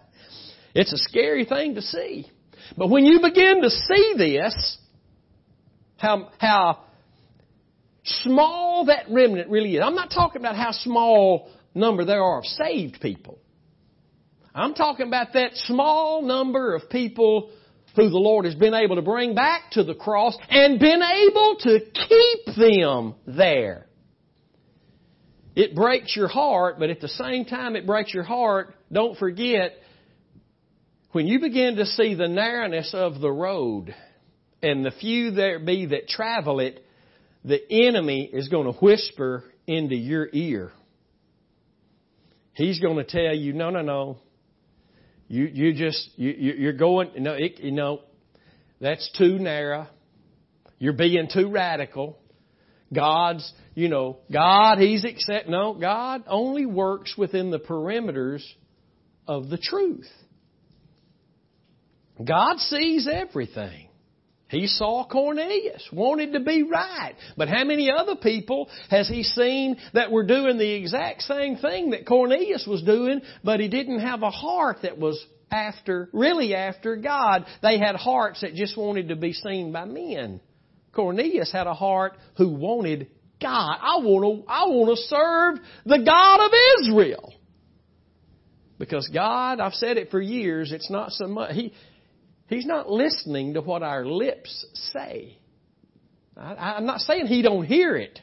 it's 0.74 0.92
a 0.92 0.98
scary 0.98 1.44
thing 1.44 1.74
to 1.74 1.82
see. 1.82 2.30
But 2.76 2.88
when 2.88 3.04
you 3.04 3.20
begin 3.20 3.60
to 3.62 3.70
see 3.70 4.14
this, 4.16 4.78
how, 5.98 6.30
how 6.38 6.84
small 8.04 8.86
that 8.86 9.06
remnant 9.10 9.48
really 9.50 9.76
is. 9.76 9.82
I'm 9.84 9.94
not 9.94 10.10
talking 10.10 10.40
about 10.40 10.56
how 10.56 10.72
small 10.72 11.50
number 11.74 12.04
there 12.04 12.22
are 12.22 12.38
of 12.38 12.44
saved 12.44 13.00
people. 13.00 13.38
I'm 14.54 14.74
talking 14.74 15.06
about 15.06 15.32
that 15.34 15.52
small 15.54 16.22
number 16.22 16.74
of 16.74 16.90
people 16.90 17.50
who 17.96 18.08
the 18.08 18.18
Lord 18.18 18.44
has 18.44 18.54
been 18.54 18.74
able 18.74 18.96
to 18.96 19.02
bring 19.02 19.34
back 19.34 19.72
to 19.72 19.84
the 19.84 19.94
cross 19.94 20.36
and 20.48 20.78
been 20.78 21.02
able 21.02 21.56
to 21.60 21.80
keep 21.80 22.56
them 22.56 23.14
there. 23.26 23.86
It 25.54 25.74
breaks 25.74 26.16
your 26.16 26.28
heart, 26.28 26.78
but 26.78 26.90
at 26.90 27.00
the 27.00 27.08
same 27.08 27.44
time 27.44 27.76
it 27.76 27.86
breaks 27.86 28.14
your 28.14 28.22
heart, 28.22 28.74
don't 28.90 29.18
forget, 29.18 29.74
when 31.12 31.26
you 31.26 31.40
begin 31.40 31.76
to 31.76 31.84
see 31.84 32.14
the 32.14 32.28
narrowness 32.28 32.94
of 32.94 33.20
the 33.20 33.30
road 33.30 33.94
and 34.62 34.84
the 34.84 34.92
few 34.92 35.32
there 35.32 35.58
be 35.58 35.86
that 35.86 36.08
travel 36.08 36.60
it, 36.60 36.82
the 37.44 37.60
enemy 37.70 38.30
is 38.32 38.48
going 38.48 38.72
to 38.72 38.78
whisper 38.78 39.44
into 39.66 39.94
your 39.94 40.28
ear. 40.32 40.72
He's 42.54 42.80
going 42.80 42.96
to 42.96 43.04
tell 43.04 43.34
you, 43.34 43.52
no, 43.52 43.70
no, 43.70 43.82
no, 43.82 44.18
you 45.32 45.46
you 45.46 45.72
just 45.72 46.10
you 46.16 46.30
you're 46.30 46.74
going 46.74 47.10
no 47.16 47.32
it, 47.32 47.58
you 47.60 47.70
know 47.70 48.02
that's 48.82 49.10
too 49.16 49.38
narrow. 49.38 49.86
You're 50.78 50.92
being 50.92 51.26
too 51.32 51.50
radical. 51.50 52.18
God's 52.94 53.50
you 53.74 53.88
know 53.88 54.18
God 54.30 54.76
He's 54.76 55.06
accept 55.06 55.48
no 55.48 55.72
God 55.72 56.24
only 56.26 56.66
works 56.66 57.14
within 57.16 57.50
the 57.50 57.58
perimeters 57.58 58.42
of 59.26 59.48
the 59.48 59.56
truth. 59.56 60.10
God 62.22 62.58
sees 62.58 63.08
everything. 63.10 63.88
He 64.52 64.66
saw 64.66 65.06
Cornelius, 65.06 65.88
wanted 65.92 66.34
to 66.34 66.40
be 66.40 66.62
right. 66.62 67.14
But 67.38 67.48
how 67.48 67.64
many 67.64 67.90
other 67.90 68.16
people 68.16 68.68
has 68.90 69.08
he 69.08 69.22
seen 69.22 69.78
that 69.94 70.12
were 70.12 70.26
doing 70.26 70.58
the 70.58 70.74
exact 70.74 71.22
same 71.22 71.56
thing 71.56 71.90
that 71.90 72.06
Cornelius 72.06 72.66
was 72.66 72.82
doing, 72.82 73.22
but 73.42 73.60
he 73.60 73.68
didn't 73.68 74.00
have 74.00 74.22
a 74.22 74.30
heart 74.30 74.78
that 74.82 74.98
was 74.98 75.24
after, 75.50 76.10
really 76.12 76.54
after 76.54 76.96
God. 76.96 77.46
They 77.62 77.78
had 77.78 77.96
hearts 77.96 78.42
that 78.42 78.54
just 78.54 78.76
wanted 78.76 79.08
to 79.08 79.16
be 79.16 79.32
seen 79.32 79.72
by 79.72 79.86
men. 79.86 80.42
Cornelius 80.92 81.50
had 81.50 81.66
a 81.66 81.74
heart 81.74 82.18
who 82.36 82.50
wanted 82.50 83.08
God. 83.40 83.78
I 83.80 83.96
want 84.00 84.44
to, 84.44 84.50
I 84.52 84.66
want 84.66 84.90
to 84.90 85.02
serve 85.04 85.66
the 85.86 86.04
God 86.04 86.44
of 86.44 86.52
Israel. 86.80 87.32
Because 88.78 89.08
God, 89.14 89.60
I've 89.60 89.72
said 89.74 89.96
it 89.96 90.10
for 90.10 90.20
years, 90.20 90.72
it's 90.72 90.90
not 90.90 91.12
so 91.12 91.26
much, 91.26 91.52
He, 91.54 91.72
He's 92.52 92.66
not 92.66 92.90
listening 92.90 93.54
to 93.54 93.60
what 93.60 93.82
our 93.82 94.04
lips 94.04 94.66
say. 94.92 95.38
I, 96.36 96.74
I'm 96.76 96.86
not 96.86 97.00
saying 97.00 97.26
He 97.26 97.42
don't 97.42 97.64
hear 97.64 97.96
it. 97.96 98.18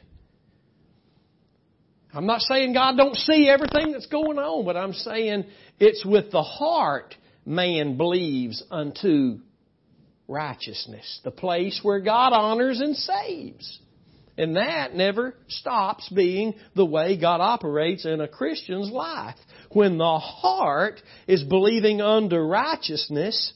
I'm 2.12 2.26
not 2.26 2.40
saying 2.40 2.72
God 2.74 2.96
don't 2.96 3.14
see 3.14 3.48
everything 3.48 3.92
that's 3.92 4.06
going 4.06 4.38
on, 4.38 4.64
but 4.64 4.76
I'm 4.76 4.92
saying 4.92 5.44
it's 5.78 6.04
with 6.04 6.32
the 6.32 6.42
heart 6.42 7.14
man 7.46 7.96
believes 7.96 8.62
unto 8.70 9.38
righteousness, 10.26 11.20
the 11.24 11.30
place 11.30 11.80
where 11.82 12.00
God 12.00 12.32
honors 12.32 12.80
and 12.80 12.96
saves. 12.96 13.80
And 14.36 14.56
that 14.56 14.94
never 14.94 15.34
stops 15.48 16.08
being 16.08 16.54
the 16.74 16.86
way 16.86 17.18
God 17.20 17.40
operates 17.40 18.06
in 18.06 18.20
a 18.20 18.28
Christian's 18.28 18.90
life. 18.90 19.36
when 19.72 19.98
the 19.98 20.18
heart 20.18 21.00
is 21.28 21.44
believing 21.44 22.00
unto 22.00 22.36
righteousness, 22.36 23.52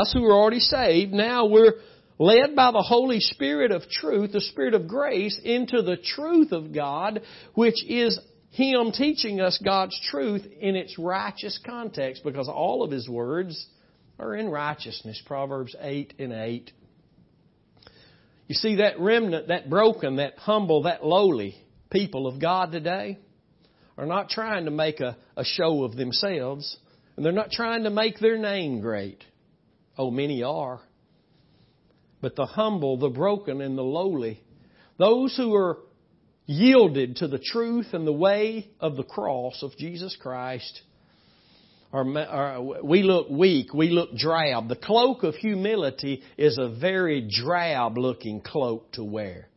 us 0.00 0.12
who 0.12 0.24
are 0.24 0.32
already 0.32 0.60
saved, 0.60 1.12
now 1.12 1.46
we're 1.46 1.74
led 2.18 2.56
by 2.56 2.70
the 2.70 2.82
Holy 2.82 3.20
Spirit 3.20 3.70
of 3.70 3.88
truth, 3.88 4.32
the 4.32 4.40
Spirit 4.40 4.74
of 4.74 4.88
grace, 4.88 5.40
into 5.44 5.82
the 5.82 5.96
truth 5.96 6.52
of 6.52 6.72
God, 6.72 7.22
which 7.54 7.84
is 7.84 8.18
Him 8.50 8.92
teaching 8.92 9.40
us 9.40 9.60
God's 9.64 9.98
truth 10.10 10.46
in 10.60 10.76
its 10.76 10.98
righteous 10.98 11.58
context, 11.64 12.24
because 12.24 12.48
all 12.48 12.82
of 12.82 12.90
His 12.90 13.08
words 13.08 13.66
are 14.18 14.34
in 14.34 14.48
righteousness. 14.48 15.20
Proverbs 15.26 15.74
8 15.80 16.14
and 16.18 16.32
8. 16.32 16.72
You 18.48 18.54
see 18.54 18.76
that 18.76 18.98
remnant, 18.98 19.48
that 19.48 19.70
broken, 19.70 20.16
that 20.16 20.36
humble, 20.36 20.82
that 20.82 21.04
lowly 21.04 21.54
people 21.90 22.26
of 22.26 22.40
God 22.40 22.72
today 22.72 23.18
are 23.96 24.06
not 24.06 24.28
trying 24.28 24.64
to 24.64 24.70
make 24.70 25.00
a, 25.00 25.16
a 25.36 25.44
show 25.44 25.84
of 25.84 25.96
themselves, 25.96 26.76
and 27.16 27.24
they're 27.24 27.32
not 27.32 27.50
trying 27.50 27.84
to 27.84 27.90
make 27.90 28.18
their 28.18 28.38
name 28.38 28.80
great. 28.80 29.24
Oh, 30.00 30.10
many 30.10 30.42
are. 30.42 30.80
But 32.22 32.34
the 32.34 32.46
humble, 32.46 32.96
the 32.96 33.10
broken, 33.10 33.60
and 33.60 33.76
the 33.76 33.82
lowly, 33.82 34.42
those 34.98 35.36
who 35.36 35.54
are 35.54 35.76
yielded 36.46 37.16
to 37.16 37.28
the 37.28 37.38
truth 37.38 37.88
and 37.92 38.06
the 38.06 38.12
way 38.12 38.70
of 38.80 38.96
the 38.96 39.02
cross 39.02 39.62
of 39.62 39.76
Jesus 39.76 40.16
Christ, 40.18 40.80
are, 41.92 42.18
are, 42.18 42.82
we 42.82 43.02
look 43.02 43.28
weak, 43.28 43.74
we 43.74 43.90
look 43.90 44.16
drab. 44.16 44.68
The 44.68 44.76
cloak 44.76 45.22
of 45.22 45.34
humility 45.34 46.22
is 46.38 46.56
a 46.56 46.70
very 46.70 47.28
drab 47.30 47.98
looking 47.98 48.40
cloak 48.40 48.92
to 48.92 49.04
wear. 49.04 49.48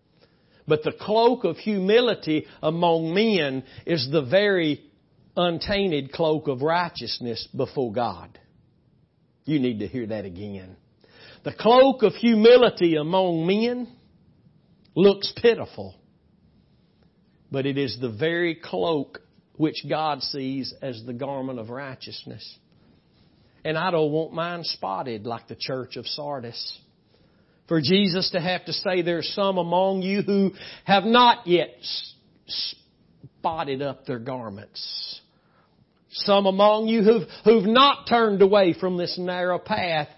But 0.67 0.83
the 0.83 0.91
cloak 0.91 1.45
of 1.45 1.55
humility 1.55 2.47
among 2.61 3.13
men 3.13 3.63
is 3.85 4.09
the 4.11 4.25
very 4.25 4.83
untainted 5.37 6.11
cloak 6.11 6.49
of 6.49 6.61
righteousness 6.61 7.47
before 7.55 7.93
God. 7.93 8.39
You 9.45 9.59
need 9.59 9.79
to 9.79 9.87
hear 9.87 10.07
that 10.07 10.25
again. 10.25 10.77
The 11.43 11.53
cloak 11.53 12.03
of 12.03 12.13
humility 12.13 12.95
among 12.95 13.45
men 13.45 13.87
looks 14.95 15.33
pitiful, 15.41 15.95
but 17.51 17.65
it 17.65 17.77
is 17.77 17.97
the 17.99 18.11
very 18.11 18.55
cloak 18.55 19.19
which 19.57 19.85
God 19.87 20.21
sees 20.21 20.73
as 20.81 21.03
the 21.05 21.13
garment 21.13 21.59
of 21.59 21.69
righteousness. 21.69 22.57
And 23.65 23.77
I 23.77 23.91
don't 23.91 24.11
want 24.11 24.33
mine 24.33 24.63
spotted 24.63 25.25
like 25.25 25.47
the 25.47 25.55
church 25.55 25.95
of 25.95 26.05
Sardis. 26.05 26.79
For 27.67 27.79
Jesus 27.79 28.31
to 28.31 28.41
have 28.41 28.65
to 28.65 28.73
say 28.73 29.01
there's 29.01 29.29
some 29.33 29.57
among 29.57 30.01
you 30.01 30.21
who 30.21 30.51
have 30.83 31.03
not 31.03 31.47
yet 31.47 31.75
spotted 33.39 33.81
up 33.81 34.05
their 34.05 34.19
garments. 34.19 35.21
Some 36.13 36.45
among 36.45 36.87
you 36.87 37.03
who've, 37.03 37.27
who've 37.43 37.65
not 37.65 38.07
turned 38.07 38.41
away 38.41 38.73
from 38.73 38.97
this 38.97 39.17
narrow 39.17 39.59
path, 39.59 40.09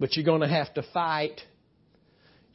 but 0.00 0.16
you're 0.16 0.24
going 0.24 0.42
to 0.42 0.48
have 0.48 0.72
to 0.74 0.82
fight 0.94 1.40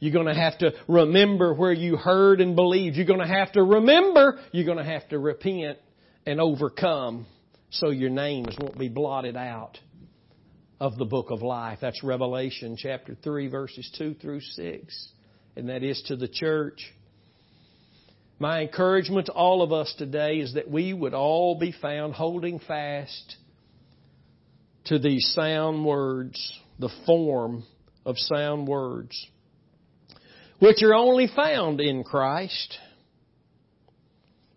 you're 0.04 0.12
going 0.12 0.26
to 0.26 0.34
have 0.34 0.58
to 0.58 0.72
remember 0.86 1.54
where 1.54 1.72
you 1.72 1.96
heard 1.96 2.42
and 2.42 2.54
believed. 2.54 2.96
You're 2.96 3.06
going 3.06 3.20
to 3.20 3.26
have 3.26 3.52
to 3.52 3.62
remember. 3.62 4.38
You're 4.52 4.66
going 4.66 4.76
to 4.76 4.84
have 4.84 5.08
to 5.08 5.18
repent 5.18 5.78
and 6.26 6.42
overcome 6.42 7.24
so 7.70 7.88
your 7.88 8.10
names 8.10 8.54
won't 8.60 8.78
be 8.78 8.90
blotted 8.90 9.34
out 9.34 9.78
of 10.78 10.98
the 10.98 11.06
book 11.06 11.30
of 11.30 11.40
life. 11.40 11.78
That's 11.80 12.04
Revelation 12.04 12.76
chapter 12.76 13.16
3 13.24 13.48
verses 13.48 13.90
2 13.96 14.16
through 14.20 14.40
6. 14.40 15.08
And 15.56 15.70
that 15.70 15.82
is 15.82 16.02
to 16.08 16.16
the 16.16 16.28
church. 16.28 16.92
My 18.44 18.60
encouragement 18.60 19.28
to 19.28 19.32
all 19.32 19.62
of 19.62 19.72
us 19.72 19.94
today 19.96 20.34
is 20.34 20.52
that 20.52 20.70
we 20.70 20.92
would 20.92 21.14
all 21.14 21.58
be 21.58 21.72
found 21.72 22.12
holding 22.12 22.58
fast 22.58 23.36
to 24.84 24.98
these 24.98 25.32
sound 25.34 25.82
words, 25.82 26.52
the 26.78 26.90
form 27.06 27.64
of 28.04 28.18
sound 28.18 28.68
words, 28.68 29.28
which 30.58 30.82
are 30.82 30.92
only 30.92 31.26
found 31.26 31.80
in 31.80 32.04
Christ 32.04 32.76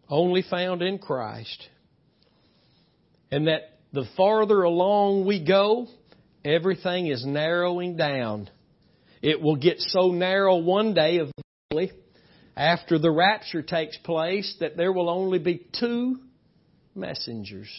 only 0.10 0.42
found 0.42 0.82
in 0.82 0.98
Christ. 0.98 1.70
And 3.32 3.48
that 3.48 3.80
the 3.94 4.04
farther 4.18 4.64
along 4.64 5.26
we 5.26 5.46
go, 5.46 5.88
everything 6.44 7.08
is 7.08 7.26
narrowing 7.26 7.96
down. 7.96 8.50
It 9.22 9.42
will 9.42 9.56
get 9.56 9.80
so 9.80 10.12
narrow 10.12 10.58
one 10.58 10.94
day 10.94 11.22
eventually 11.22 11.98
after 12.58 12.98
the 12.98 13.12
rapture 13.12 13.62
takes 13.62 13.96
place 13.98 14.58
that 14.60 14.76
there 14.76 14.92
will 14.92 15.10
only 15.10 15.38
be 15.38 15.66
two 15.80 16.18
messengers. 16.96 17.70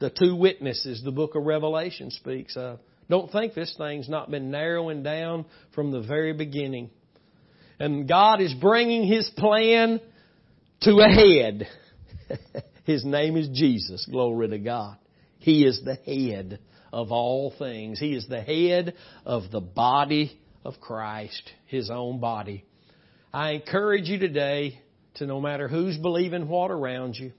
The 0.00 0.10
two 0.10 0.36
witnesses 0.36 1.02
the 1.02 1.12
book 1.12 1.34
of 1.34 1.44
Revelation 1.44 2.10
speaks 2.10 2.56
of. 2.56 2.78
Don't 3.08 3.32
think 3.32 3.54
this 3.54 3.74
thing's 3.78 4.08
not 4.08 4.30
been 4.30 4.50
narrowing 4.50 5.02
down 5.02 5.46
from 5.74 5.92
the 5.92 6.02
very 6.02 6.34
beginning. 6.34 6.90
And 7.80 8.06
God 8.06 8.42
is 8.42 8.54
bringing 8.54 9.06
His 9.06 9.28
plan 9.36 10.00
to 10.82 11.00
a 11.00 11.08
head. 11.08 11.66
His 12.84 13.04
name 13.04 13.36
is 13.36 13.48
Jesus. 13.48 14.06
Glory 14.10 14.48
to 14.48 14.58
God. 14.58 14.96
He 15.38 15.64
is 15.64 15.80
the 15.82 15.94
head 15.94 16.58
of 16.92 17.10
all 17.10 17.54
things. 17.58 17.98
He 17.98 18.12
is 18.12 18.26
the 18.28 18.42
head 18.42 18.94
of 19.24 19.50
the 19.50 19.60
body 19.60 20.38
of 20.64 20.80
Christ, 20.80 21.50
His 21.66 21.90
own 21.90 22.20
body. 22.20 22.64
I 23.32 23.52
encourage 23.52 24.08
you 24.08 24.18
today 24.18 24.80
to 25.14 25.26
no 25.26 25.40
matter 25.40 25.66
who's 25.66 25.96
believing 25.96 26.48
what 26.48 26.70
around 26.70 27.16
you, 27.16 27.32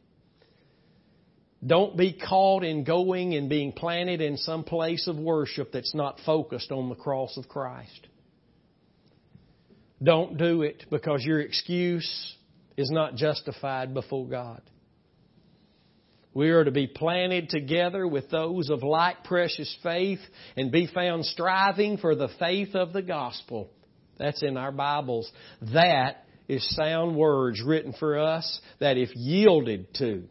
don't 1.65 1.95
be 1.95 2.13
caught 2.13 2.63
in 2.63 2.83
going 2.83 3.35
and 3.35 3.47
being 3.47 3.71
planted 3.71 4.19
in 4.19 4.37
some 4.37 4.63
place 4.63 5.07
of 5.07 5.17
worship 5.17 5.71
that's 5.71 5.93
not 5.93 6.19
focused 6.25 6.71
on 6.71 6.89
the 6.89 6.95
cross 6.95 7.37
of 7.37 7.47
Christ. 7.47 8.07
Don't 10.01 10.37
do 10.37 10.63
it 10.63 10.83
because 10.89 11.23
your 11.23 11.39
excuse 11.39 12.35
is 12.75 12.91
not 12.91 13.15
justified 13.15 13.93
before 13.93 14.27
God. 14.27 14.61
We 16.33 16.49
are 16.49 16.63
to 16.63 16.71
be 16.71 16.87
planted 16.87 17.49
together 17.49 18.05
with 18.07 18.31
those 18.31 18.69
of 18.69 18.81
like 18.81 19.23
precious 19.23 19.73
faith 19.83 20.19
and 20.57 20.71
be 20.71 20.87
found 20.87 21.25
striving 21.25 21.97
for 21.97 22.15
the 22.15 22.29
faith 22.39 22.75
of 22.75 22.91
the 22.91 23.03
gospel. 23.03 23.69
That's 24.17 24.43
in 24.43 24.57
our 24.57 24.71
Bibles. 24.71 25.31
That 25.73 26.25
is 26.47 26.67
sound 26.75 27.15
words 27.15 27.61
written 27.65 27.93
for 27.93 28.19
us 28.19 28.59
that 28.79 28.97
if 28.97 29.15
yielded 29.15 29.93
to, 29.95 30.23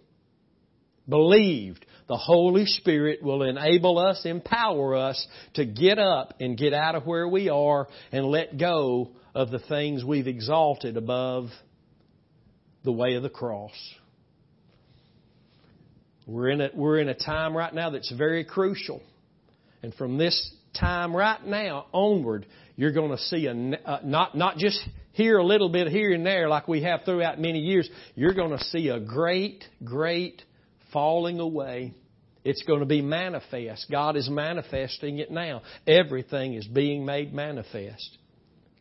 believed, 1.08 1.84
the 2.08 2.16
Holy 2.16 2.66
Spirit 2.66 3.22
will 3.22 3.42
enable 3.42 3.98
us, 3.98 4.22
empower 4.24 4.94
us 4.94 5.26
to 5.54 5.64
get 5.64 5.98
up 5.98 6.34
and 6.40 6.56
get 6.56 6.74
out 6.74 6.94
of 6.94 7.06
where 7.06 7.26
we 7.26 7.48
are 7.48 7.88
and 8.12 8.26
let 8.26 8.58
go 8.58 9.10
of 9.34 9.50
the 9.50 9.58
things 9.58 10.04
we've 10.04 10.26
exalted 10.26 10.96
above 10.96 11.48
the 12.84 12.92
way 12.92 13.14
of 13.14 13.22
the 13.22 13.30
cross. 13.30 13.72
We're 16.26 16.50
in 16.50 16.60
a, 16.60 16.70
we're 16.74 16.98
in 16.98 17.08
a 17.08 17.14
time 17.14 17.56
right 17.56 17.74
now 17.74 17.90
that's 17.90 18.12
very 18.12 18.44
crucial. 18.44 19.00
And 19.82 19.94
from 19.94 20.18
this 20.18 20.54
time 20.78 21.14
right 21.14 21.44
now 21.44 21.86
onward, 21.92 22.46
you're 22.76 22.92
going 22.92 23.10
to 23.10 23.18
see 23.18 23.46
a, 23.46 23.52
uh, 23.52 24.00
not, 24.04 24.36
not 24.36 24.56
just 24.56 24.80
here 25.12 25.38
a 25.38 25.44
little 25.44 25.68
bit 25.68 25.88
here 25.88 26.12
and 26.12 26.24
there 26.24 26.48
like 26.48 26.68
we 26.68 26.82
have 26.82 27.00
throughout 27.04 27.38
many 27.38 27.60
years. 27.60 27.88
You're 28.14 28.34
going 28.34 28.56
to 28.56 28.64
see 28.64 28.88
a 28.88 29.00
great, 29.00 29.64
great 29.84 30.42
falling 30.92 31.40
away. 31.40 31.94
It's 32.44 32.62
going 32.62 32.80
to 32.80 32.86
be 32.86 33.02
manifest. 33.02 33.86
God 33.90 34.16
is 34.16 34.28
manifesting 34.28 35.18
it 35.18 35.30
now. 35.30 35.62
Everything 35.86 36.54
is 36.54 36.66
being 36.66 37.04
made 37.04 37.32
manifest. 37.32 38.18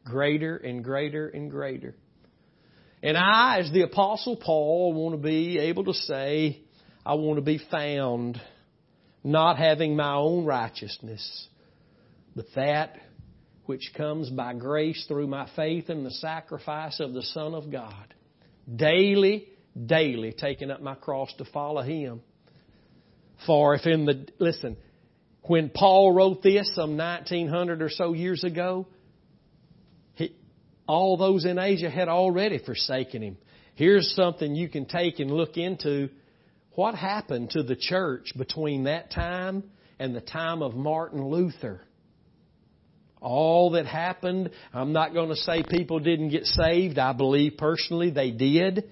Greater 0.03 0.57
and 0.57 0.83
greater 0.83 1.27
and 1.27 1.51
greater. 1.51 1.95
And 3.03 3.17
I, 3.17 3.59
as 3.59 3.71
the 3.71 3.83
Apostle 3.83 4.37
Paul, 4.37 4.93
want 4.93 5.15
to 5.15 5.27
be 5.27 5.59
able 5.59 5.85
to 5.85 5.93
say, 5.93 6.61
I 7.05 7.15
want 7.15 7.37
to 7.37 7.41
be 7.41 7.59
found 7.69 8.39
not 9.23 9.57
having 9.57 9.95
my 9.95 10.15
own 10.15 10.45
righteousness, 10.45 11.47
but 12.35 12.45
that 12.55 12.97
which 13.65 13.91
comes 13.95 14.29
by 14.29 14.53
grace 14.53 15.05
through 15.07 15.27
my 15.27 15.49
faith 15.55 15.89
in 15.89 16.03
the 16.03 16.11
sacrifice 16.11 16.99
of 16.99 17.13
the 17.13 17.21
Son 17.21 17.53
of 17.53 17.71
God. 17.71 18.13
Daily, 18.73 19.47
daily 19.85 20.33
taking 20.37 20.71
up 20.71 20.81
my 20.81 20.95
cross 20.95 21.33
to 21.37 21.45
follow 21.45 21.81
Him. 21.81 22.21
For 23.45 23.75
if 23.75 23.85
in 23.85 24.05
the, 24.05 24.27
listen, 24.39 24.77
when 25.43 25.69
Paul 25.69 26.11
wrote 26.13 26.43
this 26.43 26.71
some 26.75 26.97
1900 26.97 27.81
or 27.81 27.89
so 27.89 28.13
years 28.13 28.43
ago, 28.43 28.87
all 30.87 31.15
those 31.15 31.45
in 31.45 31.57
Asia 31.57 31.89
had 31.89 32.09
already 32.09 32.57
forsaken 32.57 33.21
him. 33.21 33.37
Here's 33.75 34.13
something 34.13 34.55
you 34.55 34.67
can 34.67 34.85
take 34.85 35.19
and 35.19 35.31
look 35.31 35.55
into. 35.55 36.09
What 36.73 36.95
happened 36.95 37.51
to 37.51 37.63
the 37.63 37.77
church 37.77 38.33
between 38.37 38.83
that 38.83 39.09
time 39.09 39.63
and 39.99 40.13
the 40.13 40.21
time 40.21 40.61
of 40.61 40.75
Martin 40.75 41.25
Luther? 41.25 41.81
All 43.21 43.71
that 43.71 43.85
happened, 43.85 44.49
I'm 44.73 44.93
not 44.93 45.13
going 45.13 45.29
to 45.29 45.35
say 45.35 45.63
people 45.63 45.99
didn't 45.99 46.29
get 46.29 46.45
saved. 46.45 46.97
I 46.97 47.13
believe 47.13 47.53
personally 47.57 48.09
they 48.09 48.31
did. 48.31 48.85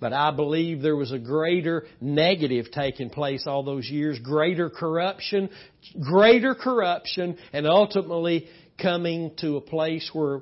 But 0.00 0.12
I 0.12 0.30
believe 0.30 0.80
there 0.80 0.96
was 0.96 1.12
a 1.12 1.18
greater 1.18 1.84
negative 2.00 2.66
taking 2.72 3.10
place 3.10 3.44
all 3.46 3.64
those 3.64 3.88
years, 3.88 4.18
greater 4.20 4.70
corruption, 4.70 5.50
greater 6.00 6.54
corruption, 6.54 7.36
and 7.52 7.66
ultimately 7.66 8.46
coming 8.80 9.32
to 9.38 9.56
a 9.56 9.60
place 9.60 10.08
where, 10.12 10.40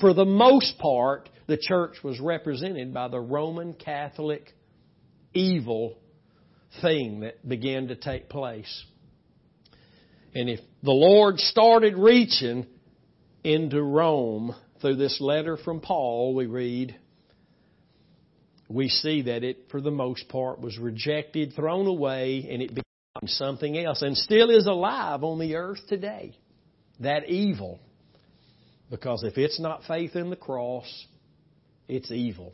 for 0.00 0.14
the 0.14 0.24
most 0.24 0.78
part, 0.78 1.28
the 1.48 1.56
church 1.56 1.96
was 2.04 2.20
represented 2.20 2.94
by 2.94 3.08
the 3.08 3.20
Roman 3.20 3.74
Catholic 3.74 4.54
evil 5.34 5.98
thing 6.80 7.20
that 7.20 7.46
began 7.46 7.88
to 7.88 7.96
take 7.96 8.28
place. 8.28 8.84
And 10.34 10.48
if 10.48 10.60
the 10.82 10.92
Lord 10.92 11.38
started 11.38 11.96
reaching 11.96 12.66
into 13.42 13.82
Rome 13.82 14.54
through 14.80 14.96
this 14.96 15.20
letter 15.20 15.56
from 15.56 15.80
Paul, 15.80 16.34
we 16.34 16.46
read, 16.46 16.96
we 18.68 18.88
see 18.88 19.22
that 19.22 19.42
it, 19.42 19.66
for 19.70 19.80
the 19.80 19.90
most 19.90 20.28
part, 20.28 20.60
was 20.60 20.78
rejected, 20.78 21.54
thrown 21.54 21.86
away, 21.86 22.46
and 22.50 22.62
it 22.62 22.68
became 22.68 23.26
something 23.26 23.76
else, 23.76 24.02
and 24.02 24.16
still 24.16 24.50
is 24.50 24.66
alive 24.66 25.24
on 25.24 25.38
the 25.38 25.56
earth 25.56 25.80
today. 25.88 26.36
That 27.00 27.28
evil. 27.28 27.80
Because 28.90 29.24
if 29.24 29.36
it's 29.36 29.60
not 29.60 29.82
faith 29.88 30.16
in 30.16 30.30
the 30.30 30.36
cross, 30.36 31.06
it's 31.88 32.10
evil. 32.10 32.52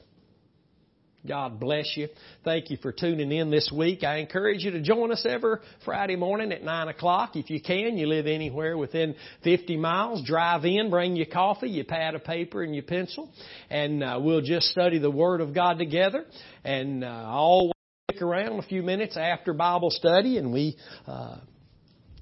God 1.27 1.59
bless 1.59 1.97
you. 1.97 2.09
Thank 2.45 2.71
you 2.71 2.77
for 2.77 2.93
tuning 2.93 3.33
in 3.33 3.51
this 3.51 3.73
week. 3.75 4.05
I 4.05 4.19
encourage 4.19 4.63
you 4.63 4.73
to 4.73 4.83
join 4.83 5.11
us 5.11 5.25
every 5.27 5.57
Friday 5.85 6.17
morning 6.17 6.53
at 6.53 6.63
9 6.63 6.89
o'clock. 6.89 7.35
If 7.35 7.49
you 7.49 7.63
can, 7.63 7.97
you 7.97 8.07
live 8.07 8.27
anywhere 8.27 8.77
within 8.77 9.15
50 9.43 9.79
miles, 9.79 10.23
drive 10.27 10.67
in, 10.67 10.91
bring 10.91 11.17
your 11.17 11.27
coffee, 11.27 11.71
your 11.71 11.87
pad 11.87 12.15
of 12.15 12.25
paper, 12.25 12.63
and 12.63 12.75
your 12.75 12.85
pencil, 12.85 13.31
and 13.71 14.05
uh, 14.05 14.19
we'll 14.23 14.43
just 14.43 14.67
study 14.67 14.99
the 14.99 15.11
Word 15.11 15.41
of 15.41 15.55
God 15.55 15.79
together. 15.79 16.27
And 16.63 17.03
uh, 17.03 17.07
I'll 17.07 17.73
stick 18.11 18.21
around 18.21 18.59
a 18.59 18.63
few 18.63 18.83
minutes 18.83 19.17
after 19.17 19.55
Bible 19.55 19.91
study, 19.91 20.37
and 20.37 20.53
we 20.53 20.77
uh, 21.07 21.39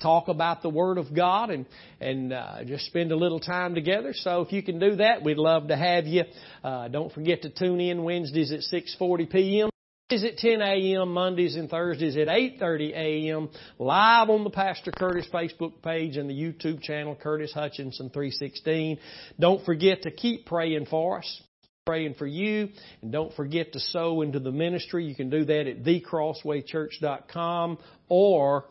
talk 0.03 0.29
about 0.29 0.63
the 0.63 0.69
Word 0.69 0.99
of 0.99 1.15
God 1.15 1.51
and 1.51 1.67
and 2.01 2.33
uh, 2.33 2.65
just 2.65 2.87
spend 2.87 3.13
a 3.13 3.17
little 3.17 3.41
time 3.41 3.75
together. 3.75 4.13
So 4.15 4.43
if 4.43 4.53
you 4.53 4.63
can 4.63 4.79
do 4.79 4.97
that, 4.97 5.23
we'd 5.23 5.39
love 5.39 5.69
to 5.69 5.77
have 5.77 6.07
you. 6.07 6.25
Uh, 6.63 6.89
don't 6.89 7.13
forget 7.13 7.43
to 7.43 7.51
tune 7.51 7.81
in 7.81 8.03
Wednesdays 8.03 8.53
at 8.53 8.61
6:40 8.61 9.31
p.m. 9.31 9.69
Is 10.11 10.25
at 10.25 10.37
10 10.37 10.61
a.m. 10.61 11.15
Mondays 11.15 11.57
and 11.57 11.71
Thursdays 11.71 12.19
at 12.19 12.29
8:30 12.29 12.93
a.m. 12.95 13.49
live 13.79 14.29
on 14.29 14.45
the 14.45 14.51
Pastor 14.51 14.93
Curtis 14.93 15.27
Facebook 15.33 15.81
page 15.83 16.19
and 16.19 16.29
the 16.29 16.35
YouTube 16.35 16.83
channel 16.83 17.17
Curtis 17.17 17.53
Hutchinson 17.55 18.11
316. 18.11 18.99
Don't 19.41 19.65
forget 19.65 20.03
to 20.03 20.11
keep 20.11 20.45
praying 20.45 20.85
for 20.87 21.19
us 21.19 21.43
praying 21.85 22.15
for 22.15 22.29
you. 22.29 22.69
And 23.03 23.11
don't 23.11 23.35
forget 23.35 23.73
to 23.73 23.81
sow 23.81 24.23
into 24.23 24.39
the 24.39 24.53
ministry. 24.53 25.05
You 25.05 25.17
can 25.17 25.31
do 25.31 25.45
that 25.45 25.67
at 25.67 25.83
thecrosswaychurch.com 25.83 27.79
or 28.09 28.67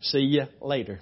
See 0.00 0.20
you 0.20 0.44
later. 0.60 1.00